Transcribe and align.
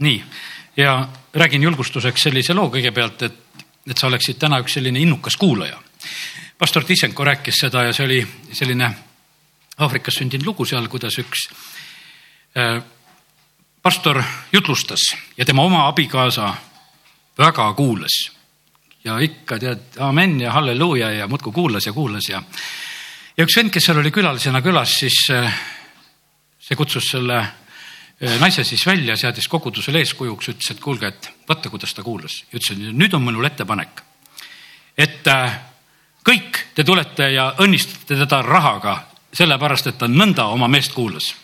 nii, 0.00 0.24
ja 0.76 1.08
räägin 1.34 1.62
julgustuseks 1.62 2.22
sellise 2.22 2.54
loo 2.54 2.70
kõigepealt, 2.72 3.22
et, 3.22 3.64
et 3.90 3.98
sa 3.98 4.08
oleksid 4.08 4.38
täna 4.40 4.60
üks 4.62 4.78
selline 4.78 5.00
innukas 5.00 5.36
kuulaja. 5.36 5.78
pastor 6.58 6.84
Tissenko 6.84 7.24
rääkis 7.24 7.60
seda 7.60 7.84
ja 7.84 7.92
see 7.92 8.04
oli 8.04 8.20
selline 8.52 8.90
Aafrikas 9.80 10.14
sündinud 10.20 10.46
lugu 10.46 10.64
seal, 10.64 10.88
kuidas 10.88 11.16
üks 11.18 11.46
äh, 12.56 12.82
pastor 13.82 14.22
jutlustas 14.52 15.00
ja 15.36 15.44
tema 15.44 15.62
oma 15.62 15.86
abikaasa 15.88 16.54
väga 17.38 17.72
kuulas. 17.74 18.30
ja 19.04 19.18
ikka 19.18 19.58
tead, 19.58 19.96
amen 19.98 20.40
ja 20.40 20.52
halleluuja 20.52 21.10
ja 21.10 21.28
muudkui 21.28 21.52
kuulas 21.52 21.86
ja 21.86 21.92
kuulas 21.92 22.28
ja, 22.28 22.42
ja 23.36 23.44
üks 23.44 23.56
vend, 23.56 23.70
kes 23.72 23.84
seal 23.84 23.98
oli 23.98 24.10
külalisena 24.10 24.60
külas, 24.62 24.98
siis 25.00 25.30
äh, 25.30 25.54
see 26.60 26.76
kutsus 26.76 27.08
selle 27.08 27.40
naise 28.20 28.64
siis 28.64 28.86
välja, 28.86 29.16
seadis 29.16 29.48
kogudusele 29.48 30.02
eeskujuks, 30.04 30.50
ütles, 30.52 30.70
et 30.70 30.80
kuulge, 30.80 31.08
et 31.08 31.30
vaata, 31.48 31.70
kuidas 31.72 31.94
ta 31.94 32.02
kuulas. 32.02 32.44
ütles, 32.52 32.76
et 32.76 32.96
nüüd 32.96 33.14
on 33.16 33.22
minul 33.24 33.44
ettepanek, 33.48 34.02
et 34.98 35.28
äh, 35.28 35.60
kõik 36.26 36.58
te 36.74 36.84
tulete 36.84 37.30
ja 37.32 37.54
õnnistate 37.58 38.18
teda 38.24 38.42
rahaga, 38.42 38.96
sellepärast 39.32 39.86
et 39.86 39.98
ta 39.98 40.08
nõnda 40.08 40.50
oma 40.52 40.68
meest 40.68 40.92
kuulas. 40.92 41.34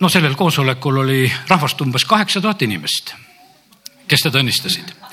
no 0.00 0.08
sellel 0.08 0.34
koosolekul 0.34 1.04
oli 1.04 1.32
rahvast 1.48 1.80
umbes 1.80 2.04
kaheksa 2.04 2.40
tuhat 2.40 2.62
inimest, 2.62 3.14
kes 4.08 4.22
teda 4.22 4.40
õnnistasid 4.40 5.07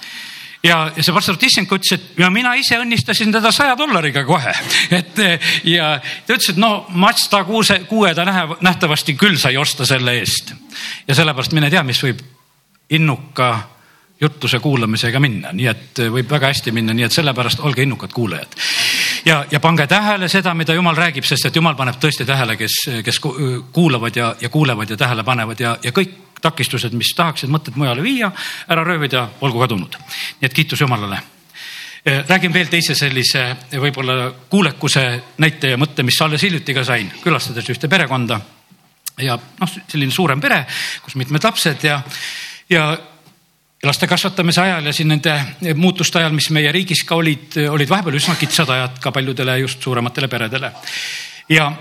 ja, 0.66 0.78
ja 0.96 1.04
see 1.04 1.14
pastor 1.16 1.38
Tissenko 1.40 1.78
ütles, 1.80 1.96
et 1.98 2.22
ja 2.22 2.30
mina 2.34 2.55
ise 2.60 2.80
õnnistasin 2.82 3.34
teda 3.36 3.52
saja 3.55 3.76
dollariga 3.78 4.26
kohe. 4.28 4.54
et 5.00 5.22
ja 5.70 5.96
ta 6.00 6.38
ütles, 6.38 6.52
et 6.54 6.62
no 6.62 6.88
Mazda 6.96 7.44
kuuse, 7.48 7.82
kuue 7.90 8.14
ta 8.18 8.26
nähe, 8.28 8.48
nähtavasti 8.66 9.18
küll 9.20 9.38
sai 9.41 9.58
osta 9.58 9.86
selle 9.86 10.18
eest. 10.20 10.54
ja 11.08 11.16
sellepärast 11.16 11.55
mine 11.55 11.70
tea, 11.74 11.84
mis 11.84 12.02
võib 12.04 12.22
innuka 12.96 13.54
jutluse 14.22 14.60
kuulamisega 14.64 15.20
minna, 15.20 15.52
nii 15.52 15.66
et 15.68 15.99
võib 16.12 16.30
väga 16.32 16.48
hästi 16.54 16.72
minna, 16.72 16.94
nii 16.96 17.04
et 17.07 17.16
sellepärast 17.16 17.60
olge 17.68 17.84
innukad 17.84 18.13
kuulajad. 18.16 18.55
ja, 19.26 19.44
ja 19.52 19.60
pange 19.60 19.88
tähele 19.88 20.29
seda, 20.32 20.54
mida 20.54 20.74
jumal 20.74 20.96
räägib, 20.96 21.26
sest 21.27 21.50
et 21.50 21.55
jumal 21.55 21.76
paneb 21.76 22.00
tõesti 22.02 22.26
tähele, 22.26 22.55
kes, 22.55 22.77
kes 23.04 23.20
kuulavad 23.76 24.16
ja, 24.16 24.35
ja 24.41 24.50
kuulevad 24.50 24.90
ja 24.90 24.98
tähele 24.98 25.24
panevad 25.24 25.60
ja, 25.60 25.77
ja 25.84 25.91
kõik 25.91 26.24
takistused, 26.41 26.94
mis 26.98 27.14
tahaksid 27.16 27.52
mõtted 27.52 27.78
mujale 27.80 28.04
viia, 28.05 28.32
ära 28.70 28.84
röövida, 28.86 29.28
olgu 29.41 29.62
kadunud. 29.64 29.96
nii 30.41 30.50
et 30.50 30.54
kiitus 30.54 30.82
Jumalale. 30.82 31.20
räägin 32.05 32.54
veel 32.54 32.68
teise 32.68 32.96
sellise 32.96 33.55
võib-olla 33.72 34.32
kuulekuse 34.50 35.24
näite 35.38 35.74
ja 35.74 35.78
mõtte, 35.78 36.04
mis 36.04 36.22
alles 36.22 36.44
hiljuti 36.44 36.74
ka 36.74 36.84
sain, 36.84 37.12
külastades 37.24 37.70
ühte 37.70 37.88
perekonda. 37.88 38.40
ja 39.18 39.38
noh, 39.60 39.70
selline 39.88 40.12
suurem 40.12 40.41
pere, 40.41 40.66
kus 41.04 41.16
mitmed 41.16 41.44
lapsed 41.44 41.84
ja, 41.84 42.02
ja 42.70 42.98
laste 43.84 44.08
kasvatamise 44.08 44.62
ajal 44.62 44.86
ja 44.86 44.94
siin 44.94 45.08
nende 45.08 45.34
muutuste 45.76 46.20
ajal, 46.20 46.34
mis 46.34 46.50
meie 46.50 46.72
riigis 46.72 47.04
ka 47.04 47.16
olid, 47.16 47.58
olid 47.70 47.90
vahepeal 47.90 48.18
üsna 48.18 48.36
kitsad 48.36 48.70
ajad 48.70 49.00
ka 49.02 49.12
paljudele 49.12 49.60
just 49.60 49.82
suurematele 49.82 50.28
peredele. 50.28 50.72
ja, 51.50 51.72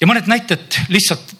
ja 0.00 0.06
mõned 0.06 0.26
näited 0.30 0.84
lihtsalt 0.88 1.34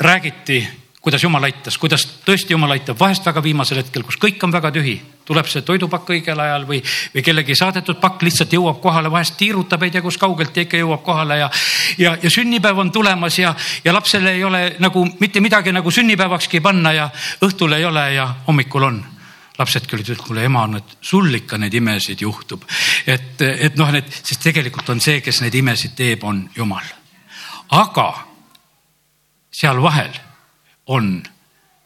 räägiti 0.00 0.83
kuidas 1.04 1.22
jumal 1.22 1.44
aitas, 1.44 1.76
kuidas 1.78 2.06
tõesti 2.24 2.54
jumal 2.54 2.72
aitab, 2.72 2.96
vahest 2.96 3.26
väga 3.28 3.42
viimasel 3.44 3.82
hetkel, 3.82 4.02
kus 4.08 4.16
kõik 4.20 4.40
on 4.46 4.52
väga 4.54 4.70
tühi, 4.72 4.94
tuleb 5.28 5.48
see 5.52 5.60
toidupakk 5.66 6.14
õigel 6.16 6.40
ajal 6.40 6.64
või, 6.68 6.78
või 7.12 7.24
kellegi 7.26 7.56
saadetud 7.60 8.00
pakk 8.00 8.24
lihtsalt 8.24 8.56
jõuab 8.56 8.80
kohale, 8.80 9.12
vahest 9.12 9.36
tiirutab 9.36 9.84
ei 9.84 9.92
tea 9.92 10.02
kus 10.04 10.16
kaugelt 10.22 10.56
ja 10.56 10.64
ikka 10.64 10.80
jõuab 10.80 11.04
kohale 11.04 11.38
ja, 11.42 11.50
ja, 12.00 12.14
ja 12.22 12.32
sünnipäev 12.32 12.80
on 12.80 12.92
tulemas 12.92 13.38
ja, 13.38 13.52
ja 13.84 13.92
lapsele 13.92 14.32
ei 14.32 14.44
ole 14.48 14.62
nagu 14.80 15.04
mitte 15.20 15.44
midagi 15.44 15.76
nagu 15.76 15.92
sünnipäevakski 15.92 16.64
panna 16.64 16.96
ja 16.96 17.10
õhtul 17.44 17.76
ei 17.76 17.84
ole 17.84 18.08
ja 18.16 18.30
hommikul 18.48 18.88
on 18.88 19.04
lapsedki 19.58 19.96
olid 19.96 20.08
öelnud, 20.08 20.26
kuule 20.26 20.48
ema, 20.48 20.66
et 20.80 20.98
sul 21.04 21.28
ikka 21.36 21.60
neid 21.60 21.74
imesid 21.76 22.24
juhtub. 22.24 22.64
et, 23.06 23.42
et 23.44 23.76
noh, 23.76 23.92
need, 23.92 24.08
sest 24.08 24.40
tegelikult 24.42 24.88
on 24.88 25.04
see, 25.04 25.20
kes 25.20 25.44
neid 25.44 25.54
imesid 25.54 25.92
teeb, 25.94 26.24
on 26.24 26.46
jumal. 26.56 26.88
aga 27.76 28.08
seal 29.52 29.82
vahel 29.82 30.23
on 30.86 31.22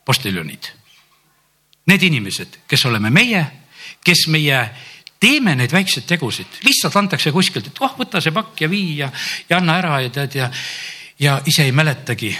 postiljonid. 0.04 0.70
Need 1.86 2.02
inimesed, 2.02 2.60
kes 2.68 2.84
oleme 2.86 3.10
meie, 3.10 3.44
kes 4.04 4.26
meie 4.32 4.60
teeme 5.20 5.54
neid 5.58 5.72
väikseid 5.72 6.06
tegusid, 6.06 6.60
lihtsalt 6.64 6.96
antakse 6.96 7.32
kuskilt, 7.34 7.70
et 7.70 7.80
oh, 7.82 7.96
võta 7.98 8.20
see 8.22 8.34
pakk 8.34 8.62
ja 8.64 8.70
vii 8.70 8.92
ja, 9.00 9.10
ja 9.48 9.58
anna 9.58 9.78
ära 9.80 9.98
ja 10.04 10.12
tead 10.14 10.36
ja, 10.38 10.50
ja 11.18 11.40
ise 11.46 11.66
ei 11.66 11.72
mäletagi. 11.72 12.36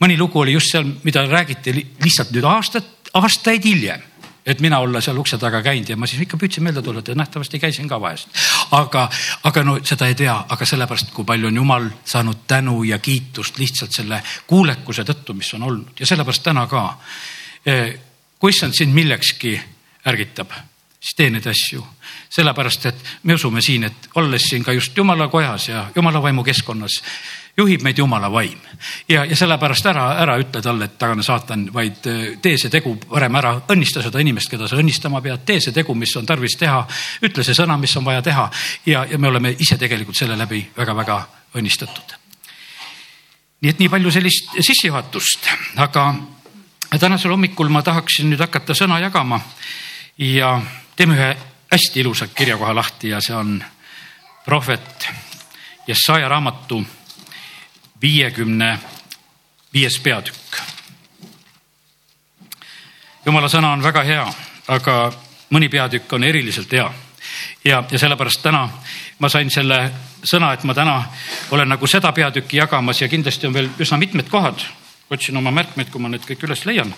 mõni 0.00 0.16
lugu 0.18 0.40
oli 0.40 0.52
just 0.52 0.72
seal, 0.72 0.86
mida 1.04 1.26
räägiti 1.26 1.72
lihtsalt 1.74 2.32
nüüd 2.34 2.44
aastat, 2.48 3.10
aastaid 3.14 3.64
hiljem 3.64 4.02
et 4.46 4.60
mina 4.60 4.78
olla 4.84 5.00
seal 5.00 5.18
ukse 5.18 5.38
taga 5.40 5.62
käinud 5.64 5.88
ja 5.88 5.96
ma 5.96 6.06
siis 6.08 6.24
ikka 6.24 6.36
püüdsin 6.40 6.64
meelde 6.64 6.82
tuletada, 6.84 7.16
nähtavasti 7.16 7.58
käisin 7.58 7.88
ka 7.88 8.00
vahest. 8.00 8.28
Aga, 8.74 9.08
aga 9.48 9.64
no 9.64 9.76
seda 9.84 10.08
ei 10.10 10.16
tea, 10.18 10.34
aga 10.48 10.66
sellepärast, 10.66 11.12
kui 11.14 11.26
palju 11.28 11.48
on 11.50 11.60
jumal 11.60 11.88
saanud 12.04 12.44
tänu 12.48 12.82
ja 12.84 12.98
kiitust 12.98 13.58
lihtsalt 13.58 13.94
selle 13.94 14.22
kuulekuse 14.46 15.04
tõttu, 15.04 15.34
mis 15.34 15.52
on 15.54 15.68
olnud 15.70 16.00
ja 16.00 16.06
sellepärast 16.06 16.42
täna 16.42 16.66
ka. 16.70 16.84
Eh, 17.66 17.94
kui 18.38 18.52
issand 18.52 18.76
sind 18.76 18.94
millekski 18.94 19.54
ärgitab, 20.06 20.52
siis 21.00 21.16
tee 21.16 21.30
neid 21.30 21.46
asju. 21.46 21.86
sellepärast, 22.34 22.86
et 22.86 23.04
me 23.22 23.34
usume 23.34 23.60
siin, 23.62 23.84
et 23.84 24.08
olles 24.14 24.42
siin 24.42 24.64
ka 24.64 24.72
just 24.72 24.96
jumala 24.96 25.28
kojas 25.28 25.68
ja 25.68 25.86
jumala 25.94 26.22
vaimu 26.22 26.42
keskkonnas 26.44 27.02
juhib 27.56 27.82
meid 27.86 27.98
jumala 27.98 28.28
vaim 28.32 28.58
ja, 29.08 29.24
ja 29.24 29.36
sellepärast 29.36 29.86
ära, 29.86 30.06
ära 30.22 30.36
ütle 30.42 30.62
talle, 30.62 30.88
et 30.88 30.96
tagane 30.98 31.22
saatan, 31.22 31.68
vaid 31.74 32.06
äh, 32.10 32.24
tee 32.42 32.58
see 32.58 32.72
tegu 32.72 32.96
parem 33.04 33.38
ära, 33.38 33.54
õnnista 33.70 34.02
seda 34.02 34.22
inimest, 34.22 34.50
keda 34.50 34.68
sa 34.68 34.78
õnnistama 34.80 35.22
pead, 35.22 35.44
tee 35.46 35.60
see 35.62 35.74
tegu, 35.74 35.94
mis 35.98 36.14
on 36.18 36.26
tarvis 36.26 36.58
teha, 36.60 36.82
ütle 37.26 37.46
see 37.46 37.56
sõna, 37.56 37.78
mis 37.80 37.94
on 37.96 38.06
vaja 38.06 38.22
teha 38.26 38.48
ja, 38.90 39.04
ja 39.10 39.18
me 39.18 39.30
oleme 39.30 39.54
ise 39.58 39.78
tegelikult 39.80 40.18
selle 40.18 40.38
läbi 40.38 40.64
väga-väga 40.76 41.20
õnnistatud. 41.54 42.16
nii 43.62 43.70
et 43.70 43.78
nii 43.80 43.88
palju 43.88 44.10
sellist 44.10 44.56
sissejuhatust, 44.58 45.50
aga 45.82 46.08
tänasel 46.98 47.30
hommikul 47.30 47.68
ma 47.68 47.82
tahaksin 47.82 48.28
nüüd 48.30 48.42
hakata 48.42 48.74
sõna 48.74 48.98
jagama 49.02 49.40
ja 50.18 50.56
teeme 50.96 51.14
ühe 51.16 51.30
hästi 51.70 52.00
ilusa 52.00 52.26
kirjakoha 52.26 52.74
lahti 52.74 53.08
ja 53.14 53.20
see 53.20 53.34
on 53.34 53.56
prohvet 54.44 55.08
Jesaja 55.86 56.28
raamatu 56.28 56.82
viiekümne 58.04 58.78
viies 59.72 59.96
peatükk. 60.00 60.58
jumala 63.24 63.48
sõna 63.48 63.70
on 63.72 63.82
väga 63.82 64.02
hea, 64.04 64.24
aga 64.68 64.96
mõni 65.50 65.70
peatükk 65.72 66.12
on 66.12 66.24
eriliselt 66.24 66.72
hea. 66.72 66.90
ja, 67.64 67.84
ja 67.90 67.98
sellepärast 67.98 68.42
täna 68.42 68.68
ma 69.18 69.28
sain 69.28 69.50
selle 69.50 69.78
sõna, 70.20 70.52
et 70.52 70.64
ma 70.68 70.74
täna 70.74 70.98
olen 71.50 71.68
nagu 71.68 71.86
seda 71.86 72.12
peatükki 72.12 72.60
jagamas 72.60 73.00
ja 73.00 73.08
kindlasti 73.08 73.46
on 73.46 73.54
veel 73.54 73.70
üsna 73.80 73.96
mitmed 73.96 74.28
kohad. 74.28 74.60
otsin 75.10 75.36
oma 75.36 75.50
märkmeid, 75.50 75.88
kui 75.90 76.00
ma 76.00 76.08
need 76.08 76.26
kõik 76.28 76.44
üles 76.44 76.64
leian, 76.64 76.92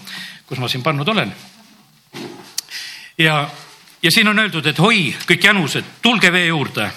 kus 0.47 0.59
ma 0.59 0.69
siin 0.69 0.83
pannud 0.83 1.09
olen. 1.09 1.35
ja, 3.19 3.49
ja 4.03 4.11
siin 4.11 4.29
on 4.29 4.39
öeldud, 4.39 4.67
et 4.67 4.81
oi, 4.81 5.15
kõik 5.29 5.45
janused, 5.45 5.85
tulge 6.03 6.33
vee 6.33 6.47
juurde. 6.47 6.91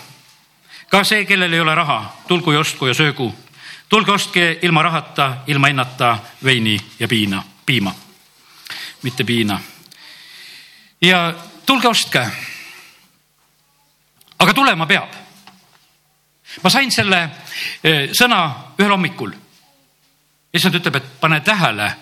ka 0.89 1.03
see, 1.03 1.25
kellel 1.25 1.53
ei 1.53 1.59
ole 1.59 1.75
raha, 1.75 1.99
tulgu 2.27 2.51
ja 2.51 2.59
ostku 2.65 2.87
ja 2.87 2.93
söögu 2.93 3.29
tulge 3.89 4.11
ostke 4.11 4.59
ilma 4.61 4.81
rahata, 4.81 5.43
ilma 5.47 5.67
hinnata 5.67 6.19
veini 6.43 6.77
ja 6.99 7.07
piina, 7.07 7.43
piima, 7.65 7.95
mitte 9.03 9.23
piina. 9.23 9.59
ja 11.01 11.33
tulge 11.65 11.87
ostke. 11.87 12.31
aga 14.39 14.53
tulema 14.53 14.85
peab. 14.85 15.09
ma 16.63 16.69
sain 16.69 16.91
selle 16.91 17.29
eh, 17.83 18.09
sõna 18.13 18.41
ühel 18.77 18.91
hommikul. 18.91 19.33
issand 20.53 20.75
ütleb, 20.75 20.95
et 20.95 21.09
pane 21.19 21.41
tähele, 21.41 21.95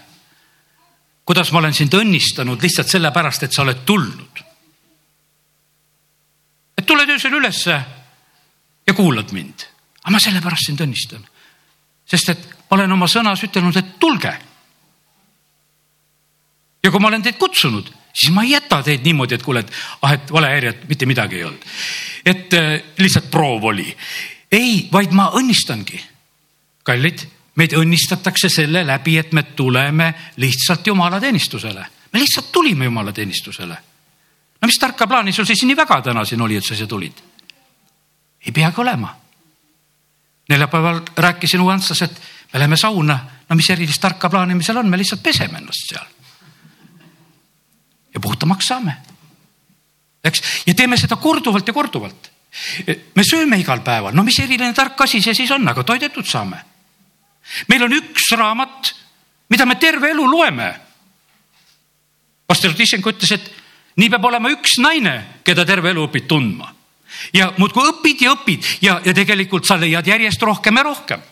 kuidas 1.25 1.52
ma 1.52 1.60
olen 1.60 1.74
sind 1.74 1.94
õnnistanud 1.94 2.62
lihtsalt 2.62 2.88
sellepärast, 2.88 3.44
et 3.44 3.54
sa 3.54 3.62
oled 3.62 3.86
tulnud. 3.86 4.44
et 6.78 6.86
tuled 6.86 7.10
öösel 7.10 7.33
ülesse 7.33 7.81
ja 8.88 8.94
kuulad 8.94 9.31
mind, 9.31 9.68
aga 10.04 10.12
ma 10.12 10.19
sellepärast 10.19 10.68
sind 10.68 10.83
õnnistan 10.83 11.24
sest 12.07 12.30
et 12.30 12.48
ma 12.69 12.77
olen 12.77 12.92
oma 12.98 13.07
sõnas 13.12 13.44
ütelnud, 13.44 13.75
et 13.75 13.95
tulge. 14.00 14.33
ja 16.83 16.92
kui 16.92 17.01
ma 17.04 17.09
olen 17.09 17.24
teid 17.24 17.38
kutsunud, 17.39 17.89
siis 18.13 18.31
ma 18.33 18.44
ei 18.44 18.54
jäta 18.56 18.81
teid 18.83 19.04
niimoodi, 19.04 19.36
et 19.36 19.44
kuule, 19.44 19.59
et 19.59 19.71
ah, 20.01 20.13
et 20.15 20.31
valehäiret 20.31 20.88
mitte 20.89 21.06
midagi 21.06 21.36
ei 21.36 21.44
olnud. 21.44 21.65
et 22.25 22.54
äh, 22.54 22.81
lihtsalt 22.98 23.31
proov 23.31 23.63
oli. 23.63 23.95
ei, 24.51 24.88
vaid 24.92 25.12
ma 25.12 25.31
õnnistangi. 25.36 26.00
kallid, 26.83 27.27
meid 27.56 27.74
õnnistatakse 27.75 28.50
selle 28.50 28.86
läbi, 28.88 29.18
et 29.18 29.33
me 29.33 29.44
tuleme 29.44 30.13
lihtsalt 30.38 30.88
jumalateenistusele. 30.88 31.86
me 32.13 32.19
lihtsalt 32.19 32.51
tulime 32.51 32.86
jumalateenistusele. 32.86 33.77
no 34.62 34.65
mis 34.65 34.80
tarka 34.80 35.07
plaani 35.07 35.31
sul 35.31 35.45
siis 35.45 35.63
nii 35.63 35.75
väga 35.75 36.01
täna 36.01 36.25
siin 36.25 36.42
oli, 36.42 36.56
et 36.56 36.65
sa 36.65 36.75
siia 36.75 36.88
tulid? 36.88 37.24
ei 38.45 38.51
peagi 38.51 38.81
olema 38.81 39.26
neljapäeval 40.47 41.01
rääkisin 41.17 41.61
Uantsas, 41.61 42.01
et 42.01 42.21
me 42.53 42.59
läheme 42.59 42.77
sauna, 42.77 43.19
no 43.49 43.55
mis 43.55 43.69
erilist 43.69 44.01
tarka 44.01 44.29
plaani 44.29 44.55
meil 44.55 44.65
seal 44.65 44.79
on, 44.81 44.89
me 44.89 44.97
lihtsalt 44.97 45.23
peseme 45.23 45.57
ennast 45.57 45.91
seal. 45.91 46.05
ja 48.13 48.19
puhtamaks 48.19 48.67
saame. 48.67 48.97
eks, 50.23 50.41
ja 50.67 50.73
teeme 50.73 50.97
seda 50.97 51.15
korduvalt 51.15 51.67
ja 51.67 51.73
korduvalt. 51.73 52.31
me 53.15 53.23
sööme 53.23 53.59
igal 53.59 53.83
päeval, 53.83 54.15
no 54.15 54.23
mis 54.23 54.39
eriline 54.39 54.73
tark 54.73 55.01
asi 55.01 55.21
see 55.21 55.33
siis 55.33 55.51
on, 55.51 55.67
aga 55.67 55.83
toidetud 55.83 56.25
saame. 56.25 56.63
meil 57.67 57.83
on 57.83 57.94
üks 57.94 58.31
raamat, 58.38 58.94
mida 59.49 59.65
me 59.65 59.75
terve 59.75 60.11
elu 60.11 60.31
loeme. 60.31 60.73
pastor 62.47 62.73
Tissenko 62.73 63.11
ütles, 63.11 63.31
et 63.31 63.51
nii 63.97 64.09
peab 64.09 64.25
olema 64.25 64.49
üks 64.49 64.79
naine, 64.79 65.41
keda 65.44 65.65
terve 65.65 65.91
elu 65.91 66.07
õpid 66.07 66.27
tundma 66.27 66.76
ja 67.34 67.54
muudkui 67.58 67.90
õpid 67.94 68.22
ja 68.22 68.36
õpid 68.36 68.69
ja, 68.81 69.00
ja 69.06 69.14
tegelikult 69.14 69.66
sa 69.66 69.80
leiad 69.80 70.08
järjest 70.08 70.42
rohkem 70.42 70.78
ja 70.78 70.84
rohkem 70.84 71.25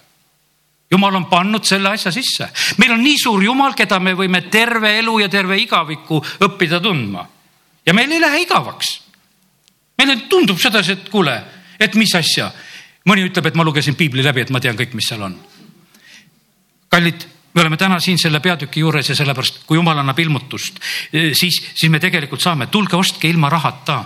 jumal 0.91 1.15
on 1.15 1.25
pannud 1.25 1.65
selle 1.65 1.89
asja 1.89 2.11
sisse. 2.11 2.49
meil 2.77 2.93
on 2.93 3.03
nii 3.03 3.17
suur 3.19 3.43
jumal, 3.43 3.73
keda 3.73 3.99
me 3.99 4.15
võime 4.17 4.45
terve 4.51 4.97
elu 4.99 5.19
ja 5.23 5.29
terve 5.29 5.57
igaviku 5.59 6.21
õppida 6.47 6.81
tundma. 6.81 7.27
ja 7.85 7.93
meil 7.93 8.11
ei 8.11 8.21
lähe 8.21 8.41
igavaks. 8.45 9.01
meile 9.97 10.17
tundub 10.29 10.59
sedasi, 10.59 10.91
et 10.91 11.09
kuule, 11.09 11.35
et 11.79 11.95
mis 11.95 12.15
asja. 12.15 12.51
mõni 13.05 13.27
ütleb, 13.29 13.45
et 13.45 13.55
ma 13.55 13.63
lugesin 13.63 13.95
piibli 13.95 14.23
läbi, 14.23 14.41
et 14.41 14.49
ma 14.49 14.59
tean 14.59 14.77
kõik, 14.77 14.93
mis 14.93 15.07
seal 15.09 15.21
on. 15.21 15.39
kallid, 16.89 17.27
me 17.53 17.61
oleme 17.61 17.77
täna 17.77 17.99
siin 17.99 18.17
selle 18.17 18.39
peatüki 18.39 18.79
juures 18.79 19.09
ja 19.09 19.15
sellepärast, 19.15 19.63
kui 19.65 19.77
jumal 19.77 19.97
annab 19.99 20.19
ilmutust, 20.19 20.79
eh, 21.13 21.33
siis, 21.33 21.61
siis 21.73 21.91
me 21.91 21.99
tegelikult 21.99 22.41
saame, 22.41 22.67
tulge 22.67 22.95
ostke 22.95 23.27
ilma 23.29 23.49
rahata. 23.49 24.03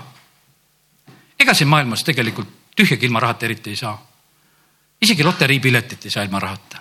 Ega 1.39 1.53
siin 1.53 1.69
maailmas 1.69 2.03
tegelikult 2.03 2.49
tühjagi 2.75 3.05
ilma 3.05 3.19
rahata 3.19 3.45
eriti 3.45 3.69
ei 3.69 3.75
saa 3.75 3.97
isegi 5.01 5.23
loteriipiletit 5.23 6.05
ei 6.05 6.11
saa 6.11 6.23
ilma 6.23 6.39
rahata. 6.39 6.77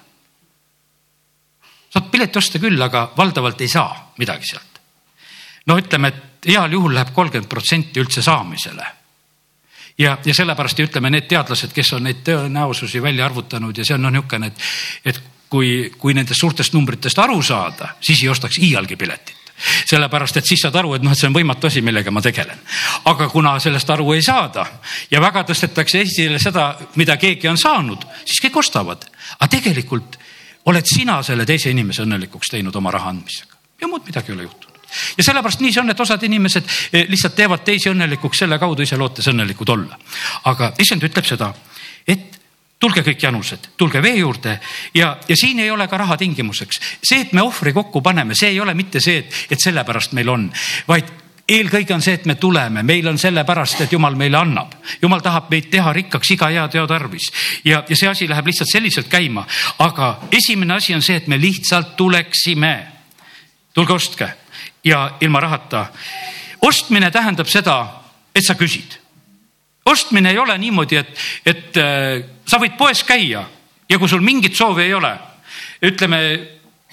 saad 1.90 2.10
pileti 2.10 2.38
osta 2.38 2.58
küll, 2.58 2.82
aga 2.82 3.12
valdavalt 3.16 3.60
ei 3.60 3.68
saa 3.68 4.12
midagi 4.18 4.46
sealt. 4.46 4.80
no 5.66 5.78
ütleme, 5.78 6.08
et 6.08 6.50
heal 6.52 6.72
juhul 6.72 6.94
läheb 6.94 7.14
kolmkümmend 7.14 7.48
protsenti 7.48 8.00
üldse 8.00 8.22
saamisele. 8.22 8.86
ja, 9.98 10.18
ja 10.24 10.34
sellepärast 10.34 10.78
ja 10.78 10.84
ütleme, 10.84 11.10
need 11.10 11.28
teadlased, 11.28 11.72
kes 11.72 11.92
on 11.92 12.02
neid 12.02 12.22
tõenäosusi 12.24 13.02
välja 13.02 13.26
arvutanud 13.26 13.78
ja 13.78 13.84
see 13.84 13.94
on 13.94 14.02
noh, 14.02 14.14
niisugune, 14.14 14.46
et, 14.46 14.62
et 15.04 15.22
kui, 15.48 15.90
kui 15.98 16.14
nendest 16.14 16.40
suurtest 16.40 16.74
numbritest 16.74 17.18
aru 17.18 17.42
saada, 17.42 17.94
siis 18.00 18.22
ei 18.22 18.28
ostaks 18.28 18.58
iialgi 18.58 18.96
piletit 18.96 19.37
sellepärast 19.58 20.36
et 20.40 20.46
siis 20.46 20.62
saad 20.62 20.76
aru, 20.78 20.94
et 20.94 21.02
noh, 21.02 21.12
et 21.12 21.18
see 21.18 21.28
on 21.28 21.36
võimatu 21.36 21.68
asi, 21.70 21.82
millega 21.84 22.10
ma 22.14 22.22
tegelen. 22.24 22.58
aga 23.10 23.28
kuna 23.28 23.58
sellest 23.60 23.90
aru 23.90 24.12
ei 24.14 24.22
saada 24.22 24.66
ja 25.10 25.20
väga 25.20 25.44
tõstetakse 25.48 26.02
esile 26.04 26.38
seda, 26.38 26.70
mida 26.96 27.16
keegi 27.16 27.48
on 27.48 27.58
saanud, 27.58 28.06
siis 28.24 28.40
kõik 28.44 28.62
ostavad. 28.62 29.04
aga 29.38 29.50
tegelikult 29.56 30.18
oled 30.68 30.86
sina 30.86 31.22
selle 31.22 31.46
teise 31.46 31.70
inimese 31.70 32.02
õnnelikuks 32.02 32.50
teinud 32.50 32.76
oma 32.76 32.90
raha 32.90 33.14
andmisega 33.14 33.56
ja 33.80 33.88
muud 33.88 34.06
midagi 34.06 34.32
ei 34.32 34.36
ole 34.36 34.48
juhtunud 34.48 34.68
ja 35.18 35.24
sellepärast 35.24 35.60
nii 35.60 35.72
see 35.72 35.82
on, 35.82 35.90
et 35.92 36.00
osad 36.00 36.22
inimesed 36.22 36.64
eh, 36.92 37.06
lihtsalt 37.08 37.36
teevad 37.36 37.64
teisi 37.64 37.90
õnnelikuks 37.92 38.44
selle 38.44 38.58
kaudu, 38.58 38.82
ise 38.82 38.96
lootes 38.96 39.28
õnnelikud 39.32 39.72
olla. 39.74 39.98
aga 40.50 40.72
issand 40.78 41.04
ütleb 41.04 41.28
seda, 41.28 41.52
et 42.06 42.37
tulge 42.78 43.02
kõik 43.02 43.22
janused, 43.22 43.70
tulge 43.76 44.02
vee 44.02 44.18
juurde 44.20 44.58
ja, 44.94 45.16
ja 45.28 45.36
siin 45.36 45.60
ei 45.60 45.70
ole 45.70 45.88
ka 45.88 45.98
raha 45.98 46.16
tingimuseks. 46.16 46.80
see, 47.02 47.20
et 47.20 47.32
me 47.32 47.42
ohvri 47.42 47.72
kokku 47.72 48.02
paneme, 48.02 48.34
see 48.38 48.52
ei 48.54 48.60
ole 48.60 48.74
mitte 48.74 49.00
see, 49.00 49.18
et, 49.24 49.40
et 49.50 49.60
sellepärast 49.60 50.14
meil 50.14 50.28
on, 50.28 50.46
vaid 50.88 51.10
eelkõige 51.48 51.94
on 51.96 52.04
see, 52.04 52.18
et 52.18 52.26
me 52.28 52.36
tuleme, 52.36 52.82
meil 52.86 53.08
on 53.08 53.18
sellepärast, 53.18 53.80
et 53.80 53.92
jumal 53.92 54.14
meile 54.16 54.38
annab. 54.38 54.74
jumal 55.02 55.24
tahab 55.24 55.50
meid 55.50 55.70
teha 55.70 55.92
rikkaks 55.92 56.30
iga 56.36 56.50
hea 56.54 56.68
teo 56.68 56.86
tarvis 56.86 57.30
ja, 57.64 57.82
ja 57.88 57.96
see 57.96 58.08
asi 58.08 58.28
läheb 58.28 58.46
lihtsalt 58.46 58.70
selliselt 58.72 59.08
käima. 59.08 59.46
aga 59.78 60.18
esimene 60.30 60.74
asi 60.74 60.94
on 60.94 61.02
see, 61.02 61.16
et 61.16 61.26
me 61.26 61.40
lihtsalt 61.40 61.96
tuleksime. 61.96 62.86
tulge 63.74 63.92
ostke 63.92 64.32
ja 64.84 65.16
ilma 65.20 65.40
rahata. 65.40 65.86
ostmine 66.60 67.10
tähendab 67.10 67.46
seda, 67.46 68.02
et 68.34 68.44
sa 68.44 68.54
küsid 68.54 68.98
ostmine 69.88 70.30
ei 70.30 70.38
ole 70.38 70.58
niimoodi, 70.58 70.96
et, 70.96 71.14
et 71.46 71.76
äh, 71.76 72.37
sa 72.48 72.60
võid 72.60 72.76
poes 72.78 73.04
käia 73.04 73.44
ja 73.88 73.98
kui 73.98 74.08
sul 74.08 74.24
mingit 74.24 74.56
soovi 74.56 74.88
ei 74.88 74.94
ole, 74.94 75.12
ütleme 75.84 76.20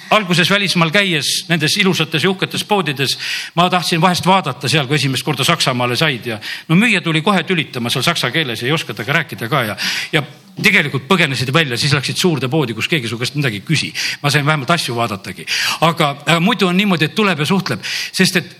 alguses 0.09 0.49
välismaal 0.51 0.91
käies 0.91 1.45
nendes 1.49 1.77
ilusates 1.79 2.23
ja 2.23 2.29
uhketes 2.29 2.63
poodides, 2.67 3.15
ma 3.55 3.69
tahtsin 3.71 4.01
vahest 4.01 4.25
vaadata 4.27 4.69
seal, 4.69 4.89
kui 4.89 4.99
esimest 4.99 5.25
korda 5.25 5.45
Saksamaale 5.47 5.95
said 5.97 6.27
ja 6.27 6.39
no 6.67 6.75
müüja 6.79 7.01
tuli 7.01 7.23
kohe 7.25 7.43
tülitama 7.47 7.89
seal 7.89 8.03
saksa 8.05 8.31
keeles 8.31 8.63
ei 8.63 8.73
oska 8.75 8.93
temaga 8.93 9.19
rääkida 9.21 9.49
ka 9.49 9.63
ja, 9.63 9.77
ja 10.11 10.23
tegelikult 10.61 11.07
põgenesid 11.07 11.51
välja, 11.53 11.77
siis 11.77 11.95
läksid 11.95 12.19
suurde 12.19 12.49
poodi, 12.51 12.75
kus 12.75 12.89
keegi 12.91 13.09
su 13.11 13.17
käest 13.19 13.39
midagi 13.39 13.61
ei 13.61 13.65
küsi. 13.65 13.93
ma 14.21 14.29
sain 14.29 14.45
vähemalt 14.45 14.71
asju 14.75 14.95
vaadatagi, 14.95 15.47
aga, 15.81 16.09
aga 16.27 16.39
muidu 16.39 16.67
on 16.67 16.77
niimoodi, 16.77 17.09
et 17.09 17.15
tuleb 17.15 17.39
ja 17.39 17.45
suhtleb, 17.45 17.83
sest 18.11 18.35
et 18.35 18.55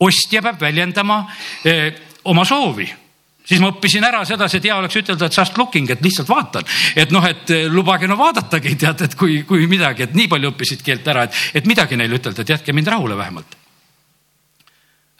ostja 0.00 0.42
peab 0.42 0.60
väljendama 0.60 1.22
eh, 1.64 1.92
oma 2.24 2.44
soovi 2.44 2.88
siis 3.44 3.60
ma 3.60 3.70
õppisin 3.72 4.04
ära 4.06 4.22
sedasi, 4.26 4.58
et 4.58 4.68
hea 4.68 4.76
oleks 4.78 4.98
ütelda, 5.00 5.26
et 5.26 5.38
just 5.38 5.58
looking, 5.58 5.90
et 5.90 6.02
lihtsalt 6.04 6.28
vaatan. 6.28 6.66
et 6.96 7.10
noh, 7.10 7.24
et 7.26 7.50
eh, 7.54 7.66
lubage 7.68 8.08
no 8.08 8.18
vaadatagi, 8.20 8.76
tead, 8.76 9.06
et 9.06 9.16
kui, 9.18 9.42
kui 9.48 9.66
midagi, 9.70 10.06
et 10.06 10.14
nii 10.14 10.28
palju 10.30 10.52
õppisid 10.52 10.84
keelt 10.86 11.08
ära, 11.08 11.26
et, 11.26 11.40
et 11.60 11.66
midagi 11.66 11.98
neile 11.98 12.20
ütelda, 12.20 12.42
et 12.42 12.54
jätke 12.56 12.76
mind 12.76 12.92
rahule 12.92 13.16
vähemalt. 13.18 13.56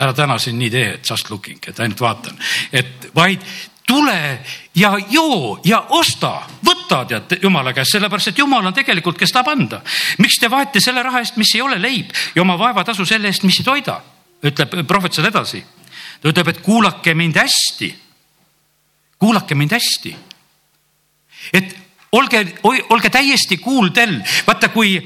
ära 0.01 0.15
täna 0.17 0.39
siin 0.39 0.59
nii 0.59 0.71
tee, 0.71 0.87
et 0.97 1.11
just 1.11 1.31
looking, 1.31 1.61
et 1.69 1.81
ainult 1.81 2.01
vaatan, 2.01 2.39
et 2.73 3.11
vaid 3.15 3.45
tule 3.91 4.39
ja 4.75 4.95
joo 5.11 5.59
ja 5.65 5.81
osta, 5.89 6.43
võta 6.65 7.03
tead 7.09 7.41
jumala 7.43 7.73
käest, 7.75 7.97
sellepärast 7.97 8.31
et 8.31 8.39
jumal 8.39 8.67
on 8.67 8.75
tegelikult, 8.75 9.19
kes 9.19 9.33
tahab 9.35 9.51
anda. 9.51 9.81
miks 10.19 10.39
te 10.39 10.51
vaete 10.51 10.81
selle 10.81 11.03
raha 11.03 11.19
eest, 11.19 11.37
mis 11.37 11.51
ei 11.57 11.63
ole 11.63 11.81
leib 11.83 12.15
ja 12.35 12.43
oma 12.43 12.59
vaevatasu 12.59 13.05
selle 13.05 13.29
eest, 13.29 13.43
mis 13.43 13.59
ei 13.59 13.67
toida, 13.67 13.99
ütleb 14.47 14.79
prohvet 14.87 15.19
seal 15.19 15.27
edasi. 15.27 15.65
ta 16.23 16.31
ütleb, 16.31 16.49
et 16.49 16.63
kuulake 16.63 17.15
mind 17.15 17.43
hästi 17.43 17.91
kuulake 19.21 19.55
mind 19.55 19.77
hästi. 19.77 20.17
et 21.53 21.77
olge, 22.13 22.45
olge 22.65 23.11
täiesti 23.11 23.57
kuuldel, 23.57 24.19
vaata 24.47 24.69
kui 24.69 24.97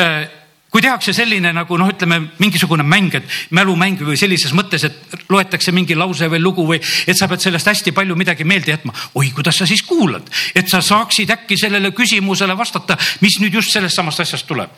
äh, 0.00 0.28
kui 0.76 0.82
tehakse 0.84 1.14
selline 1.16 1.54
nagu 1.56 1.76
noh, 1.80 1.88
ütleme 1.88 2.18
mingisugune 2.36 2.84
mäng, 2.84 3.14
et 3.16 3.30
mälumäng 3.56 4.00
või 4.04 4.18
sellises 4.20 4.52
mõttes, 4.52 4.82
et 4.84 5.14
loetakse 5.32 5.72
mingi 5.72 5.96
lause 5.96 6.28
või 6.28 6.42
lugu 6.42 6.66
või 6.68 6.80
et 6.82 7.16
sa 7.16 7.28
pead 7.30 7.40
sellest 7.40 7.70
hästi 7.70 7.94
palju 7.96 8.16
midagi 8.18 8.44
meelde 8.44 8.74
jätma. 8.74 8.92
oi, 9.14 9.30
kuidas 9.32 9.56
sa 9.56 9.66
siis 9.66 9.80
kuulad, 9.86 10.28
et 10.54 10.68
sa 10.68 10.82
saaksid 10.84 11.32
äkki 11.32 11.56
sellele 11.56 11.94
küsimusele 11.96 12.58
vastata, 12.58 12.98
mis 13.24 13.38
nüüd 13.40 13.56
just 13.56 13.72
sellest 13.72 13.96
samast 13.96 14.20
asjast 14.20 14.46
tuleb. 14.46 14.70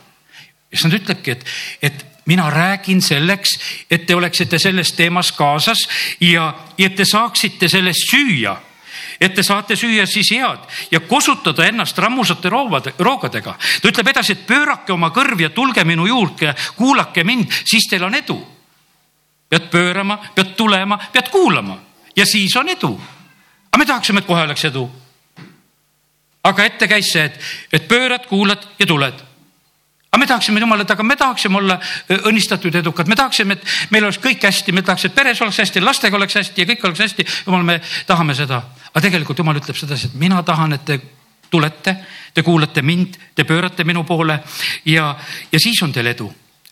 nad 0.84 0.94
ütlebki, 0.94 1.30
et, 1.30 1.44
et 1.82 2.06
mina 2.26 2.50
räägin 2.50 3.02
selleks, 3.02 3.58
et 3.90 4.06
te 4.06 4.14
oleksite 4.14 4.58
selles 4.58 4.92
teemas 4.92 5.32
kaasas 5.32 5.88
ja, 6.20 6.54
ja 6.78 6.86
et 6.86 6.94
te 6.94 7.04
saaksite 7.04 7.68
sellest 7.68 8.06
süüa 8.12 8.54
et 9.20 9.34
te 9.34 9.42
saate 9.42 9.76
süüa 9.76 10.06
siis 10.06 10.30
head 10.32 10.64
ja 10.90 11.00
kosutada 11.00 11.66
ennast 11.66 11.98
rammusate 11.98 12.48
roovade, 12.48 12.94
roogadega. 12.98 13.56
ta 13.82 13.88
ütleb 13.88 14.08
edasi, 14.08 14.32
et 14.32 14.46
pöörake 14.46 14.92
oma 14.92 15.10
kõrv 15.10 15.40
ja 15.40 15.50
tulge 15.50 15.84
minu 15.84 16.06
juurde, 16.06 16.54
kuulake 16.76 17.24
mind, 17.24 17.52
siis 17.64 17.88
teil 17.90 18.04
on 18.04 18.14
edu. 18.14 18.38
pead 19.48 19.70
pöörama, 19.70 20.18
pead 20.34 20.54
tulema, 20.56 20.98
pead 21.12 21.30
kuulama 21.30 21.78
ja 22.16 22.26
siis 22.26 22.56
on 22.56 22.68
edu. 22.68 23.00
aga 23.72 23.78
me 23.78 23.86
tahaksime, 23.86 24.18
et 24.18 24.26
kohe 24.26 24.42
oleks 24.42 24.64
edu. 24.64 24.90
aga 26.44 26.64
ette 26.64 26.88
käis 26.88 27.12
see, 27.12 27.24
et, 27.24 27.40
et 27.72 27.88
pöörad, 27.88 28.26
kuulad 28.26 28.68
ja 28.78 28.86
tuled 28.86 29.27
aga 30.18 30.24
me 30.24 30.26
tahaksime 30.26 30.60
jumalat, 30.60 30.90
aga 30.90 31.06
me 31.06 31.16
tahaksime 31.16 31.60
olla 31.62 31.78
õnnistatud, 32.26 32.74
edukad, 32.74 33.08
me 33.08 33.16
tahaksime, 33.16 33.54
et 33.54 33.92
meil 33.94 34.04
oleks 34.04 34.18
kõik 34.18 34.42
hästi, 34.42 34.74
me 34.74 34.82
tahaks, 34.82 35.06
et 35.06 35.14
peres 35.14 35.40
oleks 35.42 35.62
hästi, 35.62 35.80
lastega 35.80 36.18
oleks 36.18 36.34
hästi 36.34 36.64
ja 36.64 36.66
kõik 36.72 36.84
oleks 36.90 37.06
hästi. 37.06 37.26
jumal, 37.46 37.62
me 37.62 37.80
tahame 38.06 38.34
seda 38.34 38.62
aga 38.88 39.04
tegelikult 39.04 39.38
jumal 39.38 39.58
ütleb 39.60 39.76
sedasi, 39.78 40.10
et 40.10 40.18
mina 40.18 40.42
tahan, 40.42 40.74
et 40.74 40.84
te 40.84 40.98
tulete, 41.50 41.94
te 42.34 42.42
kuulate 42.42 42.82
mind, 42.82 43.16
te 43.34 43.44
pöörate 43.44 43.84
minu 43.84 44.04
poole 44.04 44.40
ja, 44.84 45.14
ja 45.52 45.60
siis 45.60 45.82
on 45.82 45.92
teil 45.92 46.10
edu 46.10 46.28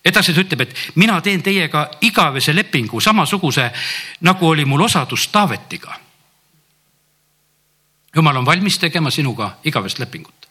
edasi 0.06 0.34
ta 0.34 0.42
ütleb, 0.42 0.60
et 0.62 0.98
mina 1.02 1.20
teen 1.20 1.42
teiega 1.42 1.88
igavese 2.06 2.54
lepingu, 2.54 3.00
samasuguse 3.02 3.70
nagu 4.22 4.48
oli 4.48 4.64
mul 4.64 4.84
osadus 4.86 5.28
Taavetiga. 5.32 5.96
jumal 8.14 8.36
on 8.36 8.46
valmis 8.46 8.78
tegema 8.78 9.10
sinuga 9.10 9.56
igavest 9.64 9.98
lepingut. 9.98 10.45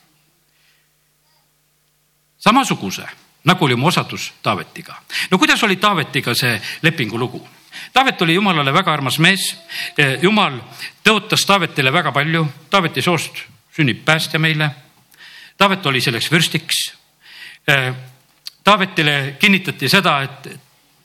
Samasuguse 2.46 3.08
nagu 3.46 3.66
oli 3.66 3.76
mu 3.76 3.88
osadus 3.88 4.34
Taavetiga. 4.44 4.96
no 5.32 5.38
kuidas 5.38 5.64
oli 5.64 5.76
Taavetiga 5.76 6.34
see 6.34 6.62
lepingu 6.82 7.20
lugu? 7.20 7.48
Taavet 7.94 8.22
oli 8.22 8.34
jumalale 8.34 8.74
väga 8.74 8.94
armas 8.94 9.20
mees. 9.20 9.58
Eh, 9.98 10.20
jumal 10.22 10.60
tõotas 11.04 11.46
Taavetile 11.46 11.92
väga 11.94 12.12
palju. 12.12 12.46
Taaveti 12.70 13.02
soost 13.02 13.42
sünnib 13.76 14.06
päästja 14.06 14.40
meile. 14.40 14.70
Taavet 15.58 15.86
oli 15.86 16.02
selleks 16.02 16.32
vürstiks. 16.32 16.94
Eh, 17.68 17.94
Taavetile 18.64 19.36
kinnitati 19.40 19.90
seda, 19.90 20.22
et 20.22 20.48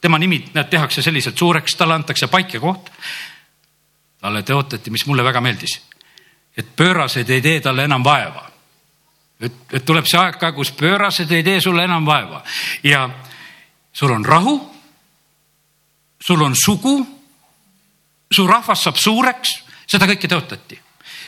tema 0.01 0.19
nimi, 0.19 0.45
näed, 0.55 0.71
tehakse 0.71 1.03
selliselt 1.03 1.39
suureks, 1.39 1.75
talle 1.77 1.95
antakse 1.95 2.27
paik 2.27 2.55
ja 2.55 2.61
koht. 2.61 2.91
talle 4.21 4.43
tõotati, 4.43 4.91
mis 4.91 5.07
mulle 5.07 5.25
väga 5.25 5.41
meeldis, 5.41 5.81
et 6.57 6.77
pöörased 6.77 7.31
ei 7.31 7.41
tee 7.41 7.61
talle 7.61 7.85
enam 7.85 8.05
vaeva. 8.05 8.50
Et, 9.41 9.63
et 9.73 9.85
tuleb 9.85 10.07
see 10.07 10.21
aeg 10.21 10.39
ka, 10.41 10.53
kus 10.53 10.73
pöörased 10.77 11.31
ei 11.33 11.47
tee 11.47 11.61
sulle 11.61 11.85
enam 11.85 12.07
vaeva 12.07 12.43
ja 12.83 13.09
sul 13.93 14.13
on 14.13 14.25
rahu. 14.25 14.61
sul 16.21 16.43
on 16.43 16.55
sugu. 16.55 17.07
su 18.35 18.47
rahvas 18.47 18.83
saab 18.83 18.97
suureks, 18.97 19.51
seda 19.87 20.07
kõike 20.07 20.29
tõotati 20.29 20.79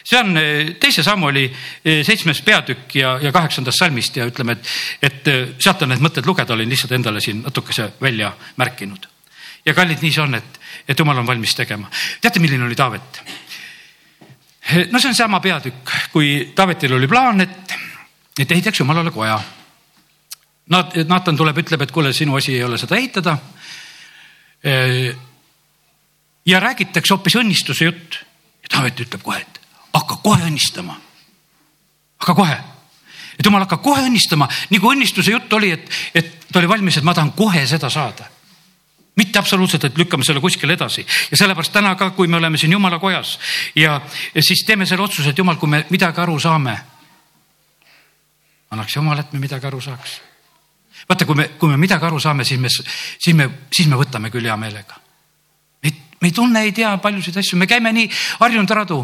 see 0.04 0.18
on 0.18 0.36
eh, 0.36 0.74
teise 0.80 1.02
Samuli 1.02 1.44
eh, 1.46 2.02
seitsmes 2.04 2.42
peatükk 2.42 2.96
ja, 2.98 3.14
ja 3.22 3.32
kaheksandast 3.32 3.78
salmist 3.78 4.16
ja 4.16 4.26
ütleme, 4.28 4.56
et, 4.58 4.72
et 5.02 5.30
eh, 5.30 5.54
sealt 5.62 5.82
on 5.82 5.92
need 5.94 6.02
mõtted 6.02 6.26
lugeda, 6.26 6.54
olin 6.54 6.70
lihtsalt 6.70 6.94
endale 6.98 7.22
siin 7.22 7.42
natukese 7.46 7.92
välja 8.02 8.32
märkinud. 8.56 9.08
ja 9.64 9.74
kallid, 9.74 10.02
nii 10.02 10.12
see 10.12 10.24
on, 10.24 10.34
et, 10.34 10.60
et 10.88 10.98
jumal 10.98 11.18
on 11.18 11.26
valmis 11.26 11.54
tegema. 11.54 11.90
teate, 12.20 12.42
milline 12.42 12.64
oli 12.66 12.78
Taavet? 12.78 13.22
no 14.90 14.98
see 14.98 15.08
on 15.08 15.14
sama 15.14 15.40
peatükk, 15.40 15.96
kui 16.12 16.52
Taavetil 16.54 16.98
oli 16.98 17.08
plaan, 17.08 17.40
et, 17.40 17.74
et 18.38 18.52
ehitaks 18.52 18.80
jumalale 18.80 19.10
koja. 19.10 19.40
Naat-, 20.72 20.96
Naatan 21.08 21.36
tuleb, 21.36 21.58
ütleb, 21.58 21.82
et 21.82 21.92
kuule, 21.92 22.12
sinu 22.12 22.36
asi 22.38 22.54
ei 22.56 22.64
ole 22.64 22.78
seda 22.78 22.96
ehitada. 22.96 23.38
ja 26.46 26.60
räägitakse 26.60 27.14
hoopis 27.14 27.36
õnnistuse 27.36 27.84
jutt 27.84 28.20
ja 28.62 28.68
Taavet 28.76 29.00
ütleb 29.00 29.22
kohe, 29.22 29.40
et 29.40 29.60
hakka 29.92 30.20
kohe 30.22 30.46
õnnistama. 30.46 30.94
hakka 32.18 32.34
kohe, 32.34 32.58
et 33.38 33.44
jumal 33.44 33.66
hakkab 33.66 33.82
kohe 33.82 34.04
õnnistama, 34.06 34.48
nagu 34.70 34.92
õnnistuse 34.92 35.34
jutt 35.34 35.52
oli, 35.52 35.72
et, 35.72 35.90
et 36.14 36.46
ta 36.52 36.60
oli 36.60 36.68
valmis, 36.68 36.96
et 36.96 37.04
ma 37.04 37.14
tahan 37.14 37.32
kohe 37.32 37.66
seda 37.66 37.90
saada 37.90 38.30
mitte 39.16 39.38
absoluutselt, 39.38 39.84
et 39.84 39.98
lükkame 39.98 40.24
selle 40.24 40.40
kuskile 40.40 40.72
edasi 40.72 41.04
ja 41.30 41.36
sellepärast 41.36 41.72
täna 41.72 41.94
ka, 42.00 42.10
kui 42.16 42.28
me 42.28 42.36
oleme 42.36 42.58
siin 42.58 42.72
jumala 42.72 42.98
kojas 42.98 43.38
ja, 43.76 44.00
ja 44.34 44.42
siis 44.42 44.64
teeme 44.66 44.86
selle 44.86 45.04
otsuse, 45.04 45.30
et 45.30 45.38
jumal, 45.38 45.58
kui 45.60 45.68
me 45.68 45.84
midagi 45.90 46.20
aru 46.20 46.38
saame. 46.40 46.78
Annaks 48.72 48.96
jumal, 48.96 49.20
et 49.20 49.32
me 49.32 49.40
midagi 49.42 49.68
aru 49.68 49.80
saaks. 49.80 50.20
vaata, 51.08 51.26
kui 51.28 51.36
me, 51.36 51.48
kui 51.60 51.68
me 51.68 51.76
midagi 51.76 52.08
aru 52.08 52.20
saame, 52.20 52.44
siis 52.44 52.60
me, 52.60 52.68
siis 52.72 53.36
me, 53.36 53.48
siis 53.72 53.88
me 53.88 53.96
võtame 54.00 54.30
küll 54.32 54.48
hea 54.48 54.56
meelega. 54.56 55.00
me, 55.82 55.92
ei 56.22 56.32
tunne, 56.32 56.62
ei 56.62 56.72
tea 56.72 56.96
paljusid 56.98 57.36
asju, 57.36 57.58
me 57.58 57.66
käime 57.66 57.92
nii 57.92 58.08
harjunud 58.40 58.70
radu 58.70 59.02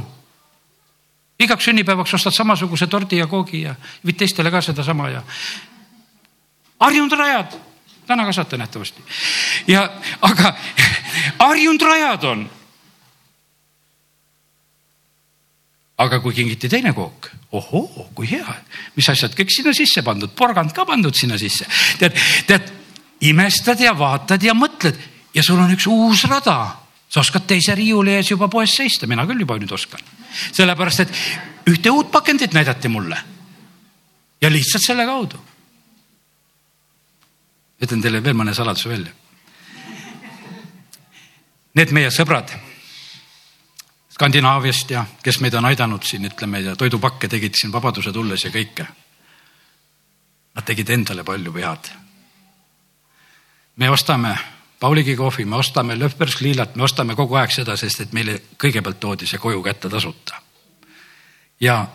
igaks 1.38 1.64
sünnipäevaks 1.64 2.14
ostad 2.14 2.34
samasuguse 2.34 2.86
tordi 2.86 3.18
ja 3.18 3.26
koogi 3.26 3.62
ja 3.62 3.74
viid 4.06 4.18
teistele 4.18 4.50
ka 4.50 4.60
sedasama 4.62 5.08
ja 5.10 5.22
harjunud 6.80 7.14
rajad, 7.18 7.54
täna 8.06 8.24
ka 8.24 8.32
saate 8.32 8.56
nähtavasti. 8.56 9.02
ja 9.66 9.90
aga 10.22 10.54
harjunud 11.48 11.82
rajad 11.82 12.24
on. 12.24 12.50
Aga 15.98 16.20
kui 16.22 16.34
kingiti 16.34 16.68
teine 16.70 16.92
kook, 16.94 17.30
ohoo, 17.58 18.10
kui 18.14 18.28
hea, 18.30 18.54
mis 18.96 19.08
asjad 19.10 19.34
kõik 19.34 19.50
sinna 19.50 19.74
sisse 19.74 20.04
pandud, 20.06 20.30
porgand 20.36 20.72
ka 20.74 20.84
pandud 20.86 21.14
sinna 21.14 21.38
sisse. 21.38 21.66
tead, 21.98 22.14
tead, 22.46 22.74
imestad 23.26 23.80
ja 23.82 23.96
vaatad 23.98 24.42
ja 24.42 24.54
mõtled 24.54 24.98
ja 25.34 25.42
sul 25.42 25.58
on 25.58 25.74
üks 25.74 25.88
uus 25.90 26.24
rada. 26.30 26.76
sa 27.08 27.20
oskad 27.20 27.46
teise 27.48 27.74
riiuli 27.74 28.12
ees 28.14 28.30
juba 28.30 28.48
poes 28.48 28.74
seista, 28.76 29.06
mina 29.06 29.26
küll 29.26 29.40
juba 29.40 29.56
nüüd 29.58 29.72
oskan 29.72 30.00
sellepärast 30.52 31.04
et 31.04 31.14
ühte 31.68 31.90
uut 31.90 32.10
pakendit 32.12 32.52
näidati 32.52 32.88
mulle. 32.88 33.18
ja 34.40 34.50
lihtsalt 34.50 34.84
selle 34.84 35.06
kaudu. 35.06 35.38
ütlen 37.82 38.02
teile 38.02 38.22
veel 38.24 38.34
mõne 38.34 38.54
saladuse 38.54 38.88
välja. 38.88 39.12
Need 41.74 41.92
meie 41.94 42.10
sõbrad 42.10 42.54
Skandinaaviast 44.18 44.90
ja 44.90 45.04
kes 45.22 45.36
meid 45.38 45.54
on 45.54 45.68
aidanud 45.68 46.02
siin, 46.02 46.24
ütleme 46.26 46.58
ja 46.58 46.72
toidupakke 46.76 47.28
tegid 47.30 47.54
siin 47.54 47.70
Vabaduse 47.70 48.10
tulles 48.12 48.42
ja 48.42 48.50
kõike. 48.50 48.86
Nad 50.58 50.66
tegid 50.66 50.90
endale 50.90 51.22
palju 51.24 51.52
head. 51.54 51.90
me 53.76 53.90
ostame 53.90 54.38
Pauligi 54.80 55.16
kohvi, 55.16 55.44
me 55.44 55.56
ostame 55.56 55.98
Löfbergs 55.98 56.40
liilat, 56.40 56.74
me 56.76 56.82
ostame 56.82 57.14
kogu 57.14 57.34
aeg 57.34 57.50
seda, 57.50 57.76
sest 57.76 58.00
et 58.00 58.12
meile 58.12 58.40
kõigepealt 58.58 58.98
toodi 59.00 59.26
see 59.26 59.38
koju 59.38 59.62
kätte 59.62 59.88
tasuta. 59.88 60.42
ja 61.60 61.86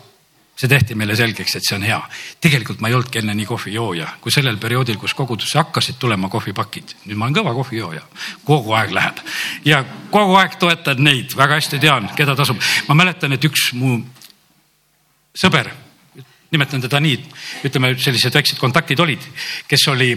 see 0.54 0.70
tehti 0.70 0.94
meile 0.94 1.16
selgeks, 1.18 1.56
et 1.58 1.66
see 1.66 1.76
on 1.76 1.82
hea. 1.82 1.98
tegelikult 2.40 2.80
ma 2.80 2.88
ei 2.88 2.94
olnudki 2.94 3.18
enne 3.18 3.34
nii 3.34 3.46
kohvijooja, 3.48 4.08
kui 4.22 4.32
sellel 4.32 4.58
perioodil, 4.62 4.98
kus 5.02 5.14
kogudusse 5.18 5.58
hakkasid 5.58 5.98
tulema 5.98 6.28
kohvipakid. 6.30 6.94
nüüd 7.06 7.18
ma 7.18 7.26
olen 7.26 7.38
kõva 7.40 7.54
kohvijooja, 7.56 8.02
kogu 8.44 8.74
aeg 8.78 8.94
läheb 8.94 9.22
ja 9.66 9.84
kogu 10.10 10.36
aeg 10.38 10.58
toetan 10.58 11.02
neid, 11.02 11.34
väga 11.36 11.58
hästi 11.58 11.80
tean, 11.82 12.10
keda 12.16 12.36
tasub. 12.38 12.60
ma 12.88 12.94
mäletan, 12.94 13.32
et 13.34 13.44
üks 13.44 13.72
mu 13.74 13.98
sõber, 15.34 15.72
nimetan 16.54 16.84
teda 16.84 17.00
nii, 17.02 17.18
ütleme, 17.66 17.94
sellised 17.98 18.34
väiksed 18.34 18.60
kontaktid 18.62 19.00
olid, 19.02 19.26
kes 19.66 19.88
oli, 19.90 20.12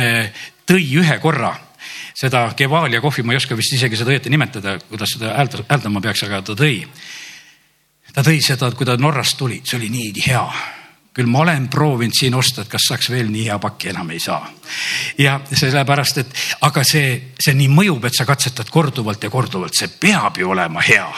eh, 0.00 0.32
tõi 0.64 0.86
ühe 1.02 1.18
korra 1.20 1.52
seda 2.16 2.46
Gevalia 2.56 3.00
kohvi, 3.00 3.24
ma 3.26 3.34
ei 3.34 3.40
oska 3.40 3.56
vist 3.58 3.74
isegi 3.76 3.98
seda 3.98 4.12
õieti 4.14 4.32
nimetada, 4.32 4.78
kuidas 4.88 5.16
seda 5.16 5.34
häälda, 5.36 5.64
hääldama 5.68 6.00
peaks, 6.04 6.24
aga 6.26 6.42
ta 6.46 6.56
tõi. 6.56 6.86
Ta 8.12 8.22
tõi 8.24 8.38
seda, 8.44 8.70
kui 8.76 8.86
ta 8.86 8.96
Norrast 9.00 9.38
tuli, 9.38 9.60
see 9.64 9.78
oli 9.80 9.90
nii 9.92 10.24
hea. 10.26 10.46
Küll 11.12 11.28
ma 11.28 11.42
olen 11.42 11.66
proovinud 11.68 12.16
siin 12.16 12.32
osta, 12.32 12.62
et 12.62 12.70
kas 12.72 12.86
saaks 12.88 13.10
veel 13.12 13.26
nii 13.28 13.42
hea 13.44 13.58
pakki, 13.60 13.90
enam 13.90 14.08
ei 14.14 14.20
saa. 14.20 14.46
ja 15.18 15.34
sellepärast, 15.52 16.18
et 16.22 16.38
aga 16.64 16.84
see, 16.88 17.34
see 17.36 17.52
nii 17.58 17.68
mõjub, 17.68 18.06
et 18.08 18.16
sa 18.16 18.24
katsetad 18.24 18.70
korduvalt 18.72 19.24
ja 19.24 19.30
korduvalt, 19.30 19.76
see 19.76 19.90
peab 20.00 20.40
ju 20.40 20.48
olema 20.50 20.80
hea. 20.80 21.08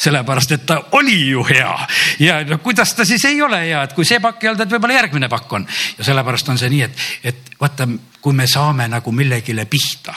sellepärast, 0.00 0.52
et 0.56 0.64
ta 0.66 0.78
oli 0.96 1.18
ju 1.28 1.44
hea. 1.44 1.74
Ja 2.18 2.38
no 2.48 2.58
kuidas 2.64 2.94
ta 2.94 3.04
siis 3.04 3.24
ei 3.28 3.42
ole 3.42 3.60
hea, 3.66 3.82
et 3.82 3.92
kui 3.92 4.08
see 4.08 4.20
pakk 4.24 4.44
ei 4.44 4.52
olnud, 4.52 4.64
et 4.64 4.72
võib-olla 4.72 4.96
järgmine 5.02 5.28
pakk 5.28 5.52
on. 5.52 5.66
Ja 5.98 6.04
sellepärast 6.08 6.48
on 6.48 6.58
see 6.58 6.72
nii, 6.72 6.82
et, 6.88 7.04
et 7.22 7.52
vaata, 7.60 7.88
kui 8.20 8.32
me 8.32 8.48
saame 8.48 8.88
nagu 8.88 9.12
millegile 9.12 9.66
pihta. 9.68 10.16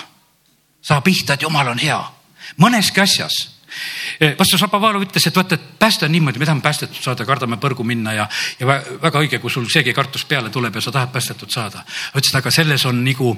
Saa 0.81 1.01
pihta, 1.01 1.35
et 1.35 1.43
jumal 1.43 1.73
on 1.75 1.83
hea. 1.83 1.99
Mõneski 2.61 3.03
asjas 3.03 3.54
pastor 4.37 4.59
Šapovalov 4.59 5.05
ütles, 5.07 5.27
et 5.27 5.35
vaata, 5.35 5.55
et 5.55 5.79
pääste 5.79 6.07
on 6.07 6.13
niimoodi, 6.15 6.39
me 6.39 6.47
tahame 6.47 6.63
päästetud 6.65 7.01
saada, 7.01 7.25
kardame 7.25 7.59
põrgu 7.61 7.85
minna 7.87 8.13
ja, 8.15 8.29
ja 8.59 8.79
väga 9.01 9.23
õige, 9.23 9.39
kui 9.43 9.53
sul 9.53 9.67
seegi 9.71 9.93
kartus 9.93 10.25
peale 10.25 10.49
tuleb 10.53 10.75
ja 10.75 10.85
sa 10.85 10.93
tahad 10.95 11.13
päästetud 11.13 11.51
saada. 11.51 11.83
ütles, 12.15 12.35
aga 12.35 12.51
selles 12.51 12.85
on 12.85 13.03
nagu, 13.05 13.35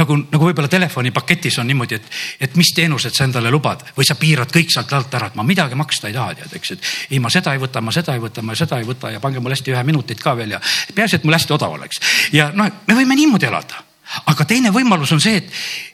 nagu, 0.00 0.16
nagu 0.32 0.48
võib-olla 0.48 0.70
telefonipaketis 0.70 1.58
on 1.62 1.68
niimoodi, 1.70 1.98
et, 2.00 2.10
et 2.46 2.58
mis 2.58 2.72
teenused 2.74 3.14
sa 3.14 3.26
endale 3.28 3.52
lubad 3.54 3.84
või 3.96 4.06
sa 4.08 4.18
piirad 4.18 4.52
kõik 4.52 4.72
sealt 4.74 4.92
alt 4.96 5.14
ära, 5.14 5.30
et 5.30 5.38
ma 5.38 5.46
midagi 5.46 5.78
maksta 5.78 6.10
ei 6.10 6.16
taha, 6.16 6.34
tead, 6.40 6.58
eks, 6.58 6.74
et 6.76 6.92
ei, 7.10 7.22
ma 7.22 7.32
seda 7.32 7.54
ei 7.54 7.62
võta, 7.62 7.82
ma 7.84 7.94
seda 7.94 8.16
ei 8.16 8.22
võta, 8.22 8.42
ma 8.42 8.58
seda 8.58 8.80
ei 8.80 8.88
võta 8.88 9.12
ja 9.14 9.22
pange 9.22 9.42
mulle 9.42 9.58
hästi 9.58 9.74
ühe 9.74 9.82
minutit 9.86 10.22
ka 10.22 10.36
veel 10.38 10.56
ja 10.56 10.62
peaasi, 10.94 11.20
et 11.20 11.26
mul 11.26 11.38
hästi 11.38 11.56
odav 11.56 11.78
oleks. 11.78 12.02
ja 12.34 12.50
noh, 12.54 12.70
me 12.88 13.00
võime 13.00 13.18
niimoodi 13.18 13.50
elada, 13.50 13.84
aga 14.30 14.46
teine 14.48 14.74
võimalus 14.74 15.14
on 15.14 15.22
see, 15.22 15.42
et 15.42 15.93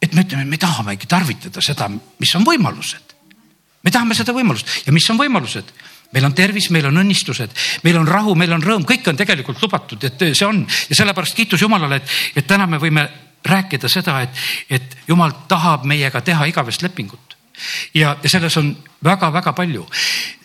et 0.00 0.14
me 0.14 0.24
ütleme, 0.24 0.44
me 0.48 0.58
tahamegi 0.58 1.08
tarvitada 1.08 1.62
seda, 1.64 1.88
mis 1.90 2.34
on 2.36 2.44
võimalused. 2.46 3.16
me 3.82 3.90
tahame 3.90 4.14
seda 4.14 4.32
võimalust 4.36 4.86
ja 4.86 4.92
mis 4.92 5.08
on 5.10 5.18
võimalused? 5.20 5.72
meil 6.12 6.24
on 6.26 6.34
tervis, 6.34 6.70
meil 6.74 6.86
on 6.88 6.98
õnnistused, 7.04 7.52
meil 7.84 7.98
on 8.00 8.08
rahu, 8.08 8.34
meil 8.34 8.52
on 8.52 8.62
rõõm, 8.62 8.84
kõik 8.84 9.06
on 9.08 9.16
tegelikult 9.16 9.60
lubatud, 9.62 10.02
et 10.04 10.24
see 10.34 10.46
on 10.46 10.64
ja 10.66 10.96
sellepärast 10.98 11.36
kiitus 11.38 11.62
Jumalale, 11.62 12.00
et, 12.00 12.14
et 12.34 12.46
täna 12.46 12.66
me 12.66 12.80
võime 12.82 13.06
rääkida 13.46 13.88
seda, 13.88 14.20
et, 14.24 14.40
et 14.70 14.96
Jumal 15.08 15.36
tahab 15.48 15.86
meiega 15.86 16.20
teha 16.20 16.48
igavest 16.50 16.82
lepingut. 16.82 17.36
ja, 17.94 18.16
ja 18.22 18.28
selles 18.28 18.56
on 18.56 18.74
väga-väga 19.04 19.52
palju. 19.52 19.86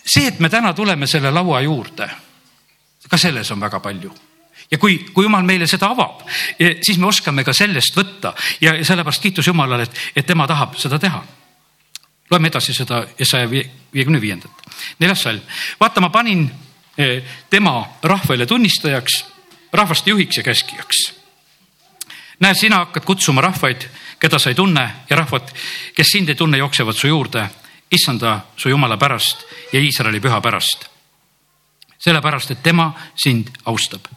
see, 0.06 0.28
et 0.28 0.40
me 0.40 0.50
täna 0.50 0.74
tuleme 0.74 1.08
selle 1.08 1.32
laua 1.32 1.62
juurde, 1.62 2.10
ka 3.10 3.18
selles 3.18 3.52
on 3.52 3.60
väga 3.60 3.80
palju 3.80 4.14
ja 4.72 4.78
kui, 4.78 4.98
kui 5.14 5.26
jumal 5.26 5.46
meile 5.46 5.68
seda 5.70 5.90
avab, 5.94 6.24
siis 6.58 6.98
me 6.98 7.10
oskame 7.10 7.44
ka 7.46 7.54
sellest 7.54 7.98
võtta 7.98 8.34
ja 8.62 8.76
sellepärast 8.84 9.24
kiitus 9.24 9.48
Jumalale, 9.48 9.86
et, 9.86 10.00
et 10.16 10.28
tema 10.28 10.48
tahab 10.48 10.78
seda 10.80 11.00
teha. 11.00 11.24
loeme 12.32 12.48
edasi 12.48 12.74
seda 12.74 13.04
saja 13.22 13.50
viiekümne 13.50 14.22
viiendat, 14.22 14.52
neljas 15.00 15.22
salm. 15.22 15.42
vaata, 15.80 16.02
ma 16.02 16.10
panin 16.10 16.48
eh, 16.98 17.24
tema 17.50 17.84
rahvale 18.04 18.46
tunnistajaks, 18.46 19.26
rahvaste 19.74 20.10
juhiks 20.10 20.38
ja 20.38 20.44
käskijaks. 20.44 21.14
näe, 22.40 22.54
sina 22.54 22.78
hakkad 22.86 23.06
kutsuma 23.06 23.42
rahvaid, 23.42 23.88
keda 24.20 24.40
sa 24.40 24.50
ei 24.50 24.56
tunne 24.56 24.90
ja 25.10 25.16
rahvad, 25.16 25.54
kes 25.96 26.08
sind 26.12 26.30
ei 26.30 26.36
tunne, 26.36 26.58
jooksevad 26.58 26.96
su 26.96 27.08
juurde, 27.08 27.50
issanda 27.92 28.40
su 28.58 28.70
jumala 28.70 28.98
pärast 28.98 29.46
ja 29.74 29.80
Iisraeli 29.80 30.20
püha 30.20 30.42
pärast. 30.42 30.90
sellepärast, 32.00 32.52
et 32.52 32.64
tema 32.64 32.94
sind 33.16 33.50
austab 33.66 34.15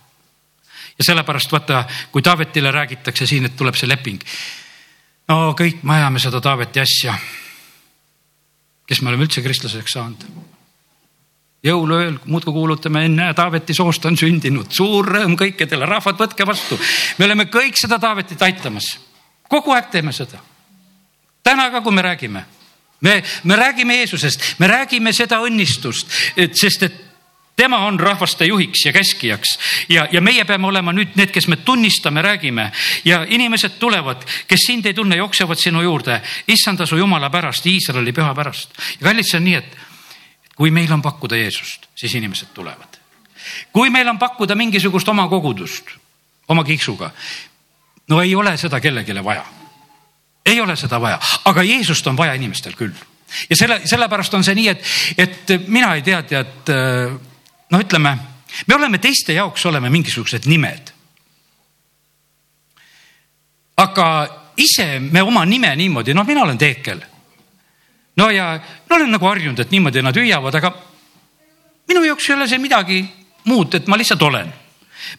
ja 0.99 1.05
sellepärast 1.05 1.52
vaata, 1.52 1.85
kui 2.12 2.23
Taavetile 2.23 2.71
räägitakse 2.71 3.26
siin, 3.26 3.47
et 3.47 3.57
tuleb 3.57 3.75
see 3.75 3.88
leping. 3.88 4.23
no 5.28 5.55
kõik 5.59 5.83
me 5.83 5.95
ajame 5.95 6.19
seda 6.19 6.40
Taaveti 6.40 6.81
asja. 6.81 7.14
kes 8.87 9.02
me 9.02 9.09
oleme 9.09 9.25
üldse 9.25 9.43
kristlaseks 9.43 9.93
saanud? 9.93 10.25
jõuluööl 11.64 12.19
muudkui 12.25 12.52
kuulutame, 12.52 13.05
enne 13.05 13.33
Taaveti 13.35 13.75
soost 13.75 14.05
on 14.05 14.17
sündinud, 14.17 14.71
suur 14.71 15.07
rõõm 15.07 15.35
kõikidele, 15.38 15.87
rahvad, 15.87 16.19
võtke 16.19 16.47
vastu. 16.47 16.78
me 17.19 17.25
oleme 17.25 17.45
kõik 17.45 17.78
seda 17.78 17.99
Taavetit 17.99 18.43
aitamas, 18.43 18.99
kogu 19.49 19.75
aeg 19.75 19.90
teeme 19.90 20.12
seda. 20.12 20.38
täna 21.43 21.71
ka, 21.71 21.81
kui 21.81 21.93
me 21.93 22.02
räägime, 22.02 22.45
me, 23.00 23.23
me 23.45 23.57
räägime 23.57 23.97
Jeesusest, 23.97 24.55
me 24.59 24.67
räägime 24.67 25.12
seda 25.12 25.40
õnnistust, 25.40 26.11
et 26.37 26.57
sest 26.57 26.83
et 26.83 27.08
tema 27.59 27.79
on 27.87 28.00
rahvaste 28.00 28.47
juhiks 28.47 28.87
ja 28.87 28.93
käskijaks 28.93 29.59
ja, 29.88 30.07
ja 30.12 30.21
meie 30.23 30.45
peame 30.47 30.67
olema 30.67 30.93
nüüd 30.95 31.17
need, 31.19 31.33
kes 31.35 31.49
me 31.50 31.59
tunnistame, 31.67 32.23
räägime 32.23 32.71
ja 33.05 33.25
inimesed 33.27 33.81
tulevad, 33.83 34.23
kes 34.47 34.67
sind 34.67 34.87
ei 34.87 34.95
tunne, 34.95 35.19
jooksevad 35.19 35.59
sinu 35.59 35.83
juurde. 35.83 36.21
issanda 36.49 36.87
su 36.87 36.97
jumala 36.97 37.31
pärast, 37.31 37.67
Iisraeli 37.67 38.12
püha 38.12 38.35
pärast. 38.35 38.79
ja 39.00 39.11
kallid, 39.11 39.27
see 39.27 39.41
on 39.41 39.45
nii, 39.45 39.55
et 39.59 39.77
kui 40.55 40.71
meil 40.71 40.93
on 40.93 41.03
pakkuda 41.03 41.37
Jeesust, 41.37 41.91
siis 41.95 42.15
inimesed 42.15 42.55
tulevad. 42.55 42.99
kui 43.73 43.91
meil 43.91 44.09
on 44.09 44.19
pakkuda 44.19 44.55
mingisugust 44.55 45.09
oma 45.09 45.29
kogudust 45.29 45.91
oma 46.49 46.65
kiksuga, 46.65 47.11
no 48.09 48.23
ei 48.23 48.35
ole 48.35 48.57
seda 48.57 48.81
kellelegi 48.81 49.25
vaja. 49.25 49.45
ei 50.47 50.61
ole 50.61 50.77
seda 50.77 51.00
vaja, 51.00 51.19
aga 51.45 51.62
Jeesust 51.62 52.07
on 52.07 52.17
vaja 52.17 52.35
inimestel 52.35 52.79
küll 52.79 52.95
ja 53.50 53.57
selle, 53.57 53.81
sellepärast 53.85 54.35
on 54.35 54.45
see 54.45 54.55
nii, 54.55 54.69
et, 54.69 54.87
et 55.19 55.69
mina 55.69 55.95
ei 55.95 56.03
tea, 56.03 56.23
tead 56.23 56.71
noh, 57.70 57.80
ütleme, 57.80 58.16
me 58.66 58.75
oleme 58.75 58.98
teiste 58.98 59.37
jaoks, 59.37 59.66
oleme 59.66 59.90
mingisugused 59.90 60.46
nimed. 60.46 60.94
aga 63.78 64.06
ise 64.58 64.98
me 64.98 65.22
oma 65.22 65.44
nime 65.46 65.70
niimoodi, 65.76 66.14
noh, 66.14 66.26
mina 66.26 66.42
olen 66.42 66.58
Teekel. 66.58 67.00
no 68.16 68.30
ja 68.30 68.60
no 68.90 68.96
olen 68.96 69.10
nagu 69.10 69.26
harjunud, 69.26 69.60
et 69.60 69.70
niimoodi 69.70 70.02
nad 70.02 70.16
hüüavad, 70.16 70.54
aga 70.54 70.72
minu 71.88 72.04
jaoks 72.04 72.30
ei 72.30 72.34
ole 72.37 72.48
see 72.48 72.58
midagi 72.58 73.04
muud, 73.44 73.75
et 73.75 73.87
ma 73.87 73.96
lihtsalt 73.96 74.22
olen 74.22 74.52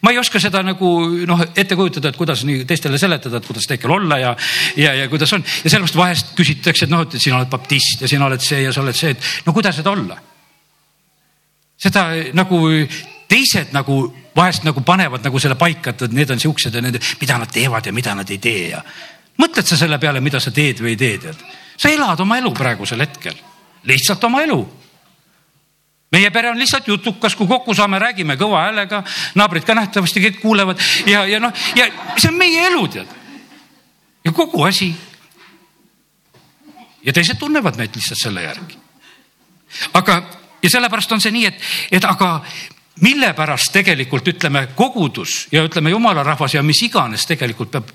ma 0.02 0.10
ei 0.12 0.18
oska 0.18 0.38
seda 0.40 0.60
nagu 0.62 0.88
noh, 1.26 1.40
ette 1.56 1.76
kujutada, 1.76 2.10
et 2.10 2.18
kuidas 2.18 2.44
nii 2.44 2.66
teistele 2.68 2.98
seletada, 3.00 3.40
et 3.40 3.46
kuidas 3.46 3.66
Teekel 3.66 3.90
olla 3.90 4.18
ja, 4.20 4.34
ja, 4.76 4.94
ja 4.94 5.08
kuidas 5.08 5.32
on 5.32 5.42
ja 5.42 5.70
sellepärast 5.70 5.96
vahest 5.96 6.34
küsitakse, 6.36 6.84
et 6.84 6.92
noh, 6.92 7.06
et 7.06 7.16
sina 7.16 7.38
oled 7.40 7.50
baptist 7.50 8.04
ja 8.04 8.10
sina 8.10 8.28
oled 8.28 8.44
see 8.44 8.60
ja 8.66 8.74
sa 8.76 8.84
oled 8.84 8.96
see, 8.96 9.14
et 9.16 9.46
no 9.46 9.56
kuidas 9.56 9.80
seda 9.80 9.94
olla 9.94 10.18
seda 11.80 12.08
nagu 12.36 12.58
teised 13.30 13.72
nagu 13.72 14.02
vahest 14.36 14.66
nagu 14.66 14.82
panevad 14.86 15.24
nagu 15.24 15.40
selle 15.42 15.56
paika, 15.58 15.94
et 15.94 16.12
need 16.14 16.30
on 16.30 16.40
siuksed 16.40 16.74
ja 16.74 16.82
need, 16.84 16.98
mida 17.20 17.38
nad 17.38 17.50
teevad 17.52 17.86
ja 17.86 17.92
mida 17.92 18.14
nad 18.14 18.30
ei 18.30 18.38
tee 18.42 18.68
ja. 18.74 18.82
mõtled 19.40 19.66
sa 19.66 19.78
selle 19.78 19.98
peale, 19.98 20.20
mida 20.20 20.40
sa 20.40 20.52
teed 20.54 20.82
või 20.82 20.94
ei 20.94 21.00
tee, 21.00 21.18
tead? 21.22 21.46
sa 21.80 21.90
elad 21.90 22.20
oma 22.20 22.38
elu 22.38 22.52
praegusel 22.54 23.00
hetkel, 23.02 23.36
lihtsalt 23.88 24.24
oma 24.28 24.42
elu 24.46 24.60
meie 26.10 26.30
pere 26.34 26.50
on 26.50 26.58
lihtsalt 26.58 26.88
jutukas, 26.88 27.36
kui 27.38 27.46
kokku 27.46 27.74
saame, 27.74 28.00
räägime 28.02 28.36
kõva 28.38 28.64
häälega, 28.66 29.02
naabrid 29.38 29.66
ka 29.66 29.76
nähtavasti 29.78 30.22
kõik 30.24 30.40
kuulevad 30.42 30.82
ja, 31.06 31.24
ja 31.28 31.40
noh, 31.42 31.54
ja 31.78 31.86
see 32.16 32.30
on 32.32 32.38
meie 32.38 32.66
elu, 32.66 32.82
tead. 32.96 33.14
ja 34.24 34.32
kogu 34.32 34.64
asi. 34.66 34.90
ja 37.06 37.12
teised 37.12 37.38
tunnevad 37.38 37.78
meid 37.78 37.94
lihtsalt 37.94 38.22
selle 38.22 38.42
järgi. 38.42 38.78
aga 39.94 40.22
ja 40.62 40.70
sellepärast 40.70 41.12
on 41.12 41.20
see 41.20 41.32
nii, 41.34 41.46
et, 41.46 41.62
et 41.92 42.04
aga 42.04 42.40
mille 43.00 43.32
pärast 43.34 43.72
tegelikult 43.72 44.28
ütleme 44.28 44.66
kogudus 44.76 45.46
ja 45.52 45.64
ütleme 45.64 45.90
jumala 45.90 46.22
rahvas 46.22 46.54
ja 46.54 46.62
mis 46.62 46.82
iganes 46.82 47.26
tegelikult 47.26 47.70
peab 47.70 47.90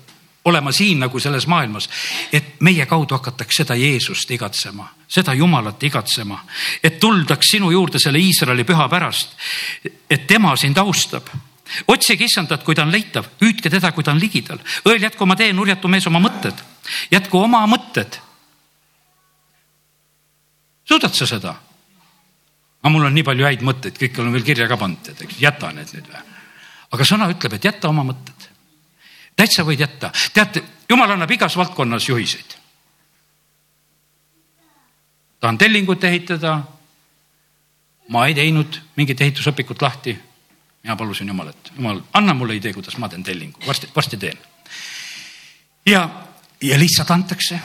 olema 0.46 0.72
siin 0.72 1.00
nagu 1.02 1.18
selles 1.20 1.46
maailmas, 1.50 1.88
et 2.32 2.60
meie 2.60 2.86
kaudu 2.86 3.16
hakatakse 3.18 3.64
seda 3.64 3.74
Jeesust 3.74 4.30
igatsema, 4.30 4.86
seda 5.08 5.34
Jumalat 5.34 5.82
igatsema, 5.82 6.38
et 6.82 7.00
tuldaks 7.02 7.50
sinu 7.50 7.70
juurde 7.74 7.98
selle 7.98 8.22
Iisraeli 8.22 8.64
püha 8.64 8.88
pärast. 8.88 9.34
et 10.10 10.26
tema 10.26 10.56
sind 10.56 10.78
austab 10.78 11.28
otsige 11.88 12.24
issandat, 12.24 12.62
kui 12.64 12.74
ta 12.74 12.82
on 12.82 12.92
leitav, 12.92 13.26
hüüdke 13.40 13.70
teda, 13.70 13.92
kui 13.92 14.04
ta 14.04 14.12
on 14.12 14.20
ligidal. 14.20 14.58
õel 14.84 15.02
jätku 15.02 15.24
oma 15.24 15.36
tee, 15.36 15.52
nurjatu 15.52 15.88
mees 15.88 16.06
oma 16.06 16.20
mõtted, 16.22 16.54
jätku 17.10 17.38
oma 17.38 17.66
mõtted. 17.66 18.20
suudad 20.84 21.14
sa 21.14 21.26
seda? 21.26 21.54
Aga 22.86 22.92
mul 22.94 23.08
on 23.08 23.16
nii 23.18 23.26
palju 23.26 23.46
häid 23.48 23.62
mõtteid, 23.66 23.96
kõik 23.98 24.18
olen 24.22 24.34
veel 24.36 24.44
kirja 24.46 24.68
ka 24.70 24.76
pannud, 24.78 25.08
et 25.10 25.22
eks 25.24 25.40
jäta 25.42 25.72
need 25.74 25.90
nüüd 25.90 26.06
või. 26.06 26.20
aga 26.94 27.06
sõna 27.08 27.26
ütleb, 27.32 27.56
et 27.56 27.64
jäta 27.66 27.88
oma 27.90 28.04
mõtted. 28.06 28.46
täitsa 29.34 29.64
võid 29.66 29.82
jätta, 29.82 30.12
teate, 30.32 30.62
jumal 30.88 31.10
annab 31.10 31.30
igas 31.34 31.56
valdkonnas 31.58 32.06
juhiseid. 32.08 32.54
tahan 35.40 35.58
tellingut 35.58 36.04
ehitada. 36.04 36.62
ma 38.08 38.26
ei 38.26 38.34
teinud 38.34 38.80
mingit 38.96 39.20
ehitusõpikut 39.20 39.82
lahti. 39.82 40.16
mina 40.84 40.96
palusin 40.96 41.28
Jumalat, 41.28 41.72
Jumal, 41.76 42.02
anna 42.12 42.34
mulle 42.34 42.54
idee, 42.54 42.72
kuidas 42.72 42.98
ma 42.98 43.08
teen 43.08 43.24
tellingu, 43.24 43.58
varsti, 43.66 43.90
varsti 43.96 44.16
teen. 44.16 44.38
ja, 45.86 46.08
ja 46.62 46.78
lihtsalt 46.78 47.10
antakse 47.10 47.58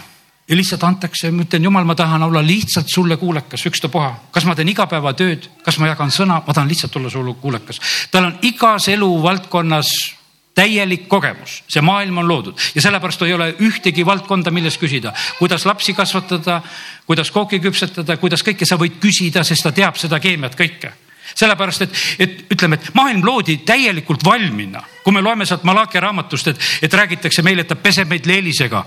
ja 0.51 0.57
lihtsalt 0.57 0.83
antakse, 0.83 1.31
ma 1.31 1.45
ütlen, 1.45 1.63
jumal, 1.63 1.85
ma 1.87 1.95
tahan 1.95 2.23
olla 2.27 2.41
lihtsalt 2.43 2.89
sulle 2.91 3.15
kuulekas, 3.17 3.63
ükstapuha, 3.69 4.09
kas 4.35 4.45
ma 4.45 4.55
teen 4.55 4.69
igapäevatööd, 4.73 5.47
kas 5.63 5.77
ma 5.79 5.87
jagan 5.87 6.11
sõna, 6.11 6.41
ma 6.43 6.53
tahan 6.53 6.67
lihtsalt 6.67 6.95
olla 6.99 7.09
sulle 7.09 7.37
kuulekas. 7.39 7.79
tal 8.11 8.27
on 8.27 8.35
igas 8.43 8.89
eluvaldkonnas 8.91 9.91
täielik 10.55 11.07
kogemus, 11.07 11.61
see 11.71 11.81
maailm 11.81 12.17
on 12.19 12.27
loodud. 12.27 12.59
Ja 12.75 12.81
sellepärast 12.83 13.23
ei 13.23 13.33
ole 13.33 13.53
ühtegi 13.63 14.05
valdkonda, 14.05 14.51
milles 14.51 14.75
küsida, 14.77 15.13
kuidas 15.39 15.65
lapsi 15.65 15.93
kasvatada, 15.95 16.59
kuidas 17.07 17.31
kooki 17.31 17.61
küpsetada, 17.63 18.17
kuidas 18.19 18.43
kõike. 18.43 18.67
Sa 18.67 18.75
võid 18.75 18.99
küsida, 18.99 19.45
sest 19.47 19.63
ta 19.63 19.71
teab 19.71 19.95
seda 19.95 20.19
keemiat 20.19 20.59
kõike. 20.59 20.91
Sellepärast, 21.31 21.85
et, 21.85 21.99
et 22.19 22.51
ütleme, 22.51 22.75
et 22.75 22.91
maailm 22.93 23.23
loodi 23.23 23.61
täielikult 23.63 24.25
valmina. 24.25 24.83
kui 25.03 25.13
me 25.13 25.21
loeme 25.21 25.45
sealt 25.45 25.63
Malachi 25.63 25.99
raamatust, 25.99 26.47
et, 26.47 26.59
et 26.81 26.93
räägitakse 26.93 27.41
meile, 27.41 27.63
et 27.63 27.67
ta 27.67 27.75
peseb 27.75 28.09
meid 28.09 28.27
leelisega 28.27 28.83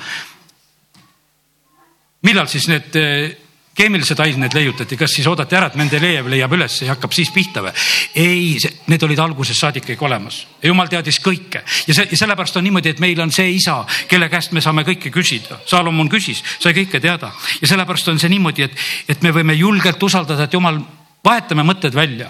millal 2.25 2.49
siis 2.51 2.69
need 2.71 2.97
eh, 3.01 3.37
keemilised 3.75 4.21
ained 4.23 4.55
leiutati, 4.55 4.97
kas 4.97 5.13
siis 5.17 5.27
oodati 5.27 5.57
ära, 5.59 5.69
et 5.71 5.79
Mendelejev 5.79 6.29
leiab 6.31 6.53
üles 6.55 6.77
ja 6.85 6.93
hakkab 6.95 7.15
siis 7.15 7.31
pihta 7.35 7.65
või? 7.65 7.73
ei, 8.15 8.57
need 8.91 9.03
olid 9.03 9.23
algusest 9.25 9.61
saadik 9.61 9.89
kõik 9.89 10.05
olemas 10.07 10.45
jumal 10.63 10.91
teadis 10.91 11.19
kõike 11.23 11.65
ja 11.89 11.97
see 11.97 12.07
ja 12.11 12.21
sellepärast 12.23 12.61
on 12.61 12.67
niimoodi, 12.69 12.95
et 12.95 13.03
meil 13.03 13.21
on 13.25 13.33
see 13.35 13.57
isa, 13.57 13.81
kelle 14.11 14.29
käest 14.33 14.55
me 14.55 14.63
saame 14.65 14.85
kõike 14.87 15.11
küsida. 15.15 15.59
Salomon 15.67 16.09
küsis, 16.11 16.43
sai 16.63 16.75
kõike 16.77 17.01
teada 17.03 17.33
ja 17.61 17.71
sellepärast 17.71 18.13
on 18.13 18.21
see 18.23 18.31
niimoodi, 18.33 18.69
et, 18.69 18.85
et 19.09 19.25
me 19.27 19.35
võime 19.35 19.57
julgelt 19.59 20.03
usaldada, 20.03 20.47
et 20.47 20.55
jumal 20.55 20.79
vahetame 21.25 21.65
mõtted 21.65 21.95
välja. 21.95 22.29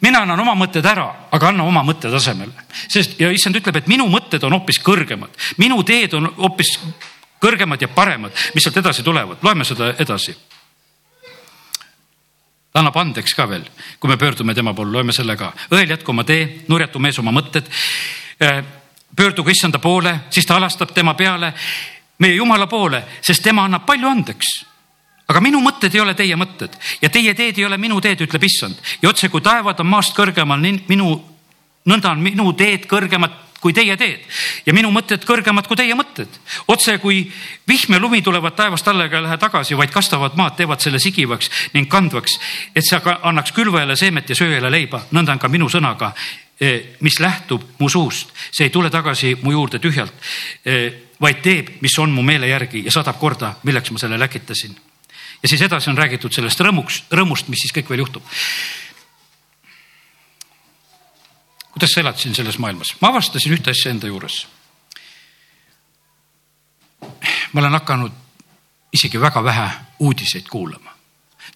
mina 0.00 0.22
annan 0.22 0.40
oma 0.40 0.54
mõtted 0.54 0.86
ära, 0.86 1.28
aga 1.32 1.48
anna 1.48 1.64
oma 1.64 1.82
mõtted 1.84 2.14
asemele, 2.14 2.52
sest 2.88 3.20
ja 3.20 3.30
issand 3.34 3.56
ütleb, 3.58 3.76
et 3.76 3.90
minu 3.90 4.06
mõtted 4.08 4.44
on 4.46 4.56
hoopis 4.56 4.78
kõrgemad, 4.78 5.34
minu 5.58 5.82
teed 5.82 6.14
on 6.14 6.30
hoopis 6.38 6.78
kõrgemad 7.40 7.82
ja 7.82 7.88
paremad, 7.88 8.34
mis 8.54 8.64
sealt 8.64 8.76
edasi 8.82 9.02
tulevad, 9.02 9.42
loeme 9.42 9.64
seda 9.64 9.92
edasi. 9.98 10.36
ta 12.72 12.80
annab 12.80 12.96
andeks 12.96 13.34
ka 13.34 13.48
veel, 13.48 13.64
kui 14.00 14.08
me 14.08 14.16
pöördume 14.16 14.54
tema 14.54 14.74
poole, 14.74 14.92
loeme 14.92 15.12
selle 15.12 15.36
ka. 15.36 15.52
õel 15.70 15.90
jätku 15.90 16.10
oma 16.10 16.24
tee, 16.24 16.64
nurjatu 16.68 16.98
mees 16.98 17.18
oma 17.18 17.32
mõtted. 17.32 17.68
Äh, 18.42 18.64
pöörduge 19.16 19.50
issanda 19.50 19.78
poole, 19.78 20.20
siis 20.30 20.46
ta 20.46 20.56
alastab 20.56 20.92
tema 20.92 21.14
peale, 21.14 21.52
meie 22.18 22.34
jumala 22.34 22.66
poole, 22.66 23.04
sest 23.20 23.42
tema 23.42 23.64
annab 23.64 23.86
palju 23.86 24.08
andeks 24.08 24.76
aga 25.26 25.42
minu 25.42 25.60
mõtted 25.62 25.94
ei 25.94 26.00
ole 26.00 26.14
teie 26.14 26.36
mõtted 26.38 26.76
ja 27.02 27.10
teie 27.10 27.34
teed 27.34 27.58
ei 27.58 27.64
ole 27.66 27.78
minu 27.78 27.98
teed, 28.00 28.20
ütleb 28.26 28.44
issand. 28.46 28.76
ja 29.02 29.08
otse 29.08 29.28
kui 29.28 29.42
taevad 29.42 29.80
on 29.82 29.90
maast 29.90 30.14
kõrgemal, 30.16 30.60
minu, 30.88 31.08
nõnda 31.86 32.12
on 32.12 32.22
minu 32.22 32.52
teed 32.52 32.86
kõrgemad 32.86 33.45
kui 33.60 33.74
teie 33.76 33.96
teed 33.96 34.24
ja 34.66 34.74
minu 34.76 34.90
mõtted 34.94 35.24
kõrgemad 35.26 35.66
kui 35.68 35.78
teie 35.78 35.94
mõtted. 35.96 36.28
otse 36.68 36.98
kui 36.98 37.24
vihm 37.68 37.96
ja 37.96 38.00
lumi 38.00 38.22
tulevad 38.22 38.56
taevast 38.56 38.88
alla 38.88 39.06
ega 39.06 39.22
lähe 39.22 39.38
tagasi, 39.38 39.76
vaid 39.76 39.90
kastavad 39.90 40.36
maad, 40.36 40.56
teevad 40.56 40.80
selle 40.80 40.98
sigivaks 41.02 41.50
ning 41.74 41.88
kandvaks, 41.90 42.38
et 42.74 42.84
see 42.84 43.00
annaks 43.22 43.52
külvajale 43.56 43.96
seemet 43.96 44.28
ja 44.28 44.36
sööjale 44.38 44.70
leiba, 44.70 45.02
nõnda 45.12 45.32
on 45.32 45.42
ka 45.42 45.48
minu 45.48 45.68
sõnaga, 45.72 46.12
eh, 46.60 46.96
mis 47.00 47.20
lähtub 47.20 47.62
mu 47.78 47.88
suust, 47.88 48.32
see 48.50 48.68
ei 48.68 48.70
tule 48.70 48.90
tagasi 48.90 49.36
mu 49.42 49.52
juurde 49.52 49.78
tühjalt, 49.78 50.14
eh, 50.64 50.92
vaid 51.20 51.42
teeb, 51.42 51.70
mis 51.80 51.98
on 51.98 52.12
mu 52.12 52.22
meele 52.22 52.48
järgi 52.48 52.84
ja 52.84 52.90
saadab 52.90 53.18
korda, 53.18 53.56
milleks 53.64 53.90
ma 53.90 53.98
selle 53.98 54.18
läkitasin. 54.18 54.76
ja 55.42 55.48
siis 55.48 55.62
edasi 55.62 55.90
on 55.90 55.96
räägitud 55.98 56.32
sellest 56.32 56.60
rõõmuks, 56.60 57.02
rõõmust, 57.10 57.48
mis 57.48 57.60
siis 57.60 57.72
kõik 57.72 57.88
veel 57.88 57.98
juhtub 58.00 58.22
kuidas 61.76 61.92
sa 61.92 62.00
elad 62.00 62.16
siin 62.16 62.34
selles 62.34 62.58
maailmas? 62.58 62.94
ma 63.00 63.08
avastasin 63.12 63.52
ühte 63.52 63.70
asja 63.70 63.90
enda 63.92 64.08
juures. 64.08 64.46
ma 67.52 67.60
olen 67.60 67.72
hakanud 67.76 68.12
isegi 68.92 69.20
väga 69.20 69.44
vähe 69.44 69.68
uudiseid 69.98 70.48
kuulama. 70.48 70.90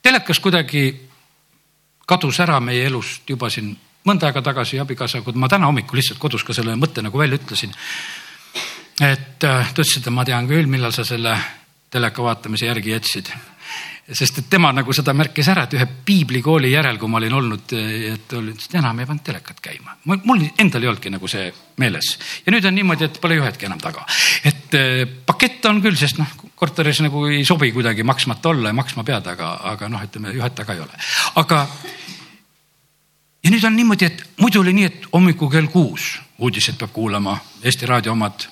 telekas 0.02 0.40
kuidagi 0.40 1.08
kadus 2.06 2.40
ära 2.40 2.60
meie 2.60 2.84
elust 2.86 3.30
juba 3.30 3.48
siin 3.50 3.72
mõnda 4.04 4.28
aega 4.28 4.42
tagasi 4.42 4.80
abikaasa, 4.80 5.22
kui 5.22 5.32
ma 5.32 5.48
täna 5.48 5.66
hommikul 5.66 5.96
lihtsalt 5.96 6.20
kodus 6.20 6.44
ka 6.44 6.52
selle 6.52 6.76
mõtte 6.76 7.02
nagu 7.02 7.18
välja 7.18 7.40
ütlesin. 7.40 7.72
et 9.00 9.44
äh, 9.44 9.72
ta 9.72 9.82
ütles, 9.82 9.96
et 9.96 10.12
ma 10.12 10.24
tean 10.24 10.48
küll, 10.48 10.66
millal 10.66 10.92
sa 10.92 11.04
selle 11.04 11.38
teleka 11.90 12.22
vaatamise 12.22 12.66
järgi 12.66 12.92
jätsid 12.92 13.32
sest 14.12 14.40
et 14.42 14.48
tema 14.50 14.72
nagu 14.74 14.92
seda 14.96 15.12
märkis 15.16 15.48
ära, 15.52 15.64
et 15.66 15.76
ühe 15.78 15.86
piiblikooli 16.06 16.72
järel, 16.72 16.98
kui 16.98 17.10
ma 17.10 17.20
olin 17.20 17.36
olnud, 17.38 17.74
et 18.10 18.34
oli, 18.38 18.54
enam 18.78 19.00
ei 19.00 19.08
pannud 19.08 19.24
telekat 19.26 19.60
käima. 19.62 19.96
mul 20.04 20.44
endal 20.58 20.82
ei 20.82 20.90
olnudki 20.90 21.12
nagu 21.14 21.28
see 21.30 21.50
meeles 21.80 22.12
ja 22.46 22.52
nüüd 22.52 22.66
on 22.66 22.74
niimoodi, 22.74 23.06
et 23.06 23.20
pole 23.20 23.38
juhetki 23.38 23.68
enam 23.68 23.80
taga. 23.80 24.04
et 24.44 24.74
eh, 24.74 25.04
pakett 25.26 25.64
on 25.70 25.82
küll, 25.82 25.96
sest 25.96 26.18
noh, 26.18 26.30
korteris 26.54 27.02
nagu 27.04 27.26
ei 27.30 27.44
sobi 27.44 27.72
kuidagi 27.72 28.02
maksmata 28.02 28.52
olla 28.52 28.72
ja 28.72 28.76
maksma 28.76 29.04
pead, 29.04 29.26
aga, 29.26 29.54
aga 29.74 29.88
noh, 29.88 30.04
ütleme 30.04 30.34
juhet 30.36 30.54
taga 30.54 30.74
ei 30.74 30.84
ole. 30.86 31.02
aga 31.42 31.66
ja 33.44 33.50
nüüd 33.50 33.64
on 33.64 33.76
niimoodi, 33.76 34.10
et 34.10 34.24
muidu 34.40 34.64
oli 34.64 34.74
nii, 34.76 34.88
et 34.90 35.12
hommikul 35.12 35.52
kell 35.52 35.70
kuus 35.72 36.16
uudised 36.40 36.78
peab 36.80 36.92
kuulama, 36.92 37.36
Eesti 37.62 37.86
Raadio 37.86 38.12
omad 38.12 38.46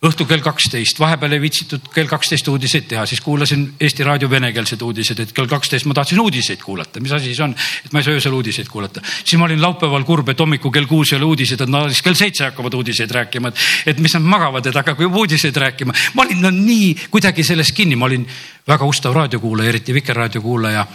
õhtul 0.00 0.24
kell 0.24 0.40
kaksteist, 0.40 0.96
vahepeal 0.96 1.34
ei 1.36 1.42
viitsitud 1.42 1.90
kell 1.92 2.08
kaksteist 2.08 2.46
uudiseid 2.48 2.86
teha, 2.88 3.02
siis 3.08 3.20
kuulasin 3.20 3.66
Eesti 3.84 4.04
Raadio 4.06 4.30
venekeelsed 4.32 4.80
uudised, 4.80 5.18
et 5.20 5.34
kell 5.36 5.48
kaksteist 5.48 5.84
ma 5.84 5.96
tahtsin 5.98 6.22
uudiseid 6.22 6.62
kuulata, 6.64 7.02
mis 7.04 7.12
asi 7.12 7.34
see 7.36 7.44
on, 7.44 7.52
et 7.84 7.92
ma 7.92 8.00
ei 8.00 8.06
saa 8.06 8.16
öösel 8.16 8.32
uudiseid 8.38 8.70
kuulata. 8.72 9.02
siis 9.04 9.36
ma 9.36 9.44
olin 9.44 9.60
laupäeval 9.60 10.06
kurb, 10.08 10.32
et 10.32 10.40
hommikul 10.40 10.72
kell 10.72 10.88
kuus 10.88 11.12
ei 11.12 11.18
ole 11.18 11.28
uudised, 11.34 11.60
et 11.60 11.68
no 11.68 11.82
siis 11.90 12.00
kell 12.06 12.16
seitse 12.16 12.46
hakkavad 12.48 12.78
uudiseid 12.80 13.12
rääkima, 13.12 13.52
et, 13.52 13.66
et 13.92 14.00
mis 14.00 14.16
nad 14.16 14.24
magavad, 14.24 14.70
et 14.72 14.80
hakake 14.80 15.04
uudiseid 15.04 15.60
rääkima. 15.66 15.92
ma 16.14 16.24
olin 16.24 16.40
no 16.48 16.54
nii 16.54 16.94
kuidagi 17.12 17.44
sellest 17.44 17.76
kinni, 17.76 18.00
ma 18.00 18.08
olin 18.08 18.24
väga 18.68 18.88
ustav 18.88 19.12
raadiokuulaja, 19.12 19.68
eriti 19.68 19.94
Vikerraadio 20.00 20.40
kuulaja 20.40 20.86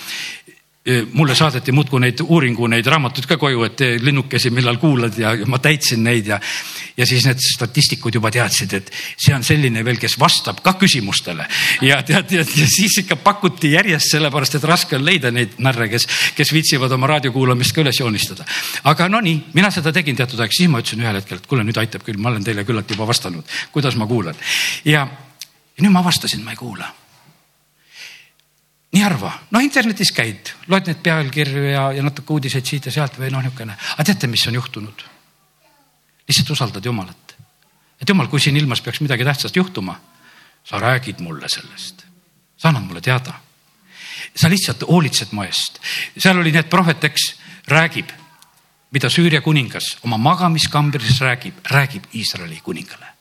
mulle 1.14 1.34
saadeti 1.36 1.74
muudkui 1.74 2.00
neid 2.04 2.20
uuringu, 2.22 2.68
neid 2.70 2.86
raamatuid 2.86 3.26
ka 3.26 3.40
koju, 3.42 3.64
et 3.66 3.82
linnukesi, 4.06 4.52
millal 4.54 4.78
kuulad 4.78 5.16
ja 5.18 5.32
ma 5.50 5.58
täitsin 5.58 6.04
neid 6.06 6.28
ja, 6.30 6.38
ja 6.98 7.08
siis 7.10 7.26
need 7.26 7.42
statistikud 7.42 8.14
juba 8.14 8.30
teadsid, 8.34 8.74
et 8.78 8.92
see 8.94 9.34
on 9.34 9.42
selline 9.44 9.82
veel, 9.86 9.98
kes 10.02 10.18
vastab 10.22 10.62
ka 10.66 10.76
küsimustele. 10.78 11.48
ja 11.82 11.98
tead, 12.06 12.36
ja, 12.38 12.44
ja 12.46 12.68
siis 12.70 13.00
ikka 13.02 13.18
pakuti 13.18 13.72
järjest 13.74 14.14
sellepärast, 14.14 14.60
et 14.60 14.68
raske 14.70 15.00
on 15.00 15.06
leida 15.06 15.32
neid 15.34 15.56
narre, 15.58 15.88
kes, 15.90 16.06
kes 16.38 16.54
viitsivad 16.54 16.94
oma 16.94 17.10
raadiokuulamist 17.16 17.74
ka 17.74 17.82
üles 17.82 18.00
joonistada. 18.00 18.46
aga 18.84 19.08
no 19.10 19.24
nii, 19.26 19.40
mina 19.58 19.72
seda 19.74 19.94
tegin 19.96 20.20
teatud 20.20 20.44
aeg, 20.44 20.54
siis 20.54 20.70
ma 20.70 20.84
ütlesin 20.84 21.02
ühel 21.02 21.18
hetkel, 21.18 21.42
et 21.42 21.50
kuule, 21.50 21.66
nüüd 21.66 21.82
aitab 21.82 22.06
küll, 22.06 22.22
ma 22.22 22.30
olen 22.30 22.46
teile 22.46 22.66
küllalt 22.68 22.94
juba 22.94 23.10
vastanud, 23.10 23.58
kuidas 23.74 23.98
ma 23.98 24.06
kuulan. 24.06 24.38
ja, 24.86 25.08
ja 25.10 25.82
nüüd 25.82 25.98
ma 25.98 26.06
avastasin, 26.06 26.46
ma 26.46 26.54
ei 26.54 26.62
kuula 26.62 26.92
nii 28.96 29.04
harva, 29.04 29.32
noh 29.52 29.64
internetis 29.64 30.14
käid, 30.16 30.54
loed 30.72 30.88
neid 30.88 31.02
pealkirju 31.04 31.68
ja, 31.68 31.86
ja 31.98 32.04
natuke 32.06 32.36
uudiseid 32.38 32.68
siit 32.68 32.88
ja 32.88 32.94
sealt 32.96 33.18
või 33.20 33.32
noh, 33.34 33.44
niisugune, 33.44 33.76
aga 33.76 34.08
teate, 34.08 34.30
mis 34.32 34.46
on 34.48 34.60
juhtunud? 34.60 35.06
lihtsalt 36.26 36.50
usaldad 36.56 36.86
Jumalat. 36.86 37.36
et 38.02 38.10
Jumal, 38.10 38.30
kui 38.32 38.40
siin 38.42 38.58
ilmas 38.58 38.82
peaks 38.82 39.02
midagi 39.04 39.28
tähtsat 39.28 39.56
juhtuma, 39.56 39.98
sa 40.64 40.80
räägid 40.82 41.20
mulle 41.22 41.50
sellest, 41.52 42.06
sa 42.58 42.72
annad 42.72 42.88
mulle 42.88 43.02
teada. 43.02 43.34
sa 44.36 44.50
lihtsalt 44.50 44.88
hoolitsed 44.88 45.36
mu 45.36 45.44
eest, 45.44 45.82
seal 46.18 46.40
oli 46.40 46.52
nii, 46.52 46.64
et 46.64 46.70
prohvet, 46.70 47.04
eks 47.04 47.34
räägib, 47.68 48.10
mida 48.96 49.10
Süüria 49.10 49.42
kuningas 49.42 49.98
oma 50.08 50.18
magamiskambris 50.18 51.20
räägib, 51.22 51.60
räägib 51.72 52.08
Iisraeli 52.16 52.62
kuningale 52.64 53.15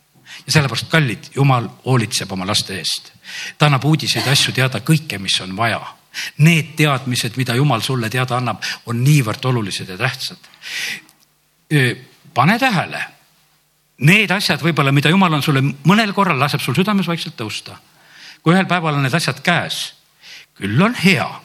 ja 0.47 0.53
sellepärast, 0.53 0.89
kallid, 0.93 1.31
Jumal 1.37 1.69
hoolitseb 1.85 2.33
oma 2.33 2.47
laste 2.47 2.77
eest. 2.79 3.13
ta 3.59 3.67
annab 3.67 3.85
uudiseid, 3.85 4.27
asju 4.29 4.53
teada, 4.53 4.81
kõike, 4.81 5.19
mis 5.19 5.41
on 5.41 5.57
vaja. 5.57 5.81
Need 6.39 6.75
teadmised, 6.77 7.37
mida 7.37 7.55
Jumal 7.55 7.83
sulle 7.83 8.11
teada 8.11 8.37
annab, 8.37 8.63
on 8.87 9.03
niivõrd 9.05 9.45
olulised 9.45 9.89
ja 9.89 9.97
tähtsad. 9.99 10.39
pane 12.35 12.59
tähele, 12.59 13.05
need 13.99 14.31
asjad 14.31 14.61
võib-olla, 14.61 14.93
mida 14.93 15.11
Jumal 15.11 15.35
on 15.35 15.43
sulle 15.43 15.63
mõnel 15.63 16.13
korral 16.13 16.39
laseb 16.39 16.61
sul 16.61 16.75
südames 16.75 17.07
vaikselt 17.07 17.37
tõusta. 17.37 17.77
kui 18.43 18.53
ühel 18.53 18.67
päeval 18.67 18.95
on 18.95 19.03
need 19.03 19.15
asjad 19.15 19.41
käes, 19.41 19.95
küll 20.55 20.83
on 20.83 20.95
hea 20.95 21.41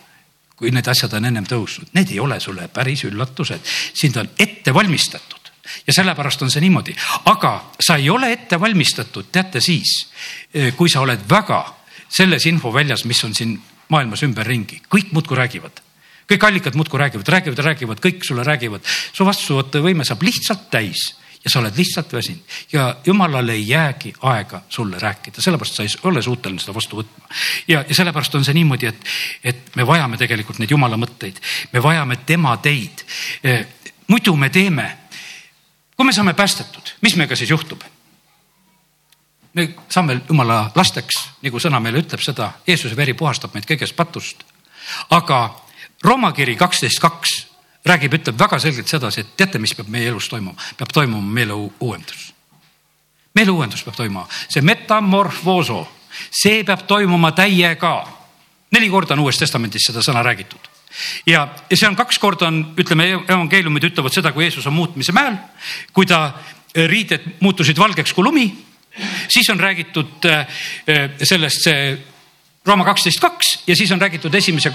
kui 0.60 0.72
need 0.72 0.88
asjad 0.92 1.14
on 1.16 1.26
ennem 1.26 1.46
tõusnud, 1.48 1.88
need 1.94 2.12
ei 2.12 2.20
ole 2.20 2.40
sulle 2.40 2.68
päris 2.68 3.06
üllatused, 3.08 3.62
sind 3.94 4.18
on 4.18 4.30
ette 4.38 4.74
valmistatud 4.74 5.39
ja 5.88 5.94
sellepärast 5.94 6.42
on 6.42 6.52
see 6.52 6.64
niimoodi, 6.64 6.96
aga 7.26 7.54
sa 7.80 7.96
ei 7.96 8.10
ole 8.10 8.32
ette 8.34 8.60
valmistatud, 8.60 9.30
teate 9.32 9.62
siis, 9.62 10.10
eh, 10.54 10.74
kui 10.76 10.90
sa 10.90 11.02
oled 11.02 11.28
väga 11.30 11.64
selles 12.10 12.46
infoväljas, 12.46 13.06
mis 13.06 13.24
on 13.24 13.36
siin 13.36 13.60
maailmas 13.90 14.24
ümberringi, 14.24 14.82
kõik 14.90 15.14
muudkui 15.14 15.38
räägivad. 15.38 15.82
Kõik 16.30 16.44
allikad 16.46 16.76
muudkui 16.78 17.00
räägivad, 17.00 17.28
räägivad 17.28 17.60
räägivad, 17.66 18.02
kõik 18.06 18.24
sulle 18.24 18.44
räägivad. 18.44 18.82
su 19.14 19.26
vastuvõtuvõime 19.26 20.06
saab 20.06 20.22
lihtsalt 20.22 20.70
täis 20.70 21.16
ja 21.44 21.50
sa 21.50 21.60
oled 21.60 21.78
lihtsalt 21.78 22.14
väsinud. 22.14 22.40
Ja 22.72 22.96
jumalale 23.06 23.54
ei 23.54 23.70
jäägi 23.70 24.14
aega 24.22 24.62
sulle 24.70 25.00
rääkida, 25.00 25.42
sellepärast 25.42 25.76
sa 25.76 25.84
ei 25.84 25.90
ole 26.04 26.22
suuteline 26.22 26.60
seda 26.60 26.74
vastu 26.76 27.00
võtma. 27.00 27.26
ja, 27.68 27.86
ja 27.88 27.96
sellepärast 27.96 28.36
on 28.36 28.46
see 28.46 28.54
niimoodi, 28.54 28.86
et, 28.86 29.06
et 29.44 29.76
me 29.76 29.88
vajame 29.88 30.18
tegelikult 30.18 30.60
neid 30.60 30.72
jumala 30.72 30.98
mõtteid, 30.98 31.40
me 31.72 31.84
vajame 31.84 32.20
tema 32.26 32.58
teid. 32.58 33.06
Eh, 33.44 33.66
muidu 34.08 34.36
me 34.36 34.50
teeme 34.50 34.99
kui 36.00 36.06
me 36.06 36.14
saame 36.16 36.34
päästetud, 36.34 36.94
mis 37.02 37.16
meiega 37.20 37.36
siis 37.36 37.50
juhtub? 37.50 37.82
me 39.54 39.74
saame 39.90 40.22
jumala 40.30 40.72
lasteks, 40.76 41.18
nagu 41.44 41.60
sõna 41.60 41.82
meile 41.84 42.00
ütleb 42.00 42.24
seda, 42.24 42.54
Jeesuse 42.68 42.96
veri 42.96 43.12
puhastab 43.20 43.52
meid 43.52 43.68
kõigest 43.68 43.98
patust. 43.98 44.46
aga 45.10 45.60
Rooma 46.04 46.32
kiri 46.32 46.56
kaksteist 46.56 47.02
kaks 47.04 47.36
räägib, 47.86 48.16
ütleb 48.16 48.40
väga 48.40 48.60
selgelt 48.64 48.88
sedasi, 48.88 49.26
et 49.26 49.36
teate, 49.36 49.60
mis 49.60 49.76
peab 49.76 49.92
meie 49.92 50.08
elus 50.08 50.30
toimuma, 50.32 50.56
peab 50.78 50.96
toimuma 50.96 51.34
meeleuuendus. 51.34 52.34
meeleuuendus 53.36 53.84
peab 53.84 54.00
toimuma, 54.00 54.28
see 54.48 54.62
metamorfooso, 54.62 55.84
see 56.32 56.64
peab 56.64 56.88
toimuma 56.88 57.32
täiega. 57.32 58.08
neli 58.72 58.90
korda 58.90 59.20
on 59.20 59.28
Uues 59.28 59.38
Testamendis 59.38 59.92
seda 59.92 60.00
sõna 60.00 60.24
räägitud 60.24 60.79
ja, 61.26 61.48
ja 61.70 61.78
see 61.78 61.88
on 61.90 61.98
kaks 62.00 62.20
korda 62.22 62.50
on, 62.50 62.62
ütleme, 62.80 63.10
evangeeliumid 63.28 63.90
ütlevad 63.92 64.16
seda, 64.16 64.34
kui 64.36 64.46
Jeesus 64.48 64.68
on 64.70 64.76
muutmise 64.78 65.16
mäel, 65.16 65.38
kui 65.94 66.08
ta 66.10 66.22
eh, 66.74 66.88
riided 66.90 67.26
muutusid 67.44 67.80
valgeks 67.80 68.14
kui 68.14 68.26
lumi, 68.26 68.48
siis 69.30 69.50
on 69.54 69.60
räägitud 69.60 70.30
eh, 70.30 70.64
eh, 70.88 71.04
sellest 71.24 71.68
see 71.68 71.92
Rooma 72.68 72.84
kaksteist 72.86 73.22
kaks 73.24 73.54
ja 73.70 73.76
siis 73.76 73.92
on 73.96 74.02
räägitud 74.02 74.34
esimese 74.36 74.74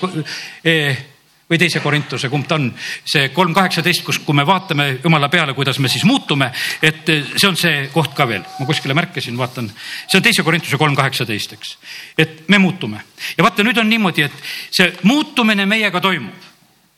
või 1.50 1.58
teise 1.60 1.80
Korintuse, 1.84 2.30
kumb 2.32 2.46
ta 2.48 2.56
on, 2.56 2.70
see 3.04 3.28
kolm 3.34 3.52
kaheksateist, 3.54 4.04
kus, 4.06 4.18
kui 4.24 4.36
me 4.36 4.46
vaatame 4.48 4.86
jumala 5.04 5.28
peale, 5.28 5.52
kuidas 5.54 5.78
me 5.78 5.90
siis 5.92 6.04
muutume, 6.08 6.48
et 6.82 7.04
see 7.36 7.48
on 7.48 7.58
see 7.60 7.88
koht 7.92 8.14
ka 8.16 8.26
veel, 8.28 8.44
ma 8.58 8.66
kuskile 8.68 8.96
märkasin, 8.96 9.36
vaatan, 9.38 9.68
see 10.06 10.18
on 10.18 10.24
teise 10.24 10.44
Korintuse 10.46 10.80
kolm 10.80 10.96
kaheksateist, 10.96 11.52
eks. 11.58 11.76
et 12.18 12.48
me 12.48 12.58
muutume. 12.58 13.02
Ja 13.36 13.44
vaata, 13.44 13.66
nüüd 13.66 13.78
on 13.80 13.92
niimoodi, 13.92 14.24
et 14.24 14.48
see 14.70 14.88
muutumine 15.04 15.66
meiega 15.68 16.00
toimub, 16.00 16.48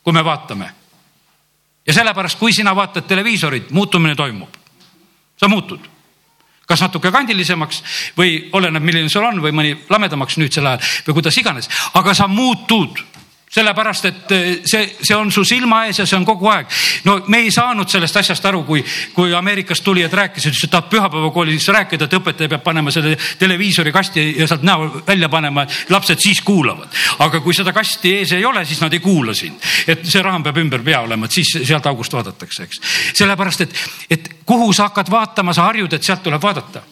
kui 0.03 0.15
me 0.15 0.23
vaatame. 0.23 0.71
ja 1.87 1.93
sellepärast, 1.93 2.39
kui 2.39 2.53
sina 2.53 2.75
vaatad 2.75 3.07
televiisorit, 3.07 3.71
muutumine 3.71 4.15
toimub, 4.15 4.55
sa 5.39 5.47
muutud. 5.47 5.79
Kas 6.67 6.81
natuke 6.83 7.11
kandilisemaks 7.11 7.77
või 8.17 8.49
oleneb, 8.51 8.83
milline 8.83 9.09
sul 9.09 9.23
on 9.23 9.39
või 9.39 9.53
mõni 9.55 9.69
lamedamaks 9.89 10.35
nüüdsel 10.37 10.65
ajal 10.67 10.81
või 11.07 11.15
kuidas 11.19 11.37
iganes, 11.39 11.69
aga 11.95 12.11
sa 12.13 12.27
muutud 12.27 12.99
sellepärast, 13.57 14.05
et 14.05 14.31
eh, 14.31 14.47
see, 14.65 14.85
see 15.01 15.15
on 15.17 15.31
su 15.33 15.43
silma 15.47 15.83
ees 15.87 16.01
ja 16.01 16.05
see 16.07 16.17
on 16.17 16.25
kogu 16.27 16.49
aeg. 16.51 16.69
no 17.07 17.17
me 17.31 17.41
ei 17.45 17.51
saanud 17.53 17.89
sellest 17.89 18.19
asjast 18.21 18.45
aru, 18.49 18.63
kui, 18.67 18.83
kui 19.15 19.33
Ameerikast 19.35 19.83
tulijad 19.85 20.13
rääkisid, 20.13 20.51
ütlesid, 20.51 20.67
et 20.67 20.73
tahab 20.75 20.89
pühapäevakoolis 20.91 21.69
rääkida, 21.73 22.07
et 22.07 22.17
õpetaja 22.19 22.51
peab 22.53 22.65
panema 22.65 22.93
selle 22.93 23.15
televiisori 23.39 23.93
kasti 23.95 24.25
ja 24.37 24.47
sealt 24.49 24.65
näo 24.67 24.89
välja 25.07 25.29
panema, 25.29 25.65
lapsed 25.93 26.21
siis 26.23 26.41
kuulavad. 26.45 26.93
aga 27.23 27.41
kui 27.41 27.55
seda 27.57 27.73
kasti 27.73 28.17
ees 28.19 28.35
ei 28.37 28.45
ole, 28.45 28.65
siis 28.65 28.81
nad 28.83 28.93
ei 28.93 29.01
kuula 29.03 29.33
sind. 29.37 29.63
et 29.87 30.05
see 30.05 30.21
raam 30.21 30.43
peab 30.43 30.57
ümber 30.61 30.83
pea 30.83 31.01
olema, 31.01 31.25
et 31.25 31.39
siis 31.39 31.57
sealt 31.63 31.85
august 31.89 32.13
vaadatakse, 32.13 32.67
eks. 32.67 32.81
sellepärast, 33.13 33.65
et, 33.65 33.81
et 34.09 34.29
kuhu 34.45 34.69
sa 34.73 34.89
hakkad 34.91 35.09
vaatama, 35.11 35.53
sa 35.53 35.69
harjud, 35.71 35.93
et 35.93 36.03
sealt 36.03 36.23
tuleb 36.23 36.43
vaadata. 36.43 36.83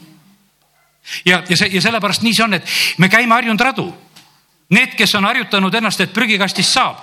ja, 1.25 1.43
ja 1.49 1.57
see 1.57 1.69
ja 1.77 1.81
sellepärast 1.81 2.25
nii 2.25 2.33
see 2.33 2.47
on, 2.47 2.57
et 2.57 2.75
me 2.97 3.09
käime 3.09 3.37
harjunud 3.37 3.61
radu 3.61 3.91
Need, 4.69 4.95
kes 4.97 5.15
on 5.15 5.25
harjutanud 5.25 5.73
ennast, 5.77 6.01
et 6.01 6.13
prügikastist 6.13 6.73
saab, 6.73 6.97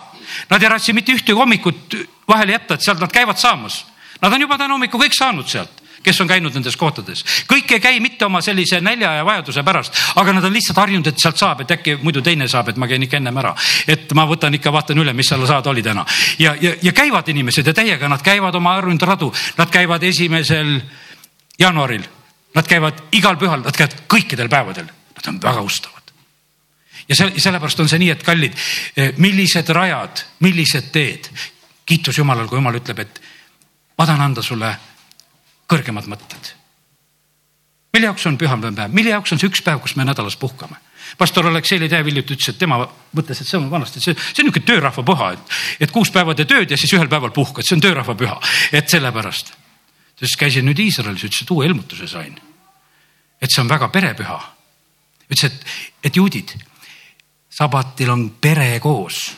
nad 0.51 0.62
ei 0.62 0.68
ratsi 0.68 0.92
mitte 0.92 1.14
ühtegi 1.14 1.37
hommikut 1.38 1.94
vahele 2.29 2.57
jätta, 2.57 2.75
et 2.75 2.83
sealt 2.83 3.01
nad 3.01 3.12
käivad 3.12 3.38
saamas. 3.38 3.85
Nad 4.22 4.33
on 4.33 4.40
juba 4.40 4.59
täna 4.59 4.75
hommikul 4.75 5.03
kõik 5.05 5.14
saanud 5.14 5.48
sealt 5.51 5.83
kes 6.03 6.20
on 6.20 6.29
käinud 6.29 6.55
nendes 6.55 6.77
kohtades. 6.77 7.25
kõik 7.46 7.72
ei 7.72 7.81
käi 7.81 8.01
mitte 8.01 8.27
oma 8.27 8.40
sellise 8.42 8.81
nälja 8.81 9.12
ja 9.14 9.25
vajaduse 9.25 9.62
pärast, 9.62 9.98
aga 10.16 10.33
nad 10.33 10.44
on 10.44 10.53
lihtsalt 10.53 10.79
harjunud, 10.79 11.07
et 11.07 11.18
sealt 11.18 11.38
saab, 11.38 11.61
et 11.62 11.70
äkki 11.70 11.96
muidu 12.03 12.22
teine 12.22 12.48
saab, 12.48 12.68
et 12.68 12.77
ma 12.77 12.88
käin 12.90 13.03
ikka 13.03 13.16
ennem 13.16 13.38
ära. 13.38 13.55
et 13.87 14.12
ma 14.14 14.27
võtan 14.27 14.55
ikka, 14.55 14.72
vaatan 14.72 14.98
üle, 14.98 15.12
mis 15.12 15.29
seal 15.29 15.46
saada 15.46 15.70
oli 15.70 15.83
täna. 15.83 16.05
ja, 16.38 16.57
ja, 16.61 16.75
ja 16.83 16.92
käivad 16.92 17.29
inimesed 17.29 17.66
ja 17.66 17.75
täiega, 17.75 18.09
nad 18.09 18.22
käivad 18.22 18.55
oma 18.55 18.75
harjunud 18.75 19.03
radu, 19.03 19.33
nad 19.59 19.70
käivad 19.70 20.03
esimesel 20.03 20.81
jaanuaril, 21.59 22.05
nad 22.55 22.66
käivad 22.66 23.03
igal 23.12 23.37
pühal, 23.37 23.62
nad 23.62 23.77
käivad 23.77 23.96
kõikidel 24.09 24.48
päevadel, 24.48 24.87
nad 24.87 25.29
on 25.29 25.42
väga 25.42 25.61
ustavad 25.61 26.01
ja 27.12 27.18
see, 27.18 27.42
sellepärast 27.44 27.83
on 27.85 27.90
see 27.90 28.01
nii, 28.01 28.12
et 28.14 28.25
kallid, 28.25 28.57
eh, 28.96 29.12
millised 29.20 29.68
rajad, 29.77 30.25
millised 30.44 30.88
teed. 30.94 31.29
kiitus 31.87 32.18
Jumalale, 32.18 32.48
kui 32.48 32.57
Jumal 32.57 32.79
ütleb, 32.79 33.01
et 33.03 33.20
ma 33.98 34.07
tahan 34.07 34.20
anda 34.25 34.42
sulle 34.42 34.70
kõrgemad 35.68 36.09
mõtted. 36.09 36.55
mille 37.92 38.07
jaoks 38.07 38.27
on 38.27 38.38
pühapäev, 38.38 38.88
mille 38.88 39.11
jaoks 39.11 39.33
on 39.33 39.38
see 39.38 39.51
üks 39.51 39.61
päev, 39.62 39.81
kus 39.81 39.96
me 39.96 40.05
nädalas 40.05 40.37
puhkame? 40.37 40.77
pastor 41.18 41.46
Aleksei 41.46 41.81
Ledev 41.81 42.07
hiljuti 42.07 42.33
ütles, 42.33 42.48
et 42.48 42.59
tema 42.59 42.79
mõtles, 43.12 43.40
et 43.40 43.46
see 43.46 43.59
on 43.59 43.68
vanasti, 43.70 44.01
see, 44.01 44.14
see 44.14 44.40
on 44.40 44.48
niisugune 44.48 44.64
töörahva 44.64 45.03
püha, 45.05 45.33
et, 45.35 45.57
et 45.85 45.92
kuus 45.92 46.11
päeva 46.11 46.35
tee 46.35 46.46
tööd 46.48 46.70
ja 46.70 46.79
siis 46.81 46.94
ühel 46.96 47.11
päeval 47.11 47.35
puhkad, 47.37 47.66
see 47.66 47.77
on 47.77 47.85
töörahva 47.85 48.14
püha, 48.16 48.38
et 48.72 48.88
sellepärast. 48.88 49.53
siis 50.22 50.37
käisin 50.38 50.64
nüüd 50.64 50.79
Iisraelis, 50.79 51.27
ütles, 51.27 51.42
et 51.42 51.51
uue 51.51 51.66
ilmutuse 51.66 52.09
sain. 52.09 52.38
et 53.42 53.51
see 53.51 53.61
on 53.61 53.68
väga 53.68 53.88
perepüha. 53.88 54.38
ütles, 55.29 55.44
et, 55.51 55.66
et 56.05 56.16
juudid 56.16 56.57
sabatil 57.58 58.10
on 58.10 58.30
pere 58.40 58.80
koos. 58.80 59.36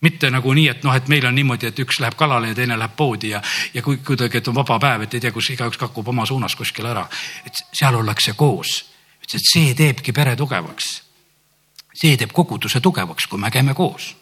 mitte 0.00 0.30
nagu 0.30 0.52
nii, 0.54 0.68
et 0.70 0.84
noh, 0.86 0.94
et 0.94 1.08
meil 1.10 1.24
on 1.26 1.34
niimoodi, 1.34 1.66
et 1.66 1.78
üks 1.82 1.96
läheb 1.98 2.14
kalale 2.14 2.52
ja 2.52 2.54
teine 2.54 2.76
läheb 2.78 2.92
poodi 2.96 3.32
ja, 3.32 3.40
ja 3.74 3.82
kui 3.82 3.96
kuidagi, 4.06 4.38
et 4.38 4.48
on 4.48 4.54
vaba 4.54 4.76
päev, 4.78 5.02
et 5.02 5.16
ei 5.18 5.24
tea, 5.24 5.32
kus 5.34 5.48
igaüks 5.50 5.80
kakub 5.80 6.08
oma 6.08 6.26
suunas 6.26 6.54
kuskil 6.54 6.86
ära. 6.86 7.02
et 7.46 7.64
seal 7.74 7.98
ollakse 7.98 8.36
koos. 8.38 8.84
ütles, 9.24 9.42
et 9.42 9.50
see 9.50 9.74
teebki 9.74 10.12
pere 10.12 10.36
tugevaks. 10.36 11.02
see 11.94 12.16
teeb 12.16 12.32
koguduse 12.32 12.80
tugevaks, 12.80 13.26
kui 13.26 13.38
me 13.38 13.50
käime 13.50 13.74
koos. 13.74 14.14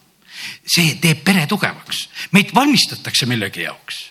see 0.65 0.95
teeb 0.95 1.23
pere 1.23 1.45
tugevaks, 1.47 2.09
meid 2.31 2.55
valmistatakse 2.55 3.25
millegi 3.25 3.61
jaoks. 3.69 4.03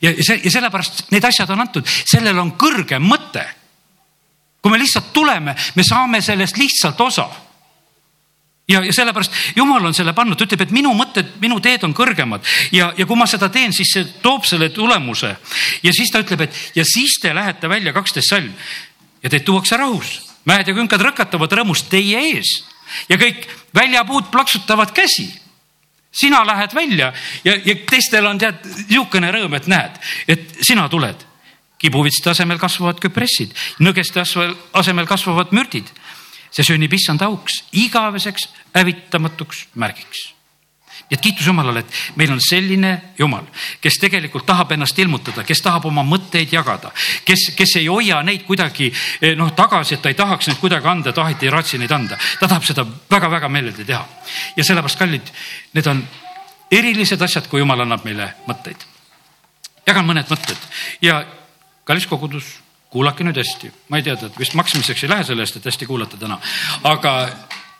ja 0.00 0.16
see 0.22 0.40
ja 0.44 0.50
sellepärast 0.50 1.10
need 1.10 1.24
asjad 1.24 1.50
on 1.50 1.60
antud, 1.60 1.84
sellel 1.84 2.38
on 2.38 2.56
kõrgem 2.56 3.04
mõte. 3.04 3.44
kui 4.62 4.70
me 4.70 4.78
lihtsalt 4.78 5.12
tuleme, 5.12 5.56
me 5.74 5.82
saame 5.84 6.24
sellest 6.24 6.56
lihtsalt 6.56 7.00
osa 7.00 7.45
ja, 8.68 8.82
ja 8.84 8.92
sellepärast 8.92 9.32
jumal 9.56 9.84
on 9.86 9.94
selle 9.94 10.12
pannud, 10.16 10.38
ta 10.38 10.46
ütleb, 10.46 10.66
et 10.66 10.74
minu 10.74 10.92
mõtted, 10.98 11.36
minu 11.42 11.60
teed 11.62 11.84
on 11.86 11.94
kõrgemad 11.94 12.44
ja, 12.74 12.92
ja 12.98 13.06
kui 13.06 13.18
ma 13.18 13.28
seda 13.30 13.48
teen, 13.52 13.74
siis 13.76 13.92
see 13.94 14.06
toob 14.22 14.46
selle 14.48 14.70
tulemuse. 14.74 15.36
ja 15.82 15.92
siis 15.94 16.10
ta 16.12 16.22
ütleb, 16.24 16.46
et 16.46 16.78
ja 16.78 16.84
siis 16.84 17.18
te 17.22 17.34
lähete 17.34 17.68
välja, 17.68 17.94
kaksteist 17.96 18.30
salm 18.30 18.52
ja 19.22 19.30
teid 19.30 19.46
tuuakse 19.46 19.76
rahus. 19.76 20.20
mäed 20.44 20.68
ja 20.68 20.74
künkad 20.74 21.02
rõkatavad 21.02 21.52
rõõmust 21.52 21.90
teie 21.90 22.22
ees 22.32 22.62
ja 23.08 23.18
kõik 23.18 23.46
väljapuud 23.74 24.30
plaksutavad 24.30 24.92
käsi 24.94 25.28
sina 26.16 26.46
lähed 26.46 26.74
välja 26.74 27.12
ja, 27.44 27.56
ja 27.64 27.74
teistel 27.90 28.26
on 28.26 28.38
tead 28.38 28.64
niisugune 28.88 29.30
rõõm, 29.32 29.56
et 29.58 29.66
näed, 29.70 29.98
et 30.28 30.60
sina 30.62 30.88
tuled. 30.88 31.24
kibuvitste 31.78 32.30
asemel 32.30 32.58
kasvavad 32.58 32.96
küpressid, 32.98 33.50
nõgeste 33.84 34.22
asemel 34.72 35.06
kasvavad 35.06 35.52
mürdid 35.52 35.90
see 36.56 36.64
sünnib 36.64 36.94
issand 36.96 37.22
auks, 37.26 37.60
igaveseks 37.76 38.48
hävitamatuks 38.74 39.66
märgiks. 39.74 40.32
nii 41.06 41.14
et 41.14 41.20
kiitus 41.22 41.46
Jumalale, 41.46 41.84
et 41.84 42.16
meil 42.16 42.32
on 42.32 42.40
selline 42.40 43.12
Jumal, 43.18 43.44
kes 43.80 43.98
tegelikult 44.00 44.46
tahab 44.46 44.72
ennast 44.74 44.98
ilmutada, 44.98 45.44
kes 45.46 45.60
tahab 45.62 45.84
oma 45.86 46.02
mõtteid 46.02 46.50
jagada, 46.50 46.90
kes, 47.24 47.50
kes 47.54 47.76
ei 47.78 47.86
hoia 47.86 48.22
neid 48.26 48.46
kuidagi 48.48 48.88
eh, 49.20 49.36
noh 49.36 49.52
tagasi, 49.54 49.94
et 49.94 50.02
ta 50.02 50.10
ei 50.10 50.18
tahaks 50.18 50.48
neid 50.48 50.58
kuidagi 50.58 50.88
anda, 50.88 51.12
taheti 51.12 51.46
ei 51.46 51.52
raatsi 51.52 51.78
neid 51.78 51.92
anda. 51.92 52.18
ta 52.40 52.48
tahab 52.48 52.64
seda 52.64 52.86
väga-väga 53.10 53.48
meeleldi 53.52 53.84
teha. 53.84 54.02
ja 54.56 54.64
sellepärast, 54.64 54.98
kallid, 54.98 55.32
need 55.76 55.86
on 55.86 56.02
erilised 56.72 57.22
asjad, 57.22 57.46
kui 57.46 57.60
Jumal 57.60 57.84
annab 57.84 58.04
meile 58.04 58.32
mõtteid. 58.48 58.88
jagan 59.86 60.08
mõned 60.08 60.32
mõtted 60.32 60.70
ja 61.02 61.20
kallis 61.84 62.08
kogudus 62.08 62.56
kuulake 62.96 63.26
nüüd 63.26 63.36
hästi, 63.36 63.70
ma 63.92 64.00
ei 64.00 64.06
tea, 64.06 64.16
et 64.16 64.38
vist 64.40 64.56
maksmiseks 64.56 65.04
ei 65.04 65.12
lähe 65.12 65.24
selle 65.28 65.44
eest, 65.44 65.58
et 65.58 65.68
hästi 65.68 65.88
kuulata 65.88 66.16
täna, 66.16 66.38
aga, 66.88 67.12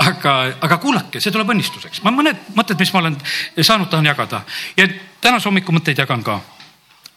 aga, 0.05 0.35
aga 0.69 0.77
kuulake, 0.83 1.23
see 1.25 1.33
tuleb 1.33 1.55
õnnistuseks. 1.55 2.03
ma 2.05 2.13
mõned 2.13 2.51
mõtted, 2.59 2.77
mis 2.81 2.93
ma 2.93 3.01
olen 3.01 3.17
saanud, 3.57 3.89
tahan 3.93 4.11
jagada 4.11 4.43
ja 4.77 4.89
tänase 5.25 5.49
hommiku 5.49 5.73
mõtteid 5.73 6.03
jagan 6.05 6.25
ka. 6.27 6.41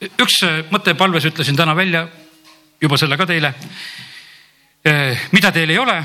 üks 0.07 0.39
mõte 0.71 0.95
palves 0.95 1.27
ütlesin 1.27 1.59
täna 1.59 1.75
välja, 1.75 2.07
juba 2.81 2.97
selle 2.97 3.17
ka 3.19 3.27
teile. 3.27 3.53
Eh, 4.85 5.27
mida 5.35 5.51
teil 5.51 5.69
ei 5.69 5.77
ole, 5.77 5.97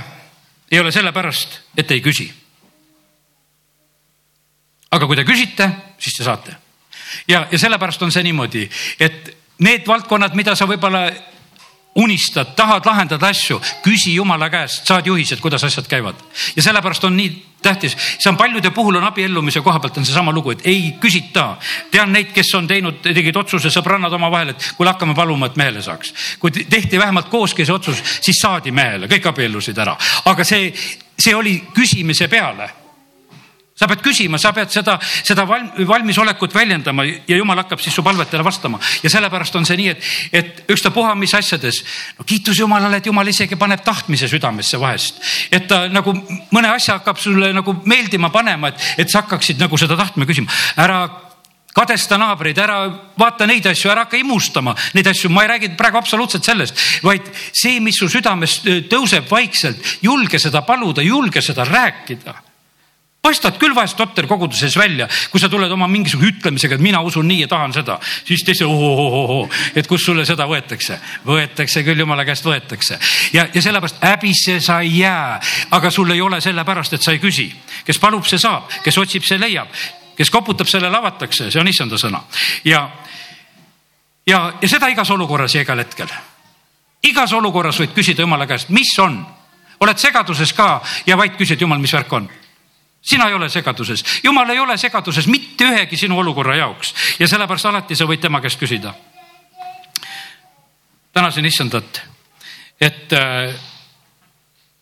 ei 0.71 0.81
ole 0.81 0.91
sellepärast, 0.93 1.61
et 1.77 1.91
ei 1.91 2.03
küsi. 2.03 2.33
aga 4.91 5.07
kui 5.07 5.17
te 5.17 5.25
küsite, 5.27 5.71
siis 5.99 6.19
te 6.19 6.25
saate. 6.25 6.57
ja, 7.29 7.47
ja 7.51 7.59
sellepärast 7.59 8.03
on 8.03 8.13
see 8.13 8.27
niimoodi, 8.27 8.67
et 8.99 9.37
need 9.59 9.87
valdkonnad, 9.87 10.35
mida 10.35 10.57
sa 10.59 10.67
võib-olla 10.67 11.07
unistad, 11.95 12.55
tahad 12.57 12.87
lahendada 12.87 13.29
asju, 13.31 13.61
küsi 13.83 14.15
jumala 14.15 14.51
käest, 14.51 14.87
saad 14.87 15.07
juhised, 15.07 15.41
kuidas 15.41 15.65
asjad 15.65 15.87
käivad. 15.87 16.15
ja 16.57 16.63
sellepärast 16.63 17.05
on 17.05 17.17
nii 17.17 17.31
tähtis, 17.63 17.97
see 18.19 18.31
on 18.31 18.37
paljude 18.37 18.71
puhul 18.71 18.97
on 18.97 19.05
abiellumise 19.05 19.61
koha 19.61 19.81
pealt 19.81 19.99
on 19.99 20.07
seesama 20.07 20.33
lugu, 20.33 20.51
et 20.51 20.67
ei 20.67 20.95
küsita. 21.01 21.57
tean 21.91 22.13
neid, 22.13 22.33
kes 22.35 22.55
on 22.55 22.67
teinud, 22.67 23.01
tegid 23.03 23.37
otsuse 23.37 23.71
sõbrannad 23.71 24.13
omavahel, 24.13 24.53
et 24.53 24.71
kuule, 24.77 24.91
hakkame 24.91 25.15
paluma, 25.15 25.47
et 25.47 25.57
mehele 25.57 25.83
saaks. 25.83 26.15
kui 26.39 26.51
tehti 26.51 26.99
vähemalt 26.99 27.29
kooski 27.29 27.65
see 27.65 27.75
otsus, 27.75 28.03
siis 28.21 28.41
saadi 28.43 28.71
mehele, 28.71 29.07
kõik 29.07 29.29
abiellusid 29.33 29.79
ära, 29.79 29.97
aga 30.25 30.45
see, 30.45 30.73
see 31.19 31.35
oli 31.35 31.61
küsimise 31.75 32.29
peale 32.29 32.84
sa 33.75 33.89
pead 33.91 34.05
küsima, 34.05 34.39
sa 34.39 34.53
pead 34.55 34.71
seda, 34.71 34.95
seda 35.03 35.45
valmisolekut 35.49 36.55
väljendama 36.55 37.05
ja 37.05 37.39
jumal 37.39 37.59
hakkab 37.65 37.83
siis 37.83 37.97
su 37.97 38.05
palvetele 38.07 38.45
vastama 38.47 38.79
ja 39.03 39.11
sellepärast 39.11 39.57
on 39.59 39.67
see 39.67 39.81
nii, 39.81 39.89
et, 39.91 40.07
et 40.33 40.63
ükstapuha 40.71 41.17
mis 41.19 41.35
asjades. 41.35 41.83
no 42.19 42.25
kiitus 42.25 42.61
Jumalale, 42.63 43.03
et 43.03 43.11
Jumal 43.11 43.29
isegi 43.29 43.59
paneb 43.59 43.83
tahtmise 43.85 44.31
südamesse 44.31 44.79
vahest, 44.81 45.19
et 45.51 45.67
ta 45.69 45.89
nagu 45.91 46.15
mõne 46.55 46.71
asja 46.71 47.01
hakkab 47.01 47.19
sulle 47.19 47.51
nagu 47.53 47.75
meeldima 47.85 48.31
panema, 48.31 48.71
et, 48.71 48.89
et 49.05 49.11
sa 49.11 49.25
hakkaksid 49.25 49.59
nagu 49.59 49.79
seda 49.79 49.99
tahtma 49.99 50.27
küsima. 50.31 50.55
ära 50.79 51.03
kadesta 51.75 52.15
naabreid, 52.15 52.59
ära 52.63 52.79
vaata 53.19 53.51
neid 53.51 53.67
asju, 53.67 53.91
ära 53.91 54.07
hakka 54.07 54.23
imustama 54.23 54.77
neid 54.95 55.11
asju, 55.11 55.35
ma 55.35 55.43
ei 55.43 55.51
räägi 55.57 55.75
praegu 55.75 55.99
absoluutselt 55.99 56.47
sellest, 56.47 56.79
vaid 57.03 57.27
see, 57.51 57.81
mis 57.83 57.99
su 57.99 58.07
südames 58.07 58.61
tõuseb 58.87 59.27
vaikselt, 59.27 59.99
julge 60.07 60.39
seda 60.39 60.63
paluda, 60.63 61.03
julge 61.03 61.43
seda 61.43 61.67
rääkida 61.67 62.54
paistad 63.25 63.57
küll 63.61 63.75
vahest 63.77 63.97
totter 63.97 64.27
koguduses 64.29 64.77
välja, 64.77 65.09
kui 65.33 65.41
sa 65.41 65.49
tuled 65.53 65.73
oma 65.73 65.89
mingisuguse 65.89 66.35
ütlemisega, 66.35 66.77
et 66.77 66.85
mina 66.85 67.01
usun 67.05 67.27
nii 67.29 67.45
ja 67.45 67.49
tahan 67.49 67.73
seda, 67.73 67.97
siis 68.29 68.45
teise 68.45 68.67
ohohohohoo, 68.69 69.47
et 69.77 69.89
kus 69.89 70.05
sulle 70.05 70.27
seda 70.29 70.47
võetakse. 70.51 70.99
võetakse 71.27 71.85
küll, 71.87 72.05
jumala 72.05 72.27
käest 72.29 72.45
võetakse. 72.45 72.99
Ja, 73.33 73.47
ja 73.55 73.63
sellepärast 73.65 74.03
häbisse 74.05 74.59
sa 74.65 74.81
ei 74.85 74.99
jää, 74.99 75.41
aga 75.79 75.91
sul 75.91 76.13
ei 76.13 76.21
ole 76.21 76.41
sellepärast, 76.45 76.99
et 76.99 77.03
sa 77.03 77.17
ei 77.17 77.23
küsi. 77.23 77.49
kes 77.85 77.99
palub, 77.99 78.27
see 78.29 78.39
saab, 78.39 78.69
kes 78.85 78.99
otsib, 78.99 79.25
see 79.25 79.41
leiab, 79.41 79.73
kes 80.17 80.31
koputab, 80.31 80.69
sellele 80.69 80.97
avatakse, 80.97 81.51
see 81.51 81.61
on 81.61 81.69
issanda 81.69 81.97
sõna. 82.01 82.21
Ja, 82.65 82.89
ja, 84.27 84.45
ja 84.61 84.69
seda 84.69 84.89
igas 84.93 85.11
olukorras 85.11 85.55
ja 85.55 85.65
igal 85.65 85.81
hetkel. 85.81 86.13
igas 87.03 87.33
olukorras 87.33 87.81
võid 87.81 87.97
küsida 87.97 88.23
jumala 88.23 88.47
käest, 88.47 88.69
mis 88.69 88.99
on? 88.99 89.25
Oled 89.81 89.99
segaduses 89.99 90.53
ka 90.53 90.83
ja 91.07 91.17
vaid 91.17 91.37
küsid, 91.37 91.61
jumal, 91.61 91.79
mis 91.79 91.93
värk 91.93 92.13
on 92.13 92.29
sina 93.05 93.29
ei 93.29 93.35
ole 93.35 93.49
segaduses, 93.49 94.05
jumal 94.23 94.49
ei 94.51 94.59
ole 94.59 94.77
segaduses 94.81 95.27
mitte 95.27 95.69
ühegi 95.69 95.97
sinu 95.97 96.19
olukorra 96.19 96.57
jaoks 96.57 96.95
ja 97.19 97.29
sellepärast 97.29 97.69
alati 97.69 97.97
sa 97.97 98.09
võid 98.09 98.23
tema 98.23 98.41
käest 98.41 98.61
küsida. 98.61 98.95
tänasin 101.13 101.45
issandat, 101.45 102.03
et, 102.81 103.13
äh, 103.13 103.55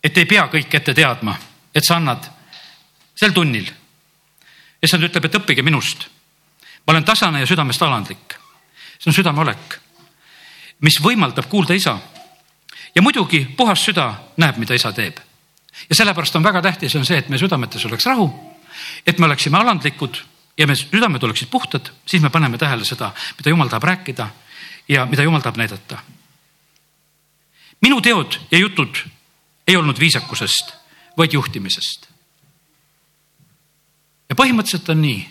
et 0.03 0.17
ei 0.17 0.25
pea 0.25 0.47
kõike 0.47 0.77
ette 0.77 0.93
teadma, 0.93 1.35
et 1.75 1.83
sa 1.83 1.95
annad 1.95 2.29
sel 3.15 3.31
tunnil. 3.31 3.71
issand 4.83 5.03
ütleb, 5.03 5.25
et 5.25 5.35
õppige 5.35 5.61
minust. 5.61 6.07
ma 6.87 6.91
olen 6.91 7.03
tasane 7.03 7.39
ja 7.39 7.45
südamest 7.45 7.81
alandlik. 7.81 8.39
see 8.99 9.09
on 9.09 9.13
südameolek, 9.13 9.79
mis 10.79 11.01
võimaldab 11.01 11.49
kuulda 11.49 11.73
isa. 11.73 11.99
ja 12.95 13.01
muidugi 13.01 13.45
puhas 13.57 13.85
süda 13.85 14.13
näeb, 14.37 14.57
mida 14.57 14.73
isa 14.73 14.93
teeb 14.93 15.19
ja 15.89 15.95
sellepärast 15.95 16.35
on 16.35 16.43
väga 16.43 16.61
tähtis, 16.61 16.95
on 16.95 17.05
see, 17.05 17.17
et 17.17 17.29
meie 17.29 17.41
südametes 17.41 17.85
oleks 17.85 18.05
rahu, 18.05 18.27
et 19.07 19.19
me 19.19 19.25
oleksime 19.25 19.57
alandlikud 19.57 20.21
ja 20.57 20.67
me 20.67 20.75
südamed 20.75 21.23
oleksid 21.23 21.49
puhtad, 21.49 21.89
siis 22.05 22.21
me 22.21 22.29
paneme 22.29 22.57
tähele 22.57 22.85
seda, 22.85 23.11
mida 23.37 23.49
jumal 23.49 23.69
tahab 23.69 23.83
rääkida 23.83 24.29
ja 24.89 25.05
mida 25.05 25.23
jumal 25.23 25.41
tahab 25.41 25.57
näidata. 25.57 25.97
minu 27.81 28.01
teod 28.01 28.39
ja 28.51 28.57
jutud 28.57 28.97
ei 29.67 29.75
olnud 29.75 29.99
viisakusest, 29.99 30.73
vaid 31.17 31.33
juhtimisest. 31.33 32.07
ja 34.29 34.35
põhimõtteliselt 34.35 34.89
on 34.89 35.01
nii. 35.01 35.29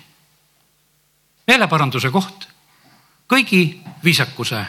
meeleparanduse 1.46 2.10
koht 2.10 2.48
kõigi 3.28 3.80
viisakuse 4.04 4.66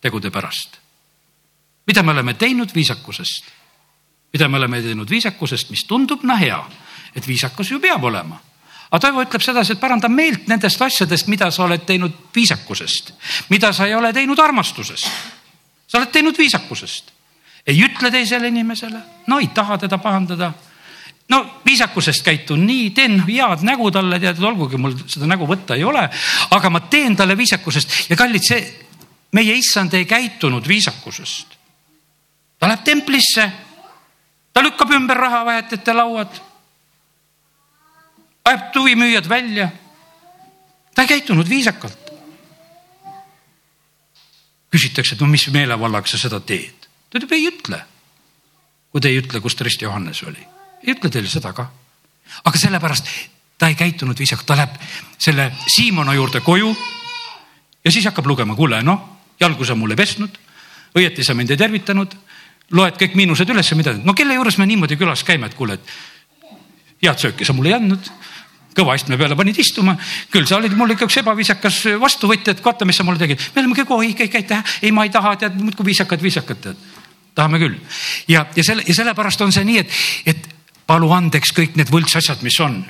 tegude 0.00 0.30
pärast. 0.30 0.76
mida 1.86 2.02
me 2.02 2.10
oleme 2.10 2.34
teinud 2.34 2.74
viisakusest 2.74 3.59
mida 4.32 4.48
me 4.48 4.58
oleme 4.58 4.82
teinud 4.82 5.10
viisakusest, 5.10 5.70
mis 5.70 5.84
tundub 5.88 6.22
no 6.24 6.36
hea, 6.38 6.60
et 7.14 7.26
viisakus 7.26 7.70
ju 7.70 7.80
peab 7.80 8.04
olema. 8.04 8.40
aga 8.90 9.00
Toivo 9.00 9.22
ütleb 9.22 9.42
sedasi, 9.42 9.72
et 9.72 9.80
paranda 9.80 10.08
meelt 10.08 10.48
nendest 10.50 10.82
asjadest, 10.82 11.28
mida 11.28 11.50
sa 11.50 11.64
oled 11.64 11.84
teinud 11.86 12.12
viisakusest, 12.34 13.12
mida 13.50 13.72
sa 13.72 13.86
ei 13.86 13.94
ole 13.94 14.12
teinud 14.12 14.38
armastusest. 14.38 15.06
sa 15.86 15.98
oled 15.98 16.10
teinud 16.10 16.38
viisakusest. 16.38 17.12
ei 17.66 17.84
ütle 17.84 18.10
teisele 18.10 18.48
inimesele, 18.48 19.00
no 19.26 19.38
ei 19.38 19.48
taha 19.54 19.78
teda 19.78 19.98
pahandada 19.98 20.52
no 21.30 21.60
viisakusest 21.66 22.22
käitun 22.26 22.66
nii, 22.66 22.90
teen 22.90 23.20
head 23.26 23.62
nägu 23.62 23.90
talle, 23.90 24.18
tead, 24.20 24.42
olgugi 24.42 24.78
mul 24.78 24.96
seda 25.06 25.28
nägu 25.30 25.46
võtta 25.46 25.76
ei 25.78 25.84
ole, 25.86 26.02
aga 26.50 26.70
ma 26.70 26.80
teen 26.90 27.16
talle 27.16 27.36
viisakusest 27.38 28.10
ja 28.10 28.18
kallid, 28.18 28.44
see 28.46 28.60
meie 29.38 29.54
issand 29.54 29.94
ei 29.94 30.04
käitunud 30.10 30.66
viisakusest. 30.68 31.58
ta 32.58 32.68
läheb 32.68 32.84
templisse 32.84 33.50
ta 34.52 34.62
lükkab 34.62 34.90
ümber 34.90 35.16
rahavahetite 35.16 35.92
lauad. 35.92 36.40
ajab 38.44 38.72
tuvimüüjad 38.72 39.28
välja. 39.28 39.70
ta 40.94 41.02
ei 41.02 41.08
käitunud 41.08 41.48
viisakalt. 41.48 42.10
küsitakse, 44.70 45.14
et 45.14 45.20
no 45.20 45.26
mis 45.26 45.48
meelevallaga 45.50 46.06
sa 46.06 46.18
seda 46.18 46.40
teed. 46.40 46.88
ta 47.10 47.18
ütleb, 47.18 47.32
ei 47.32 47.46
ütle. 47.48 47.82
kui 48.92 49.00
te 49.00 49.08
ei 49.08 49.18
ütle, 49.18 49.40
kus 49.40 49.54
Trist 49.54 49.82
Johannes 49.82 50.22
oli, 50.22 50.46
ei 50.82 50.94
ütle 50.94 51.10
teile 51.10 51.28
seda 51.28 51.52
ka. 51.52 51.70
aga 52.44 52.58
sellepärast 52.58 53.06
ta 53.58 53.68
ei 53.68 53.74
käitunud 53.74 54.18
viisakalt, 54.18 54.46
ta 54.46 54.56
läheb 54.56 54.76
selle 55.18 55.52
Siimona 55.68 56.14
juurde 56.14 56.40
koju. 56.40 56.76
ja 57.84 57.90
siis 57.92 58.04
hakkab 58.04 58.26
lugema, 58.26 58.56
kuule 58.56 58.82
noh, 58.82 59.20
jalgu 59.40 59.64
sa 59.64 59.74
mulle 59.74 59.96
pesnud, 59.96 60.38
õieti 60.96 61.24
sa 61.24 61.34
mind 61.34 61.50
ei 61.50 61.56
tervitanud, 61.56 62.16
loed 62.76 62.98
kõik 63.00 63.16
miinused 63.18 63.50
üles 63.50 63.72
mida, 63.78 63.94
no 64.04 64.14
kelle 64.14 64.36
juures 64.38 64.58
me 64.60 64.66
niimoodi 64.70 64.98
külas 65.00 65.24
käime, 65.26 65.50
et 65.50 65.56
kuule, 65.58 65.78
et 65.78 65.94
head 67.02 67.18
sööki 67.18 67.46
sa 67.46 67.56
mulle 67.56 67.72
ei 67.72 67.78
andnud 67.78 68.10
kõva 68.76 68.94
istme 68.98 69.18
peale 69.18 69.36
panid 69.38 69.58
istuma, 69.58 69.96
küll 70.30 70.46
sa 70.46 70.60
olid 70.60 70.76
mul 70.78 70.94
ikka 70.94 71.08
üks 71.08 71.18
ebaviisakas 71.22 71.80
vastuvõtja, 72.00 72.54
et 72.54 72.62
vaata, 72.64 72.86
mis 72.86 73.00
sa 73.00 73.06
mulle 73.06 73.18
tegid. 73.18 73.42
me 73.54 73.64
oleme 73.64 73.76
kõik, 73.80 73.90
oi, 73.96 74.12
kõik 74.22 74.38
aitäh, 74.40 74.76
ei, 74.82 74.92
ma 74.94 75.04
ei 75.06 75.12
taha, 75.12 75.34
tead, 75.40 75.58
muudkui 75.58 75.90
viisakad, 75.90 76.22
viisakad, 76.22 76.62
tead. 76.62 76.86
tahame 77.34 77.58
küll. 77.62 77.76
ja, 78.28 78.46
ja 78.56 78.64
selle, 78.64 78.86
ja 78.86 78.94
sellepärast 78.94 79.42
on 79.42 79.52
see 79.52 79.66
nii, 79.66 79.82
et, 79.82 80.00
et 80.34 80.48
palu 80.86 81.10
andeks 81.14 81.52
kõik 81.56 81.76
need 81.78 81.90
võltsasjad, 81.90 82.42
mis 82.46 82.60
on 82.62 82.80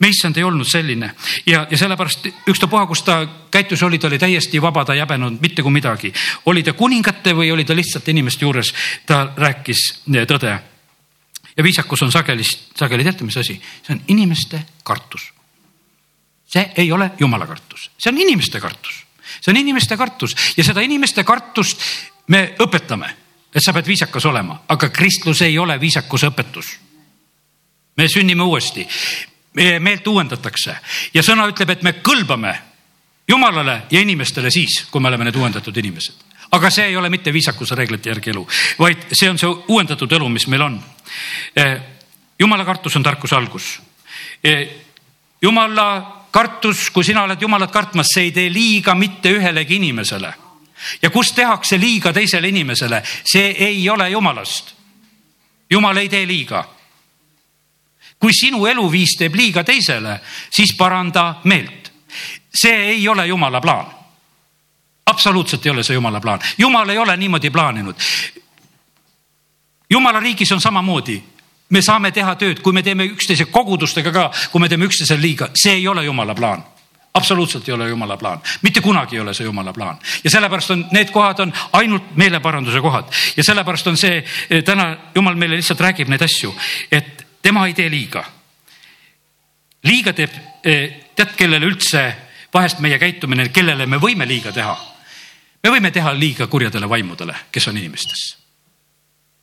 meissand 0.00 0.36
ei 0.36 0.44
olnud 0.44 0.66
selline. 0.66 1.12
Ja, 1.46 1.66
ja 1.70 1.78
sellepärast 1.78 2.26
ükstapuha, 2.48 2.86
kus 2.88 3.02
ta 3.04 3.20
käitus 3.50 3.82
oli, 3.82 3.98
ta 3.98 4.08
oli 4.08 4.18
täiesti 4.18 4.62
vaba, 4.62 4.84
ta 4.84 4.94
ei 4.96 5.02
häbenud 5.04 5.40
mitte 5.40 5.62
kui 5.62 5.72
midagi. 5.72 6.12
oli 6.46 6.62
ta 6.62 6.72
kuningate 6.72 7.34
või 7.36 7.52
oli 7.52 7.64
ta 7.64 7.76
lihtsalt 7.76 8.08
inimeste 8.08 8.44
juures, 8.44 8.74
ta 9.06 9.32
rääkis 9.36 10.02
tõde. 10.08 10.58
Ja 11.56 11.64
viisakus 11.64 12.02
on 12.02 12.12
sageli, 12.12 12.42
sageli 12.76 13.04
teate, 13.04 13.24
mis 13.24 13.36
asi, 13.36 13.60
see 13.86 13.94
on 13.94 14.02
inimeste 14.08 14.62
kartus. 14.82 15.32
see 16.50 16.72
ei 16.76 16.92
ole 16.92 17.10
jumala 17.18 17.46
kartus, 17.46 17.90
see 17.98 18.10
on 18.10 18.18
inimeste 18.18 18.60
kartus, 18.60 19.04
see 19.40 19.52
on 19.52 19.56
inimeste 19.56 19.96
kartus. 19.96 20.34
Ja 20.56 20.64
seda 20.64 20.80
inimeste 20.80 21.24
kartust 21.24 21.82
me 22.26 22.54
õpetame, 22.58 23.10
et 23.54 23.62
sa 23.62 23.72
pead 23.72 23.86
viisakas 23.86 24.26
olema, 24.26 24.62
aga 24.68 24.88
kristlus 24.88 25.42
ei 25.42 25.58
ole 25.58 25.80
viisakuse 25.80 26.26
õpetus. 26.26 26.78
me 27.96 28.08
sünnime 28.08 28.42
uuesti, 28.42 28.88
meie 29.54 29.78
meelt 29.80 30.06
uuendatakse 30.06 30.76
ja 31.14 31.22
sõna 31.22 31.48
ütleb, 31.50 31.70
et 31.70 31.82
me 31.82 31.92
kõlbame 32.02 32.54
jumalale 33.28 33.82
ja 33.90 34.00
inimestele 34.00 34.50
siis, 34.50 34.84
kui 34.90 35.00
me 35.00 35.08
oleme 35.08 35.24
need 35.24 35.36
uuendatud 35.36 35.76
inimesed 35.76 36.30
aga 36.50 36.70
see 36.70 36.90
ei 36.90 36.96
ole 36.96 37.10
mitte 37.10 37.32
viisakuse 37.32 37.74
reeglite 37.78 38.10
järgi 38.10 38.32
elu, 38.32 38.46
vaid 38.78 39.10
see 39.12 39.30
on 39.30 39.38
see 39.38 39.50
uuendatud 39.70 40.12
elu, 40.12 40.28
mis 40.28 40.46
meil 40.50 40.64
on. 40.66 40.80
Eh, 41.54 41.76
jumala 42.38 42.64
kartus 42.64 42.96
on 42.96 43.06
tarkuse 43.06 43.36
algus. 43.36 43.68
Eh, 44.42 44.68
jumala 45.42 45.86
kartus, 46.30 46.90
kui 46.90 47.04
sina 47.04 47.22
oled 47.22 47.42
jumalat 47.42 47.70
kartmas, 47.70 48.10
see 48.14 48.28
ei 48.28 48.32
tee 48.34 48.50
liiga 48.52 48.94
mitte 48.94 49.32
ühelegi 49.34 49.76
inimesele. 49.76 50.34
ja 51.02 51.10
kus 51.10 51.32
tehakse 51.32 51.76
liiga 51.78 52.12
teisele 52.12 52.48
inimesele, 52.48 53.02
see 53.24 53.50
ei 53.50 53.88
ole 53.88 54.10
jumalast. 54.10 54.74
jumal 55.70 55.96
ei 55.96 56.08
tee 56.08 56.26
liiga. 56.26 56.64
Kui 58.20 58.32
sinu 58.36 58.66
eluviis 58.66 59.16
teeb 59.18 59.34
liiga 59.34 59.64
teisele, 59.64 60.20
siis 60.50 60.74
paranda 60.76 61.40
meelt. 61.44 61.92
see 62.54 62.90
ei 62.90 63.08
ole 63.08 63.26
jumala 63.26 63.60
plaan. 63.60 63.86
Absoluutselt 65.06 65.66
ei 65.66 65.70
ole 65.70 65.82
see 65.82 65.94
jumala 65.94 66.20
plaan, 66.20 66.40
jumal 66.58 66.88
ei 66.88 66.98
ole 66.98 67.16
niimoodi 67.16 67.50
plaaninud. 67.50 67.94
jumala 69.90 70.20
riigis 70.20 70.52
on 70.52 70.60
samamoodi, 70.60 71.22
me 71.68 71.82
saame 71.82 72.10
teha 72.10 72.34
tööd, 72.36 72.60
kui 72.60 72.72
me 72.72 72.82
teeme 72.82 73.06
üksteise 73.06 73.44
kogudustega 73.44 74.12
ka, 74.12 74.30
kui 74.50 74.60
me 74.60 74.68
teeme 74.68 74.84
üksteisele 74.84 75.20
liiga, 75.20 75.48
see 75.54 75.72
ei 75.72 75.88
ole 75.88 76.04
jumala 76.04 76.34
plaan. 76.34 76.64
Absoluutselt 77.14 77.68
ei 77.68 77.74
ole 77.74 77.88
jumala 77.88 78.16
plaan, 78.16 78.42
mitte 78.62 78.80
kunagi 78.80 79.16
ei 79.16 79.20
ole 79.20 79.34
see 79.34 79.44
jumala 79.44 79.72
plaan. 79.72 79.98
Ja 80.24 80.30
sellepärast 80.30 80.70
on 80.70 80.84
need 80.92 81.10
kohad 81.10 81.40
on 81.40 81.52
ainult 81.72 82.14
meeleparanduse 82.16 82.80
kohad. 82.80 83.10
Ja 83.36 83.44
sellepärast 83.44 83.86
on 83.86 83.96
see 83.96 84.22
täna 84.64 84.96
jumal 85.14 85.34
meile 85.34 85.58
lihtsalt 85.58 85.80
räägib 85.80 86.08
neid 86.08 86.22
asju, 86.22 86.54
et 86.92 87.19
tema 87.42 87.66
ei 87.66 87.74
tee 87.74 87.90
liiga. 87.90 88.24
liiga 89.84 90.12
teeb, 90.12 90.30
tead, 90.62 91.36
kellele 91.36 91.66
üldse 91.66 92.04
vahest 92.54 92.80
meie 92.80 92.98
käitumine, 92.98 93.48
kellele 93.48 93.86
me 93.86 93.96
võime 93.96 94.26
liiga 94.28 94.52
teha 94.52 94.76
me 95.62 95.72
võime 95.74 95.90
teha 95.92 96.12
liiga 96.16 96.46
kurjadele 96.50 96.88
vaimudele, 96.88 97.34
kes 97.52 97.68
on 97.68 97.80
inimestes. 97.80 98.28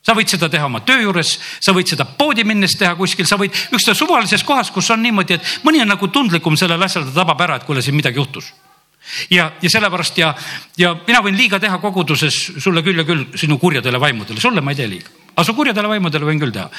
sa 0.08 0.14
võid 0.16 0.30
seda 0.32 0.48
teha 0.50 0.66
oma 0.66 0.80
töö 0.88 1.02
juures, 1.02 1.34
sa 1.60 1.74
võid 1.76 1.90
seda 1.92 2.06
poodi 2.06 2.46
minnes 2.48 2.78
teha 2.80 2.94
kuskil, 2.96 3.28
sa 3.28 3.36
võid 3.36 3.52
ükskõik 3.76 3.98
suvalises 3.98 4.44
kohas, 4.44 4.72
kus 4.72 4.90
on 4.96 5.02
niimoodi, 5.04 5.36
et 5.36 5.50
mõni 5.68 5.82
on 5.84 5.92
nagu 5.92 6.08
tundlikum 6.08 6.56
sellel 6.58 6.84
asjal, 6.84 7.04
ta 7.10 7.12
tabab 7.20 7.42
ära, 7.44 7.58
et 7.58 7.68
kuule, 7.68 7.84
siin 7.84 7.98
midagi 7.98 8.22
juhtus 8.22 8.54
ja, 9.30 9.52
ja 9.62 9.70
sellepärast 9.70 10.18
ja, 10.18 10.34
ja 10.78 10.94
mina 11.08 11.22
võin 11.24 11.36
liiga 11.36 11.60
teha 11.60 11.78
koguduses 11.84 12.40
sulle 12.58 12.84
küll 12.84 13.04
ja 13.04 13.06
küll 13.08 13.28
sinu 13.36 13.60
kurjadele 13.60 14.00
vaimudele, 14.00 14.40
sulle 14.40 14.64
ma 14.64 14.72
ei 14.72 14.80
tee 14.80 14.90
liiga, 14.96 15.12
aga 15.36 15.46
su 15.46 15.56
kurjadele 15.58 15.92
vaimudele 15.92 16.32
võin 16.32 16.40
küll 16.40 16.56
teha. 16.56 16.72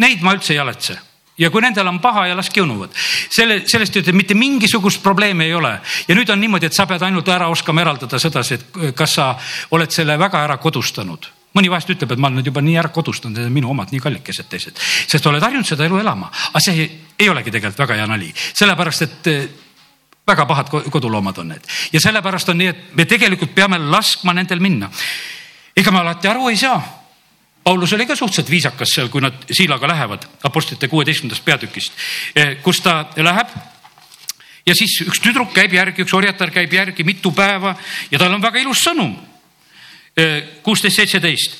Neid 0.00 0.24
ma 0.24 0.34
üldse 0.36 0.54
ei 0.54 0.60
haletse 0.62 0.98
ja 1.40 1.50
kui 1.50 1.62
nendel 1.64 1.88
on 1.88 1.98
paha 2.00 2.26
ja 2.28 2.36
las 2.36 2.50
kiunuvad. 2.50 2.94
selle, 3.30 3.62
sellest 3.66 3.96
ütleb, 3.96 4.16
mitte 4.16 4.34
mingisugust 4.34 5.02
probleemi 5.02 5.44
ei 5.44 5.54
ole. 5.54 5.72
ja 6.08 6.14
nüüd 6.14 6.28
on 6.32 6.40
niimoodi, 6.40 6.66
et 6.66 6.76
sa 6.76 6.86
pead 6.86 7.02
ainult 7.02 7.28
ära 7.28 7.48
oskama 7.48 7.80
eraldada 7.80 8.18
sedasi, 8.18 8.54
et 8.54 8.94
kas 8.96 9.14
sa 9.14 9.34
oled 9.70 9.90
selle 9.90 10.18
väga 10.18 10.44
ära 10.44 10.58
kodustanud. 10.60 11.30
Mõni 11.56 11.70
vahest 11.70 11.90
ütleb, 11.90 12.12
et 12.12 12.20
ma 12.20 12.28
olen 12.28 12.38
nüüd 12.38 12.52
juba 12.52 12.62
nii 12.62 12.76
ära 12.78 12.92
kodustanud, 12.94 13.36
need 13.36 13.48
on 13.48 13.56
minu 13.56 13.70
omad 13.72 13.90
nii 13.90 14.02
kallikesed 14.04 14.46
teised, 14.50 14.78
sest 15.10 15.26
oled 15.26 15.42
harjunud 15.42 15.66
seda 15.66 15.88
elu 15.88 15.98
elama, 15.98 16.30
aga 16.52 16.62
see 16.62 16.76
ei, 16.84 16.92
ei 17.18 17.32
olegi 17.32 17.50
tegelikult 17.50 17.82
väga 17.82 17.98
hea 17.98 18.06
nali, 18.06 18.30
sellepärast 18.36 19.02
et 19.08 19.32
eh, 19.32 19.48
väga 20.30 20.46
pahad 20.46 20.70
koduloomad 20.92 21.42
on 21.42 21.54
need. 21.56 21.66
Ja 21.92 22.00
sellepärast 22.04 22.52
on 22.52 22.60
nii, 22.60 22.70
et 22.70 22.94
me 22.94 23.08
tegelikult 23.08 23.54
peame 23.54 23.80
laskma 23.82 24.36
nendel 24.36 24.60
minna. 24.62 24.90
ega 25.76 25.90
me 25.90 25.98
alati 26.04 26.28
aru 26.28 26.48
ei 26.50 26.56
saa 26.56 26.99
Paulus 27.64 27.92
oli 27.92 28.06
ka 28.06 28.16
suhteliselt 28.16 28.50
viisakas 28.50 28.94
seal, 28.94 29.08
kui 29.08 29.20
nad 29.20 29.34
Siilaga 29.52 29.88
lähevad 29.88 30.24
Apostlite 30.44 30.88
kuueteistkümnendast 30.88 31.44
peatükist, 31.44 31.92
eh, 32.34 32.56
kus 32.62 32.80
ta 32.80 33.04
läheb. 33.16 33.48
ja 34.66 34.74
siis 34.74 35.00
üks 35.02 35.20
tüdruk 35.20 35.52
käib 35.52 35.72
järgi, 35.72 36.02
üks 36.02 36.14
orjatar 36.14 36.50
käib 36.50 36.72
järgi 36.72 37.04
mitu 37.04 37.32
päeva 37.32 37.74
ja 38.10 38.18
tal 38.18 38.34
on 38.34 38.42
väga 38.42 38.58
ilus 38.60 38.82
sõnum. 38.88 39.16
Eh, 40.16 40.42
kuusteist, 40.62 40.96
seitseteist, 40.96 41.56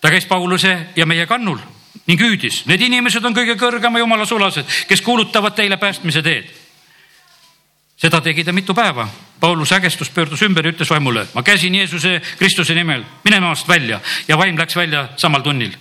ta 0.00 0.10
käis 0.10 0.26
Pauluse 0.26 0.86
ja 0.96 1.06
meie 1.06 1.26
kannul 1.26 1.58
ning 2.06 2.20
hüüdis, 2.20 2.66
need 2.66 2.80
inimesed 2.80 3.24
on 3.24 3.34
kõige 3.34 3.56
kõrgema 3.56 3.98
jumala 3.98 4.26
sulased, 4.26 4.66
kes 4.88 5.00
kuulutavad 5.00 5.54
teile 5.54 5.76
päästmise 5.76 6.22
teed 6.22 6.50
seda 8.00 8.20
tegi 8.24 8.44
ta 8.44 8.52
mitu 8.52 8.74
päeva. 8.74 9.08
Paulus 9.40 9.72
ägestus, 9.72 10.10
pöördus 10.10 10.42
ümber 10.42 10.64
ja 10.64 10.72
ütles 10.74 10.90
vaimule, 10.90 11.24
ma 11.34 11.42
käsin 11.42 11.74
Jeesuse 11.74 12.20
Kristuse 12.38 12.74
nimel, 12.74 13.04
mine 13.24 13.40
maast 13.40 13.68
välja 13.68 14.00
ja 14.28 14.36
vaim 14.38 14.58
läks 14.58 14.76
välja 14.76 15.08
samal 15.16 15.40
tunnil. 15.40 15.72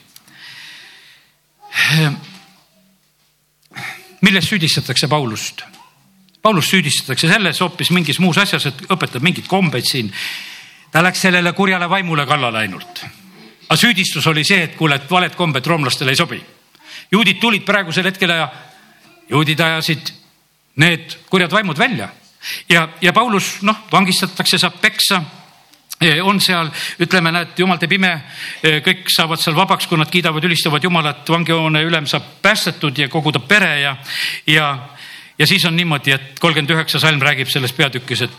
milles 4.22 4.50
süüdistatakse 4.50 5.08
Paulust? 5.08 5.62
Paulust 6.41 6.72
süüdistatakse 6.72 7.28
selles 7.28 7.60
hoopis 7.60 7.91
mingis 7.91 8.19
muus 8.19 8.38
asjas, 8.38 8.65
et 8.65 8.86
õpetab 8.88 9.24
mingeid 9.24 9.48
kombeid 9.48 9.86
siin. 9.86 10.13
ta 10.91 11.04
läks 11.04 11.22
sellele 11.22 11.54
kurjale 11.54 11.89
vaimule 11.89 12.26
kallale 12.26 12.58
ainult. 12.58 13.04
aga 13.69 13.78
süüdistus 13.78 14.28
oli 14.28 14.43
see, 14.43 14.63
et 14.63 14.76
kuule, 14.76 14.95
et 14.95 15.12
valed 15.12 15.36
kombed 15.36 15.65
roomlastele 15.65 16.12
ei 16.12 16.15
sobi. 16.15 16.41
juudid 17.12 17.39
tulid 17.39 17.65
praegusel 17.65 18.06
hetkel 18.06 18.30
ja 18.30 18.48
juudid 19.30 19.60
ajasid 19.60 20.13
need 20.76 21.17
kurjad 21.30 21.52
vaimud 21.52 21.78
välja 21.78 22.10
ja, 22.69 22.88
ja 23.02 23.13
Paulus 23.13 23.60
noh, 23.62 23.86
vangistatakse, 23.91 24.58
saab 24.58 24.80
peksa. 24.82 25.21
On 26.23 26.38
seal, 26.39 26.69
ütleme, 27.04 27.32
näed, 27.36 27.58
jumal 27.60 27.75
teeb 27.75 27.97
ime, 27.97 28.13
kõik 28.86 29.10
saavad 29.12 29.41
seal 29.41 29.58
vabaks, 29.58 29.88
kui 29.88 29.99
nad 29.99 30.08
kiidavad, 30.08 30.45
ülistavad 30.47 30.84
Jumalat, 30.84 31.28
vangihoone 31.28 31.82
ülem 31.84 32.08
saab 32.08 32.38
päästetud 32.41 33.02
ja 33.04 33.10
kogu 33.12 33.34
ta 33.36 33.41
pere 33.43 33.73
ja, 33.82 33.97
ja, 34.47 34.69
ja 35.36 35.47
siis 35.47 35.65
on 35.67 35.75
niimoodi, 35.75 36.15
et 36.15 36.39
kolmkümmend 36.39 36.71
üheksa 36.71 37.04
salm 37.04 37.19
räägib 37.19 37.52
selles 37.52 37.75
peatükis, 37.75 38.23
et 38.30 38.38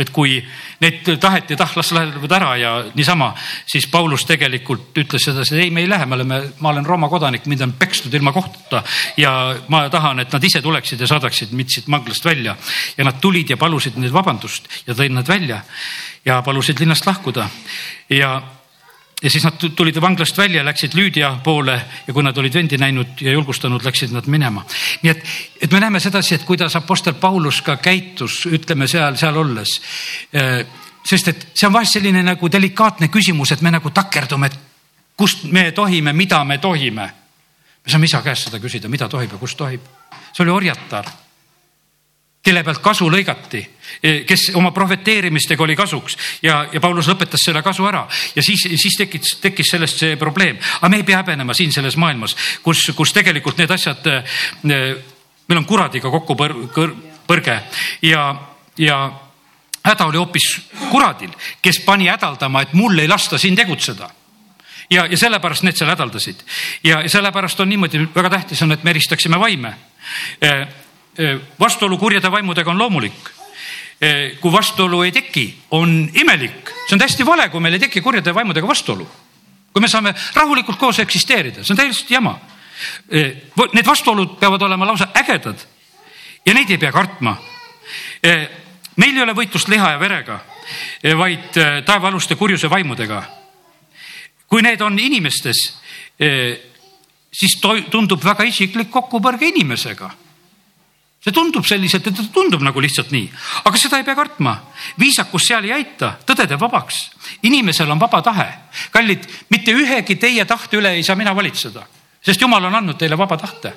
et 0.00 0.10
kui 0.14 0.38
neid 0.80 1.08
taheti, 1.20 1.56
tah, 1.58 1.72
las 1.76 1.92
lähevad 1.92 2.32
ära 2.32 2.50
ja 2.60 2.72
niisama, 2.96 3.30
siis 3.68 3.86
Paulus 3.92 4.24
tegelikult 4.28 4.96
ütles 5.02 5.26
sedasi, 5.28 5.58
ei, 5.60 5.70
me 5.74 5.84
ei 5.84 5.90
lähe, 5.90 6.06
me 6.06 6.18
oleme, 6.18 6.40
ma 6.60 6.72
olen 6.72 6.86
Rooma 6.86 7.10
kodanik, 7.12 7.46
mind 7.50 7.66
on 7.66 7.74
pekstud 7.78 8.14
ilma 8.16 8.32
kohtuta 8.32 8.82
ja 9.20 9.32
ma 9.68 9.84
tahan, 9.92 10.24
et 10.24 10.32
nad 10.32 10.44
ise 10.44 10.62
tuleksid 10.64 11.00
ja 11.00 11.10
saadaksid 11.10 11.52
mind 11.56 11.74
siit 11.74 11.90
vanglast 11.90 12.24
välja. 12.24 12.56
ja 12.96 13.04
nad 13.04 13.20
tulid 13.20 13.50
ja 13.50 13.56
palusid 13.56 13.98
neid 14.00 14.12
vabandust 14.12 14.68
ja 14.86 14.94
tõid 14.94 15.12
nad 15.14 15.28
välja 15.28 15.62
ja 16.24 16.42
palusid 16.42 16.80
linnast 16.80 17.06
lahkuda 17.06 17.48
ja 18.10 18.40
ja 19.22 19.30
siis 19.30 19.44
nad 19.44 19.58
tulid 19.76 20.00
vanglast 20.00 20.38
välja, 20.38 20.64
läksid 20.64 20.94
Lüüdia 20.94 21.34
poole 21.44 21.76
ja 22.06 22.12
kui 22.12 22.22
nad 22.24 22.36
olid 22.38 22.54
vendi 22.54 22.78
näinud 22.80 23.20
ja 23.20 23.32
julgustanud, 23.32 23.84
läksid 23.84 24.12
nad 24.12 24.26
minema. 24.26 24.64
nii 25.02 25.10
et, 25.10 25.24
et 25.60 25.72
me 25.72 25.80
näeme 25.80 26.00
sedasi, 26.00 26.34
et 26.34 26.44
kuidas 26.48 26.76
Apostel 26.76 27.14
Paulus 27.14 27.62
ka 27.62 27.76
käitus, 27.76 28.46
ütleme 28.46 28.88
seal, 28.88 29.16
seal 29.20 29.36
olles. 29.36 29.80
Äh, 30.34 30.66
sest 31.04 31.28
et 31.28 31.46
see 31.54 31.68
on 31.68 31.72
vahest 31.72 31.98
selline 31.98 32.22
nagu 32.22 32.52
delikaatne 32.52 33.08
küsimus, 33.08 33.52
et 33.52 33.62
me 33.62 33.70
nagu 33.70 33.90
takerdume, 33.90 34.46
et 34.46 34.58
kust 35.16 35.44
me 35.44 35.70
tohime, 35.72 36.12
mida 36.12 36.44
me 36.44 36.58
tohime. 36.58 37.10
me 37.84 37.90
saame 37.90 38.04
isa 38.04 38.22
käest 38.22 38.48
seda 38.48 38.58
küsida, 38.60 38.88
mida 38.88 39.08
tohib 39.08 39.32
ja 39.32 39.38
kus 39.38 39.54
tohib. 39.54 39.80
see 40.32 40.42
oli 40.44 40.50
orjatar 40.50 41.06
kelle 42.42 42.62
pealt 42.64 42.80
kasu 42.82 43.10
lõigati, 43.12 43.60
eh, 44.02 44.22
kes 44.26 44.50
oma 44.54 44.70
prohveteerimistega 44.72 45.62
oli 45.62 45.76
kasuks. 45.76 46.16
Ja, 46.42 46.66
ja 46.72 46.80
Paulus 46.80 47.08
lõpetas 47.08 47.44
selle 47.44 47.62
kasu 47.62 47.86
ära. 47.86 48.06
Ja 48.34 48.42
siis, 48.42 48.64
siis 48.80 48.96
tekkis, 48.96 49.36
tekkis 49.40 49.70
sellest 49.70 49.98
see 49.98 50.16
probleem. 50.16 50.58
aga 50.80 50.88
me 50.88 50.96
ei 50.96 51.02
pea 51.02 51.20
häbenema 51.20 51.54
siin 51.54 51.72
selles 51.72 51.96
maailmas, 51.96 52.36
kus, 52.62 52.90
kus 52.96 53.12
tegelikult 53.12 53.58
need 53.58 53.70
asjad 53.70 54.06
eh, 54.06 54.94
meil 55.50 55.58
on 55.58 55.66
kuradiga 55.66 56.10
kokku 56.10 56.36
põr, 56.38 56.54
kõr, 56.74 56.94
põrge. 57.26 57.56
Ja, 58.06 58.30
ja 58.78 59.00
häda 59.84 60.06
oli 60.06 60.20
hoopis 60.20 60.46
kuradil, 60.90 61.32
kes 61.62 61.82
pani 61.84 62.08
hädaldama, 62.10 62.62
et 62.62 62.74
mul 62.78 62.98
ei 63.02 63.10
lasta 63.10 63.38
siin 63.38 63.58
tegutseda. 63.58 64.10
Ja, 64.90 65.04
ja 65.06 65.18
sellepärast 65.18 65.62
need 65.66 65.78
seal 65.78 65.90
hädaldasid. 65.90 66.42
Ja 66.86 67.02
sellepärast 67.08 67.60
on 67.62 67.68
niimoodi, 67.70 68.00
väga 68.14 68.30
tähtis 68.30 68.62
on, 68.62 68.72
et 68.74 68.84
me 68.84 68.94
eristaksime 68.94 69.38
vaime. 69.38 69.74
Vastuolu 71.60 71.98
kurjade 71.98 72.30
vaimudega 72.32 72.70
on 72.70 72.78
loomulik. 72.78 73.30
Kui 74.40 74.52
vastuolu 74.52 75.02
ei 75.02 75.12
teki, 75.12 75.44
on 75.76 75.90
imelik, 76.14 76.70
see 76.86 76.96
on 76.96 77.02
täiesti 77.02 77.26
vale, 77.26 77.50
kui 77.52 77.60
meil 77.60 77.76
ei 77.76 77.82
teki 77.82 78.00
kurjade 78.00 78.34
vaimudega 78.34 78.68
vastuolu. 78.68 79.08
kui 79.72 79.80
me 79.80 79.88
saame 79.88 80.14
rahulikult 80.34 80.78
koos 80.78 80.98
eksisteerida, 80.98 81.62
see 81.62 81.74
on 81.74 81.76
täiesti 81.76 82.14
jama. 82.14 82.32
Need 83.72 83.86
vastuolud 83.86 84.38
peavad 84.40 84.62
olema 84.62 84.86
lausa 84.86 85.10
ägedad 85.14 85.60
ja 86.46 86.54
neid 86.54 86.70
ei 86.70 86.78
pea 86.78 86.92
kartma. 86.92 87.36
meil 88.96 89.16
ei 89.16 89.22
ole 89.22 89.36
võitlust 89.36 89.68
liha 89.68 89.90
ja 89.90 90.00
verega, 90.00 90.40
vaid 91.16 91.60
taevaaluste 91.84 92.34
kurjuse 92.34 92.70
vaimudega 92.70 93.22
kui 94.50 94.64
need 94.66 94.82
on 94.82 94.98
inimestes, 94.98 95.60
siis 97.30 97.54
tundub 97.62 98.24
väga 98.24 98.44
isiklik 98.50 98.90
kokkupõrge 98.90 99.52
inimesega. 99.52 100.10
See 101.20 101.34
tundub 101.36 101.66
selliselt, 101.68 102.06
et 102.06 102.16
ta 102.16 102.24
tundub 102.32 102.62
nagu 102.64 102.80
lihtsalt 102.80 103.10
nii, 103.12 103.26
aga 103.68 103.78
seda 103.78 103.98
ei 104.00 104.06
pea 104.06 104.16
kartma. 104.16 104.54
viisakus 104.98 105.48
seal 105.48 105.64
ei 105.68 105.72
aita, 105.72 106.14
tõde 106.26 106.46
teeb 106.48 106.60
vabaks. 106.60 107.10
inimesel 107.42 107.90
on 107.90 108.00
vaba 108.00 108.22
tahe. 108.22 108.48
kallid, 108.90 109.26
mitte 109.50 109.72
ühegi 109.72 110.16
teie 110.16 110.44
tahte 110.44 110.76
üle 110.76 110.94
ei 110.96 111.02
saa 111.02 111.16
mina 111.16 111.34
valitseda, 111.36 111.86
sest 112.22 112.40
jumal 112.40 112.64
on 112.64 112.74
andnud 112.74 112.98
teile 112.98 113.18
vaba 113.18 113.36
tahte. 113.36 113.74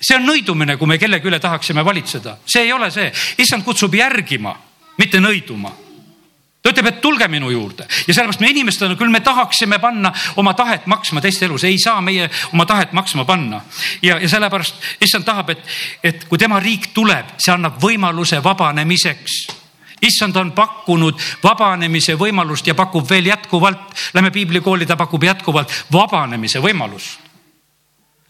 See 0.00 0.16
on 0.16 0.24
nõidumine, 0.24 0.78
kui 0.78 0.86
me 0.86 0.98
kellegi 0.98 1.28
üle 1.28 1.40
tahaksime 1.40 1.84
valitseda, 1.84 2.38
see 2.46 2.62
ei 2.62 2.72
ole 2.72 2.90
see, 2.90 3.12
issand 3.38 3.64
kutsub 3.64 3.94
järgima, 3.94 4.54
mitte 4.96 5.20
nõiduma 5.20 5.87
ta 6.62 6.72
ütleb, 6.72 6.88
et 6.90 7.00
tulge 7.00 7.28
minu 7.30 7.50
juurde. 7.50 7.86
Ja 8.06 8.14
sellepärast 8.14 8.40
me 8.42 8.50
inimestena 8.50 8.96
küll 8.98 9.12
me 9.12 9.20
tahaksime 9.24 9.78
panna 9.78 10.12
oma 10.36 10.54
tahet 10.58 10.86
maksma 10.90 11.22
teiste 11.22 11.46
elus, 11.46 11.64
ei 11.64 11.78
saa 11.78 12.00
meie 12.00 12.28
oma 12.52 12.66
tahet 12.66 12.92
maksma 12.92 13.24
panna. 13.24 13.60
ja, 14.02 14.18
ja 14.18 14.28
sellepärast 14.28 14.82
issand 15.00 15.24
tahab, 15.24 15.50
et, 15.54 15.62
et 16.02 16.26
kui 16.28 16.38
tema 16.38 16.60
riik 16.60 16.90
tuleb, 16.94 17.36
see 17.38 17.54
annab 17.54 17.78
võimaluse 17.82 18.42
vabanemiseks. 18.44 19.38
Issand 20.02 20.36
on 20.38 20.52
pakkunud 20.54 21.18
vabanemise 21.42 22.14
võimalust 22.14 22.66
ja 22.66 22.74
pakub 22.78 23.08
veel 23.10 23.26
jätkuvalt, 23.26 23.94
lähme 24.14 24.30
piiblikooli, 24.30 24.86
ta 24.86 24.96
pakub 24.96 25.24
jätkuvalt 25.26 25.72
vabanemise 25.92 26.62
võimalust 26.62 27.27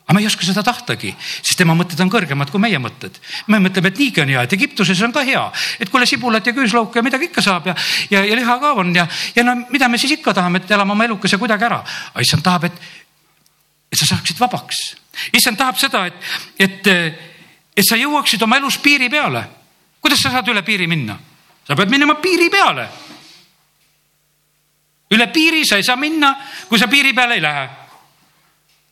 aga 0.09 0.17
me 0.17 0.23
ei 0.23 0.27
oska 0.27 0.47
seda 0.47 0.63
tahtagi, 0.65 1.11
sest 1.21 1.59
tema 1.61 1.75
mõtted 1.77 2.01
on 2.01 2.09
kõrgemad 2.09 2.49
kui 2.49 2.61
meie 2.65 2.79
mõtted. 2.81 3.19
me 3.53 3.59
mõtleme, 3.61 3.91
et 3.93 3.99
niigi 4.01 4.23
on 4.23 4.31
hea, 4.33 4.43
et 4.43 4.53
Egiptuses 4.57 5.01
on 5.05 5.13
ka 5.13 5.21
hea, 5.21 5.43
et 5.79 5.91
kuule 5.93 6.07
sibulat 6.09 6.47
ja 6.47 6.55
küüslauka 6.57 6.97
ja 6.97 7.03
midagi 7.05 7.27
ikka 7.29 7.43
saab 7.45 7.67
ja, 7.69 7.75
ja, 8.09 8.23
ja 8.25 8.37
liha 8.37 8.55
ka 8.59 8.71
on 8.73 8.95
ja, 8.97 9.05
ja 9.37 9.43
no 9.45 9.55
mida 9.69 9.89
me 9.89 9.99
siis 10.01 10.15
ikka 10.17 10.33
tahame, 10.33 10.63
et 10.63 10.71
elame 10.73 10.95
oma 10.95 11.05
elukese 11.05 11.37
kuidagi 11.37 11.67
ära. 11.69 11.83
aga 12.15 12.25
issand 12.25 12.43
tahab, 12.43 12.65
et, 12.65 12.79
et 13.93 14.01
sa 14.01 14.09
saaksid 14.15 14.41
vabaks. 14.41 14.79
issand 15.37 15.61
tahab 15.61 15.77
seda, 15.77 16.07
et, 16.07 16.31
et, 16.57 16.89
et 17.77 17.85
sa 17.85 17.99
jõuaksid 18.01 18.43
oma 18.43 18.57
elus 18.57 18.79
piiri 18.79 19.11
peale. 19.13 19.45
kuidas 20.01 20.23
sa 20.25 20.31
saad 20.31 20.49
üle 20.49 20.63
piiri 20.65 20.87
minna? 20.89 21.19
sa 21.67 21.77
pead 21.77 21.93
minema 21.93 22.15
piiri 22.15 22.49
peale. 22.49 22.89
üle 25.13 25.29
piiri 25.37 25.67
sa 25.69 25.77
ei 25.77 25.85
saa 25.85 26.01
minna, 26.01 26.33
kui 26.65 26.79
sa 26.79 26.89
piiri 26.89 27.13
peale 27.13 27.37
ei 27.37 27.45
lähe 27.45 27.69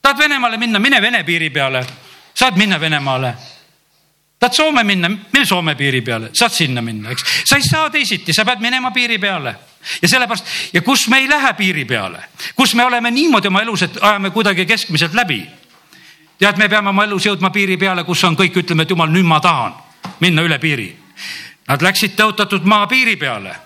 tahad 0.06 0.18
Venemaale 0.18 0.56
minna, 0.56 0.78
mine 0.78 1.02
Vene 1.02 1.24
piiri 1.24 1.50
peale, 1.50 1.86
saad 2.34 2.56
minna 2.56 2.80
Venemaale. 2.80 3.34
tahad 4.38 4.52
Soome 4.52 4.84
minna, 4.84 5.08
mine 5.08 5.44
Soome 5.44 5.74
piiri 5.74 6.00
peale, 6.02 6.30
saad 6.32 6.52
sinna 6.52 6.82
minna, 6.82 7.10
eks. 7.10 7.24
sa 7.44 7.56
ei 7.56 7.62
saa 7.62 7.90
teisiti, 7.90 8.32
sa 8.32 8.44
pead 8.44 8.60
minema 8.60 8.90
piiri 8.90 9.18
peale 9.18 9.54
ja 10.02 10.08
sellepärast 10.08 10.46
ja 10.72 10.82
kus 10.82 11.08
me 11.08 11.18
ei 11.18 11.28
lähe 11.28 11.52
piiri 11.54 11.84
peale, 11.84 12.22
kus 12.54 12.74
me 12.74 12.84
oleme 12.84 13.10
niimoodi 13.10 13.48
oma 13.48 13.62
elus, 13.62 13.82
et 13.82 13.98
ajame 14.00 14.30
kuidagi 14.30 14.66
keskmiselt 14.66 15.14
läbi. 15.14 15.46
tead, 16.38 16.56
me 16.56 16.68
peame 16.68 16.88
oma 16.88 17.04
elus 17.04 17.26
jõudma 17.26 17.50
piiri 17.50 17.76
peale, 17.76 18.04
kus 18.04 18.24
on 18.24 18.36
kõik, 18.36 18.62
ütleme, 18.62 18.82
et 18.82 18.90
jumal, 18.90 19.10
nüüd 19.10 19.26
ma 19.26 19.40
tahan 19.40 19.74
minna 20.20 20.42
üle 20.42 20.58
piiri. 20.58 20.96
Nad 21.66 21.82
läksid 21.82 22.14
tõotatud 22.14 22.62
maa 22.62 22.86
piiri 22.86 23.16
peale 23.16 23.56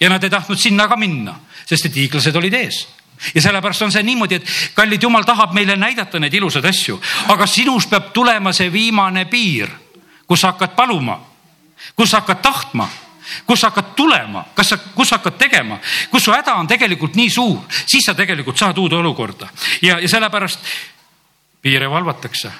ja 0.00 0.08
nad 0.08 0.22
ei 0.24 0.30
tahtnud 0.30 0.58
sinna 0.58 0.86
ka 0.88 0.96
minna, 0.96 1.34
sest 1.66 1.90
et 1.90 1.96
hiiglased 1.96 2.36
olid 2.36 2.54
ees 2.54 2.86
ja 3.34 3.42
sellepärast 3.42 3.82
on 3.82 3.92
see 3.92 4.02
niimoodi, 4.02 4.38
et 4.38 4.54
kallid 4.74 5.02
jumal 5.02 5.26
tahab 5.26 5.52
meile 5.56 5.76
näidata 5.76 6.20
neid 6.20 6.34
ilusaid 6.34 6.64
asju, 6.64 7.00
aga 7.28 7.46
sinust 7.46 7.90
peab 7.90 8.12
tulema 8.12 8.52
see 8.52 8.72
viimane 8.72 9.24
piir, 9.30 9.70
kus 10.26 10.40
sa 10.40 10.52
hakkad 10.52 10.76
paluma, 10.76 11.20
kus 11.96 12.10
sa 12.10 12.22
hakkad 12.22 12.42
tahtma 12.42 12.88
kus 13.46 13.60
sa 13.60 13.70
hakkad 13.70 13.94
tulema, 13.96 14.44
kas 14.54 14.72
sa, 14.72 14.78
kus 14.94 15.08
sa 15.08 15.18
hakkad 15.18 15.38
tegema, 15.38 15.78
kus 16.10 16.24
su 16.24 16.32
häda 16.32 16.54
on 16.56 16.68
tegelikult 16.68 17.16
nii 17.18 17.30
suur, 17.30 17.60
siis 17.86 18.06
sa 18.06 18.14
tegelikult 18.16 18.58
saad 18.58 18.78
uude 18.78 18.96
olukorda. 18.96 19.48
Ja, 19.82 19.98
ja 20.00 20.08
sellepärast 20.08 20.64
piire 21.62 21.90
valvatakse. 21.90 22.52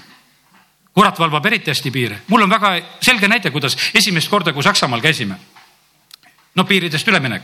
kurat 0.98 1.18
valvab 1.18 1.46
eriti 1.46 1.70
hästi 1.70 1.90
piire, 1.94 2.16
mul 2.26 2.42
on 2.42 2.50
väga 2.50 2.72
selge 3.00 3.28
näide, 3.28 3.50
kuidas 3.54 3.76
esimest 3.94 4.28
korda, 4.28 4.52
kui 4.52 4.62
Saksamaal 4.62 5.00
käisime. 5.00 5.36
No 6.54 6.64
piiridest 6.64 7.08
üleminek. 7.08 7.42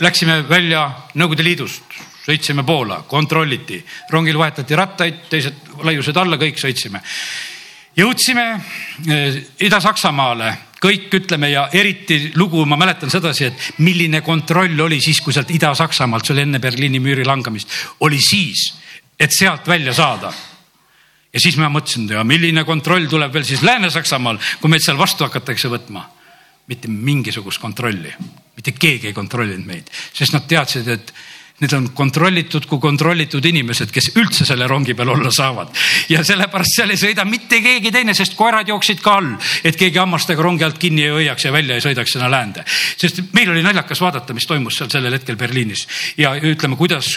Läksime 0.00 0.48
välja 0.48 0.86
Nõukogude 1.14 1.44
Liidust, 1.44 1.82
sõitsime 2.30 2.64
Poola, 2.66 3.02
kontrolliti, 3.08 3.80
rongil 4.10 4.38
vahetati 4.38 4.78
rattaid, 4.78 5.22
teised 5.30 5.78
laiused 5.84 6.16
alla, 6.16 6.38
kõik 6.40 6.58
sõitsime. 6.60 7.02
jõudsime 7.96 8.44
eh, 9.08 9.40
Ida-Saksamaale, 9.66 10.52
kõik 10.80 11.12
ütleme 11.20 11.50
ja 11.50 11.68
eriti 11.72 12.32
lugu, 12.36 12.64
ma 12.66 12.78
mäletan 12.80 13.10
sedasi, 13.10 13.50
et 13.50 13.80
milline 13.84 14.22
kontroll 14.24 14.78
oli 14.80 15.00
siis, 15.00 15.20
kui 15.20 15.34
sealt 15.36 15.50
Ida-Saksamaalt, 15.50 16.24
see 16.24 16.36
oli 16.38 16.46
enne 16.46 16.62
Berliini 16.62 17.02
müüri 17.02 17.26
langemist, 17.26 17.68
oli 18.00 18.20
siis, 18.22 18.70
et 19.20 19.34
sealt 19.36 19.68
välja 19.68 19.92
saada 19.92 20.32
ja 21.32 21.40
siis 21.40 21.58
ma 21.60 21.70
mõtlesin, 21.70 22.08
ja 22.10 22.24
milline 22.26 22.64
kontroll 22.66 23.06
tuleb 23.10 23.34
veel 23.34 23.46
siis 23.46 23.62
Lääne-Saksamaal, 23.66 24.40
kui 24.60 24.72
meid 24.72 24.84
seal 24.84 24.98
vastu 24.98 25.26
hakatakse 25.26 25.70
võtma. 25.72 26.08
mitte 26.70 26.86
mingisugust 26.86 27.58
kontrolli, 27.58 28.12
mitte 28.54 28.70
keegi 28.78 29.08
ei 29.08 29.12
kontrollinud 29.12 29.66
meid, 29.66 29.88
sest 30.14 30.30
nad 30.36 30.44
teadsid, 30.46 30.86
et 30.86 31.08
Need 31.60 31.72
on 31.76 31.90
kontrollitud 31.94 32.64
kui 32.68 32.80
kontrollitud 32.80 33.44
inimesed, 33.44 33.90
kes 33.92 34.10
üldse 34.16 34.46
selle 34.48 34.66
rongi 34.70 34.94
peal 34.96 35.12
olla 35.12 35.30
saavad. 35.30 35.68
ja 36.08 36.22
sellepärast 36.24 36.76
seal 36.76 36.94
ei 36.94 37.00
sõida 37.00 37.24
mitte 37.28 37.60
keegi 37.60 37.92
teine, 37.92 38.14
sest 38.16 38.34
koerad 38.38 38.68
jooksid 38.68 39.02
ka 39.04 39.16
all, 39.20 39.34
et 39.64 39.76
keegi 39.76 40.00
hammastega 40.00 40.42
rongi 40.42 40.64
alt 40.64 40.78
kinni 40.80 41.04
ei 41.04 41.12
hoiaks 41.14 41.44
ja 41.44 41.52
välja 41.52 41.76
ei 41.76 41.84
sõidaks 41.84 42.16
sinna 42.16 42.30
läände. 42.30 42.64
sest 42.96 43.20
meil 43.36 43.50
oli 43.50 43.62
naljakas 43.62 44.00
vaadata, 44.00 44.34
mis 44.34 44.46
toimus 44.46 44.78
seal 44.80 44.90
sellel 44.90 45.12
hetkel 45.18 45.36
Berliinis 45.36 45.86
ja 46.16 46.34
ütleme, 46.34 46.76
kuidas 46.76 47.12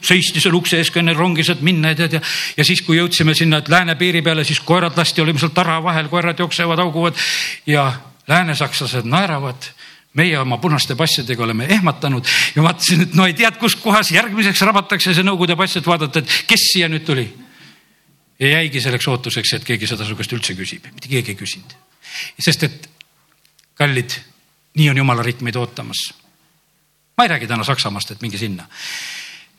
seisti 0.00 0.40
seal 0.40 0.54
ukse 0.58 0.80
ees, 0.80 0.90
kui 0.90 1.00
enne 1.04 1.14
rongi 1.14 1.44
saad 1.46 1.62
minna 1.62 1.94
ja 1.94 2.00
tead 2.02 2.18
ja, 2.18 2.20
ja 2.56 2.64
siis, 2.64 2.82
kui 2.82 2.98
jõudsime 2.98 3.34
sinna 3.34 3.62
lääne 3.68 3.94
piiri 3.94 4.22
peale, 4.22 4.44
siis 4.44 4.60
koerad 4.60 4.98
lasti, 4.98 5.22
olime 5.22 5.38
seal 5.38 5.54
tara 5.54 5.78
vahel, 5.82 6.10
koerad 6.12 6.38
jooksevad, 6.42 6.82
hauguvad 6.82 7.18
ja 7.66 7.92
läänesakslased 8.28 9.06
naeravad 9.06 9.70
meie 10.16 10.38
oma 10.40 10.58
punaste 10.58 10.96
passidega 10.96 11.44
oleme 11.44 11.66
ehmatanud 11.76 12.26
ja 12.56 12.62
vaatasin, 12.64 13.06
et 13.06 13.16
no 13.18 13.26
ei 13.28 13.34
tea, 13.36 13.50
kus 13.60 13.76
kohas 13.80 14.10
järgmiseks 14.14 14.62
rabatakse 14.68 15.14
see 15.14 15.26
Nõukogude 15.26 15.56
pass, 15.58 15.76
et 15.76 15.86
vaadata, 15.86 16.22
et 16.22 16.46
kes 16.48 16.70
siia 16.72 16.88
nüüd 16.92 17.04
tuli. 17.06 17.26
ja 18.40 18.48
jäigi 18.58 18.80
selleks 18.80 19.08
ootuseks, 19.08 19.52
et 19.56 19.64
keegi 19.64 19.86
seda 19.88 20.04
su 20.04 20.16
käest 20.16 20.32
üldse 20.32 20.56
küsib, 20.56 20.88
mitte 20.92 21.08
keegi 21.08 21.32
ei 21.32 21.38
küsinud. 21.38 21.76
sest 22.40 22.62
et 22.62 22.88
kallid, 23.74 24.16
nii 24.76 24.90
on 24.90 24.96
jumala 25.04 25.22
riik 25.22 25.40
meid 25.40 25.56
ootamas. 25.56 26.08
ma 27.16 27.24
ei 27.24 27.28
räägi 27.28 27.46
täna 27.46 27.64
Saksamaast, 27.64 28.10
et 28.10 28.22
minge 28.22 28.38
sinna 28.38 28.68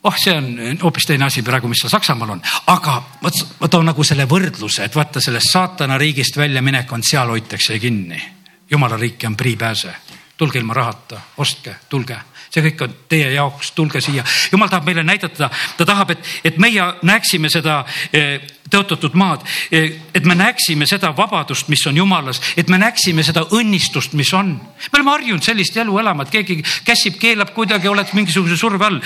oh, 0.03 0.15
see 0.17 0.33
on 0.33 0.77
hoopis 0.83 1.05
teine 1.05 1.25
asi 1.25 1.43
praegu, 1.43 1.67
mis 1.67 1.81
seal 1.81 1.93
Saksamaal 1.93 2.33
on, 2.37 2.41
aga 2.73 2.97
ma, 3.21 3.31
ma 3.59 3.67
toon 3.67 3.85
nagu 3.91 4.03
selle 4.03 4.25
võrdluse, 4.29 4.85
et 4.85 4.95
vaata 4.95 5.21
sellest 5.21 5.53
saatana 5.53 5.97
riigist 5.97 6.37
väljaminek 6.37 6.91
on, 6.93 7.03
seal 7.03 7.29
hoitakse 7.29 7.79
kinni. 7.79 8.21
jumala 8.69 8.97
riiki 8.97 9.27
on 9.27 9.35
priipääse 9.37 9.93
tulge 10.37 10.59
ilma 10.59 10.73
rahata, 10.73 11.19
ostke, 11.41 11.73
tulge, 11.89 12.17
see 12.53 12.61
kõik 12.69 12.83
on 12.85 12.93
teie 13.09 13.31
jaoks, 13.33 13.71
tulge 13.75 14.01
siia. 14.03 14.23
jumal 14.51 14.69
tahab 14.69 14.85
meile 14.85 15.03
näidata, 15.03 15.49
ta 15.49 15.85
tahab, 15.85 16.13
et, 16.13 16.29
et 16.45 16.59
meie 16.61 16.83
näeksime 17.01 17.49
seda 17.49 17.79
eh, 18.13 18.37
tõotatud 18.69 19.17
maad, 19.17 19.43
eh, 19.71 19.97
et 20.13 20.29
me 20.29 20.37
näeksime 20.37 20.87
seda 20.89 21.11
vabadust, 21.17 21.71
mis 21.73 21.85
on 21.89 21.97
jumalas, 21.97 22.41
et 22.57 22.69
me 22.69 22.77
näeksime 22.77 23.25
seda 23.25 23.47
õnnistust, 23.57 24.13
mis 24.13 24.33
on. 24.37 24.53
me 24.57 24.99
oleme 24.99 25.15
harjunud 25.15 25.43
sellist 25.43 25.77
elu 25.77 25.99
elama, 25.99 26.27
et 26.27 26.35
keegi 26.37 26.61
käsib, 26.85 27.17
keelab 27.19 27.53
kuidagi, 27.57 27.89
oled 27.89 28.13
mingisuguse 28.13 28.57
surve 28.57 28.85
all. 28.85 29.01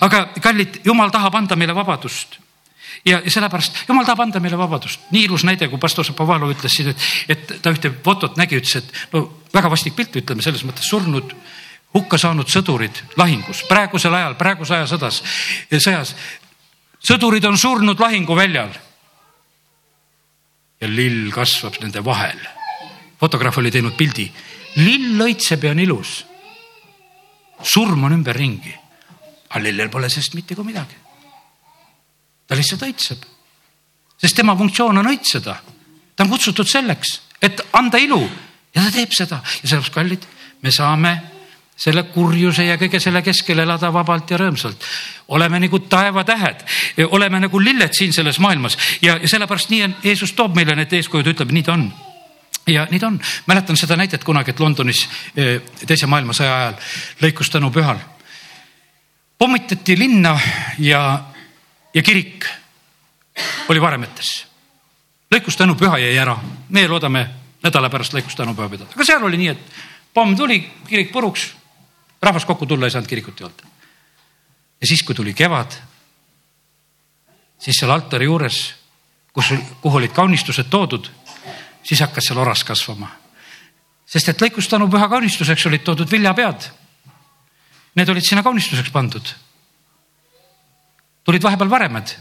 aga 0.00 0.28
kallid, 0.40 0.82
jumal 0.84 1.10
tahab 1.10 1.42
anda 1.42 1.56
meile 1.56 1.74
vabadust 1.74 2.45
ja, 3.06 3.20
ja 3.24 3.30
sellepärast 3.30 3.84
jumal 3.88 4.06
tahab 4.06 4.24
anda 4.26 4.40
meile 4.42 4.58
vabadust. 4.58 5.08
nii 5.10 5.26
ilus 5.28 5.44
näide, 5.46 5.68
kui 5.70 5.78
pastor 5.82 6.04
Šapovalov 6.06 6.52
ütles 6.54 6.74
siin, 6.74 6.90
et, 6.90 7.04
et 7.28 7.54
ta 7.62 7.72
ühte 7.74 7.92
fotot 8.04 8.38
nägi, 8.40 8.58
ütles, 8.60 8.82
et 8.82 9.14
no 9.14 9.26
väga 9.54 9.70
vastik 9.72 9.96
pilt, 9.96 10.18
ütleme 10.22 10.44
selles 10.44 10.64
mõttes 10.66 10.88
surnud, 10.90 11.34
hukka 11.96 12.18
saanud 12.20 12.50
sõdurid 12.50 12.98
lahingus, 13.16 13.62
praegusel 13.68 14.14
ajal, 14.18 14.34
praeguse 14.38 14.76
aja 14.76 14.90
sõdas, 14.90 15.22
sõjas. 15.70 16.14
sõdurid 17.00 17.44
on 17.46 17.58
surnud 17.58 18.00
lahinguväljal. 18.00 18.74
ja 20.80 20.88
lill 20.88 21.30
kasvab 21.32 21.78
nende 21.80 22.04
vahel. 22.04 22.38
fotograaf 23.20 23.58
oli 23.58 23.70
teinud 23.70 23.96
pildi, 23.96 24.30
lill 24.76 25.22
õitseb 25.22 25.64
ja 25.64 25.70
on 25.70 25.78
ilus. 25.80 26.24
surm 27.62 28.04
on 28.04 28.12
ümberringi, 28.12 28.74
aga 29.48 29.62
lillel 29.64 29.88
pole 29.88 30.08
sellest 30.10 30.34
mitte 30.34 30.54
kui 30.54 30.64
midagi. 30.64 31.05
Ta 32.46 32.56
lihtsalt 32.58 32.82
õitseb, 32.86 33.22
sest 34.16 34.36
tema 34.36 34.56
funktsioon 34.56 34.98
on 34.98 35.10
õitseda. 35.12 35.56
ta 36.16 36.24
on 36.24 36.30
kutsutud 36.30 36.68
selleks, 36.68 37.20
et 37.42 37.60
anda 37.72 37.98
ilu. 37.98 38.22
Ja 38.74 38.82
ta 38.84 38.90
teeb 38.92 39.12
seda. 39.16 39.40
Ja 39.62 39.68
sellepärast, 39.68 39.94
kallid, 39.94 40.24
me 40.62 40.70
saame 40.70 41.12
selle 41.76 42.06
kurjuse 42.08 42.64
ja 42.64 42.78
kõige 42.80 43.00
selle 43.00 43.20
keskel 43.24 43.60
elada 43.60 43.92
vabalt 43.92 44.30
ja 44.30 44.38
rõõmsalt. 44.40 44.84
oleme 45.28 45.60
nagu 45.60 45.78
taevatähed, 45.78 46.64
oleme 47.10 47.40
nagu 47.40 47.60
lilled 47.60 47.92
siin 47.92 48.12
selles 48.12 48.38
maailmas. 48.38 48.78
Ja, 49.02 49.18
ja 49.22 49.28
sellepärast 49.28 49.70
nii 49.70 49.82
on, 49.82 49.96
Jeesus 50.04 50.32
toob 50.32 50.56
meile 50.56 50.76
need 50.76 50.92
eeskujud, 50.92 51.26
ütleb, 51.26 51.52
nii 51.52 51.62
ta 51.62 51.72
on. 51.72 51.92
Ja 52.66 52.86
nii 52.90 53.00
ta 53.00 53.06
on, 53.06 53.20
mäletan 53.46 53.76
seda 53.76 53.96
näidet 53.96 54.24
kunagi, 54.24 54.50
et 54.50 54.60
Londonis 54.60 55.08
eh, 55.36 55.60
teise 55.86 56.06
maailmasõja 56.06 56.56
ajal 56.56 56.78
lõikustänu 57.22 57.70
pühal. 57.74 58.00
Pommitati 59.38 59.98
linna 59.98 60.38
ja, 60.78 61.02
ja 61.96 62.02
kirik 62.04 62.44
oli 63.68 63.80
varemetes. 63.80 64.46
lõikustänu 65.32 65.74
püha 65.74 65.98
jäi 65.98 66.16
ära, 66.18 66.36
meie 66.68 66.88
loodame 66.88 67.26
nädala 67.64 67.88
pärast 67.90 68.14
lõikustänupäeva 68.14 68.70
pidada, 68.70 68.92
aga 68.94 69.04
seal 69.04 69.24
oli 69.24 69.40
nii, 69.40 69.48
et 69.48 69.78
pomm 70.14 70.36
tuli, 70.36 70.60
kirik 70.88 71.12
puruks 71.12 71.48
rahvas 72.22 72.44
kokku 72.44 72.66
tulla 72.66 72.86
ei 72.86 72.90
saanud 72.90 73.08
kirikut 73.08 73.40
juurde. 73.40 73.62
ja 74.80 74.86
siis, 74.86 75.02
kui 75.02 75.14
tuli 75.14 75.34
kevad, 75.34 75.72
siis 77.58 77.76
seal 77.80 77.90
altari 77.90 78.28
juures, 78.28 78.74
kus, 79.32 79.52
kuhu 79.80 79.96
olid 79.96 80.12
kaunistused 80.12 80.68
toodud, 80.70 81.08
siis 81.82 82.00
hakkas 82.00 82.28
seal 82.28 82.38
oras 82.38 82.64
kasvama. 82.64 83.08
sest 84.06 84.28
et 84.28 84.42
lõikustanu 84.42 84.90
püha 84.90 85.08
kaunistuseks 85.08 85.66
olid 85.66 85.82
toodud 85.84 86.10
viljapead. 86.10 86.70
Need 87.96 88.08
olid 88.12 88.24
sinna 88.24 88.42
kaunistuseks 88.42 88.90
pandud. 88.92 89.34
Tulid 91.26 91.42
vahepeal 91.42 91.70
varemed. 91.70 92.14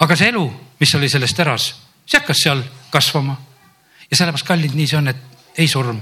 aga 0.00 0.16
see 0.16 0.32
elu, 0.32 0.44
mis 0.80 0.94
oli 0.94 1.08
selles 1.08 1.34
teras, 1.34 1.68
see 2.06 2.18
hakkas 2.18 2.42
seal 2.42 2.62
kasvama. 2.90 3.36
ja 4.10 4.16
sellepärast, 4.16 4.46
kallid, 4.46 4.74
nii 4.74 4.86
see 4.86 4.98
on, 4.98 5.08
et 5.08 5.58
ei 5.58 5.68
surm 5.68 6.00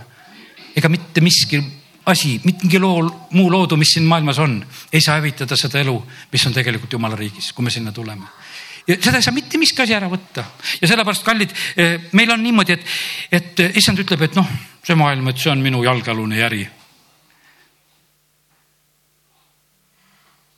ega 0.77 0.89
mitte 0.89 1.21
miski 1.21 1.61
asi, 2.07 2.41
mingi 2.45 2.79
loo, 2.83 3.05
muu 3.37 3.51
loodu, 3.51 3.77
mis 3.79 3.93
siin 3.95 4.07
maailmas 4.09 4.39
on, 4.43 4.57
ei 4.93 5.01
saa 5.01 5.21
hävitada 5.21 5.57
seda 5.57 5.79
elu, 5.83 5.95
mis 6.33 6.47
on 6.47 6.55
tegelikult 6.55 6.93
jumala 6.93 7.19
riigis, 7.19 7.53
kui 7.53 7.65
me 7.65 7.71
sinna 7.71 7.93
tuleme 7.93 8.27
ja 8.87 8.97
seda 8.99 9.19
ei 9.21 9.23
saa 9.23 9.35
mitte 9.35 9.59
miski 9.63 9.85
asi 9.85 9.95
ära 9.95 10.09
võtta 10.11 10.45
ja 10.81 10.89
sellepärast, 10.91 11.25
kallid, 11.27 11.53
eh, 11.77 12.09
meil 12.19 12.33
on 12.35 12.43
niimoodi, 12.43 12.75
et, 12.75 12.87
et 13.31 13.61
eh, 13.63 13.77
issand 13.79 14.03
ütleb, 14.03 14.25
et 14.27 14.39
noh, 14.39 14.49
see 14.83 14.97
maailm, 14.99 15.29
et 15.31 15.39
see 15.39 15.53
on 15.53 15.63
minu 15.63 15.85
jalgealune 15.87 16.41
järi. 16.41 16.65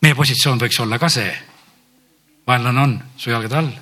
Meie 0.04 0.14
positsioon 0.14 0.60
võiks 0.60 0.80
olla 0.84 0.98
ka 1.00 1.08
see. 1.08 1.32
vaenlane 2.46 2.80
on 2.80 2.96
su 3.16 3.30
jalgade 3.30 3.56
all. 3.56 3.72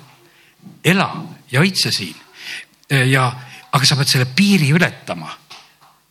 ela 0.83 1.09
ja 1.51 1.59
õitse 1.59 1.91
siin. 1.91 2.15
Eh, 2.89 3.09
ja, 3.11 3.27
aga 3.71 3.85
sa 3.85 3.95
pead 3.95 4.07
selle 4.07 4.25
piiri 4.25 4.71
ületama. 4.71 5.29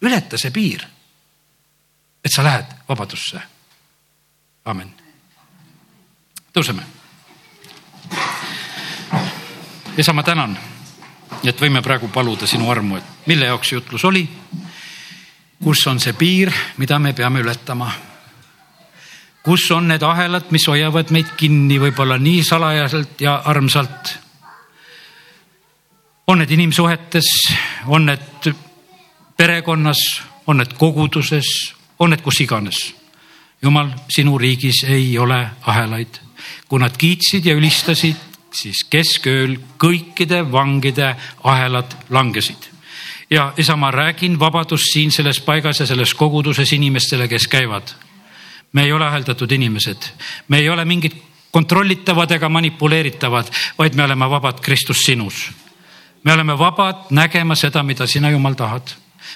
ületa 0.03 0.39
see 0.39 0.51
piir 0.51 0.93
et 2.25 2.31
sa 2.31 2.45
lähed 2.45 2.67
vabadusse. 2.89 3.41
amen. 4.65 4.95
tõuseme. 6.53 6.83
isa, 9.97 10.13
ma 10.13 10.23
tänan, 10.23 10.57
et 11.45 11.61
võime 11.61 11.83
praegu 11.83 12.09
paluda 12.09 12.47
sinu 12.47 12.71
armu, 12.71 12.97
et 12.97 13.27
mille 13.27 13.47
jaoks 13.47 13.73
jutlus 13.73 14.05
oli. 14.05 14.29
kus 15.65 15.87
on 15.87 16.01
see 16.01 16.13
piir, 16.13 16.53
mida 16.79 16.99
me 16.99 17.13
peame 17.13 17.41
ületama? 17.41 18.12
Kus 19.43 19.71
on 19.71 19.89
need 19.89 20.03
ahelad, 20.03 20.51
mis 20.51 20.67
hoiavad 20.69 21.11
meid 21.11 21.35
kinni 21.37 21.81
võib-olla 21.83 22.19
nii 22.19 22.43
salajaselt 22.47 23.21
ja 23.21 23.41
armsalt? 23.45 24.19
on 26.27 26.39
need 26.39 26.51
inimsuhetes, 26.51 27.29
on 27.87 28.07
need 28.07 28.53
perekonnas, 29.37 30.23
on 30.47 30.63
need 30.63 30.75
koguduses, 30.79 31.75
on 31.99 32.11
need 32.11 32.23
kus 32.23 32.41
iganes. 32.41 32.95
jumal, 33.63 33.91
sinu 34.09 34.39
riigis 34.39 34.85
ei 34.89 35.19
ole 35.19 35.47
ahelaid. 35.63 36.21
kui 36.69 36.81
nad 36.81 36.97
kiitsid 36.97 37.47
ja 37.47 37.55
ülistasid, 37.55 38.17
siis 38.51 38.85
keskööl 38.91 39.57
kõikide 39.79 40.53
vangide 40.53 41.17
ahelad 41.45 41.97
langesid. 42.11 42.71
ja 43.31 43.53
isa, 43.57 43.77
ma 43.77 43.91
räägin 43.91 44.39
vabadust 44.39 44.93
siin 44.93 45.11
selles 45.11 45.41
paigas 45.41 45.81
ja 45.81 45.87
selles 45.87 46.15
koguduses 46.15 46.73
inimestele, 46.73 47.29
kes 47.29 47.49
käivad. 47.49 47.95
Me 48.73 48.83
ei 48.83 48.93
ole 48.93 49.07
aheldatud 49.07 49.53
inimesed, 49.53 50.09
me 50.49 50.59
ei 50.59 50.69
ole 50.69 50.85
mingid 50.85 51.17
kontrollitavad 51.53 52.31
ega 52.31 52.49
manipuleeritavad, 52.49 53.51
vaid 53.79 53.95
me 53.95 54.05
oleme 54.05 54.31
vabad 54.31 54.61
Kristus 54.61 55.05
sinus. 55.05 55.51
me 56.25 56.33
oleme 56.33 56.59
vabad 56.59 57.11
nägema 57.11 57.55
seda, 57.55 57.83
mida 57.83 58.07
sina, 58.07 58.31
Jumal, 58.31 58.55
tahad. 58.55 58.83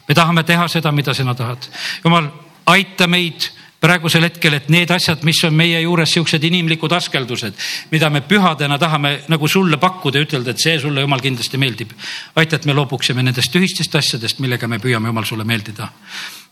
me 0.08 0.14
tahame 0.14 0.42
teha 0.42 0.68
seda, 0.68 0.92
mida 0.92 1.14
sina 1.14 1.34
tahad. 1.34 1.58
Jumal 2.04 2.28
aita 2.66 3.06
meid 3.06 3.50
praegusel 3.80 4.24
hetkel, 4.24 4.56
et 4.56 4.68
need 4.72 4.90
asjad, 4.90 5.22
mis 5.26 5.42
on 5.44 5.54
meie 5.54 5.80
juures 5.82 6.14
siuksed 6.16 6.44
inimlikud 6.48 6.92
askeldused, 6.96 7.54
mida 7.90 8.08
me 8.10 8.22
pühadena 8.24 8.78
tahame 8.80 9.12
nagu 9.28 9.48
sulle 9.48 9.76
pakkuda 9.80 10.20
ja 10.20 10.26
ütelda, 10.26 10.54
et 10.54 10.62
see 10.62 10.78
sulle 10.80 11.04
jumal 11.04 11.20
kindlasti 11.20 11.60
meeldib. 11.60 11.92
aita, 12.36 12.56
et 12.56 12.66
me 12.66 12.74
loobuksime 12.74 13.22
nendest 13.22 13.52
tühistest 13.52 13.94
asjadest, 13.94 14.40
millega 14.40 14.68
me 14.68 14.78
püüame 14.78 15.12
jumal 15.12 15.24
sulle 15.24 15.44
meeldida. 15.44 15.88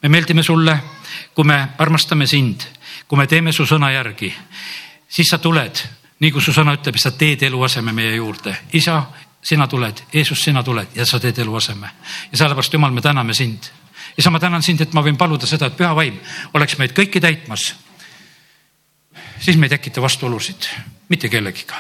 me 0.03 0.09
meeldime 0.09 0.43
sulle, 0.43 0.79
kui 1.35 1.45
me 1.45 1.69
armastame 1.79 2.27
sind, 2.27 2.61
kui 3.09 3.19
me 3.19 3.27
teeme 3.27 3.53
su 3.53 3.67
sõna 3.67 3.93
järgi, 3.93 4.33
siis 5.09 5.29
sa 5.31 5.39
tuled, 5.39 5.85
nii 6.21 6.31
kui 6.31 6.43
su 6.43 6.53
sõna 6.53 6.77
ütleb, 6.77 6.99
sa 6.99 7.11
teed 7.11 7.43
eluaseme 7.43 7.93
meie 7.93 8.17
juurde. 8.17 8.57
isa, 8.73 9.03
sina 9.43 9.67
tuled, 9.67 10.05
Jeesus, 10.13 10.43
sina 10.43 10.63
tuled 10.63 10.93
ja 10.95 11.07
sa 11.07 11.21
teed 11.21 11.39
eluaseme 11.39 11.91
ja 12.33 12.39
sellepärast, 12.39 12.73
Jumal, 12.73 12.93
me 12.93 13.01
täname 13.01 13.35
sind 13.35 13.73
isa, 14.19 14.31
ma 14.31 14.41
tänan 14.41 14.63
sind, 14.63 14.81
et 14.81 14.93
ma 14.93 15.03
võin 15.03 15.17
paluda 15.17 15.47
seda, 15.47 15.67
et 15.67 15.77
püha 15.77 15.95
vaim 15.95 16.21
oleks 16.55 16.79
meid 16.79 16.95
kõiki 16.95 17.21
täitmas. 17.21 17.75
siis 19.41 19.57
me 19.57 19.67
ei 19.67 19.71
tekita 19.71 20.03
vastuolusid 20.03 20.69
mitte 21.09 21.29
kellegiga. 21.29 21.75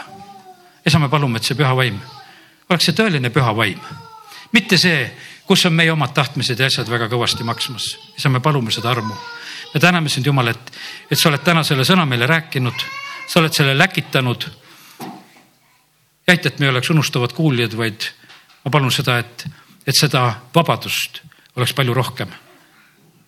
isa, 0.86 0.98
me 0.98 1.08
palume, 1.08 1.36
et 1.36 1.44
see 1.44 1.54
püha 1.54 1.76
vaim 1.76 2.00
oleks 2.70 2.88
see 2.88 2.96
tõeline 2.96 3.30
püha 3.32 3.52
vaim, 3.56 3.80
mitte 4.52 4.78
see, 4.80 5.04
kus 5.48 5.66
on 5.68 5.74
meie 5.76 5.92
omad 5.92 6.14
tahtmised 6.16 6.60
ja 6.60 6.68
asjad 6.70 6.88
väga 6.90 7.08
kõvasti 7.12 7.44
maksmas. 7.44 7.94
isa, 8.16 8.28
me 8.28 8.40
palume 8.40 8.72
seda 8.72 8.90
armu. 8.90 9.14
me 9.74 9.80
täname 9.80 10.08
sind, 10.08 10.26
Jumal, 10.26 10.48
et, 10.48 10.72
et 11.10 11.18
sa 11.18 11.28
oled 11.28 11.42
täna 11.44 11.64
selle 11.64 11.84
sõna 11.84 12.06
meile 12.06 12.26
rääkinud, 12.26 12.86
sa 13.28 13.40
oled 13.40 13.52
selle 13.52 13.78
läkitanud. 13.78 14.48
ja 16.26 16.32
aita, 16.32 16.48
et 16.48 16.58
me 16.58 16.66
ei 16.66 16.70
oleks 16.70 16.90
unustavad 16.90 17.32
kuuljad, 17.32 17.76
vaid 17.76 18.10
ma 18.64 18.70
palun 18.70 18.92
seda, 18.92 19.18
et, 19.18 19.46
et 19.86 19.96
seda 19.96 20.26
vabadust 20.54 21.22
oleks 21.56 21.74
palju 21.74 21.94
rohkem. 21.94 22.28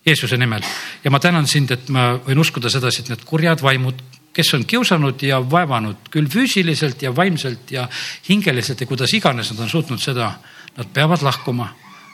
Jeesuse 0.05 0.37
nimel 0.39 0.63
ja 1.03 1.11
ma 1.11 1.19
tänan 1.19 1.47
sind, 1.47 1.71
et 1.71 1.89
ma 1.89 2.13
võin 2.23 2.39
uskuda 2.39 2.69
sedasi, 2.71 3.03
et 3.03 3.11
need 3.11 3.25
kurjad 3.27 3.61
vaimud, 3.63 3.99
kes 4.33 4.53
on 4.55 4.63
kiusanud 4.69 5.23
ja 5.25 5.41
vaevanud 5.41 6.07
küll 6.13 6.29
füüsiliselt 6.31 7.01
ja 7.03 7.11
vaimselt 7.15 7.71
ja 7.71 7.87
hingeliselt 8.29 8.81
ja 8.81 8.87
kuidas 8.87 9.13
iganes 9.17 9.51
nad 9.51 9.65
on 9.65 9.69
suutnud 9.69 10.01
seda, 10.01 10.31
nad 10.77 10.93
peavad 10.93 11.25
lahkuma 11.25 11.73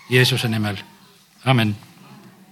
Jeesuse 0.10 0.48
nimel. 0.50 0.78
amin 1.46 1.76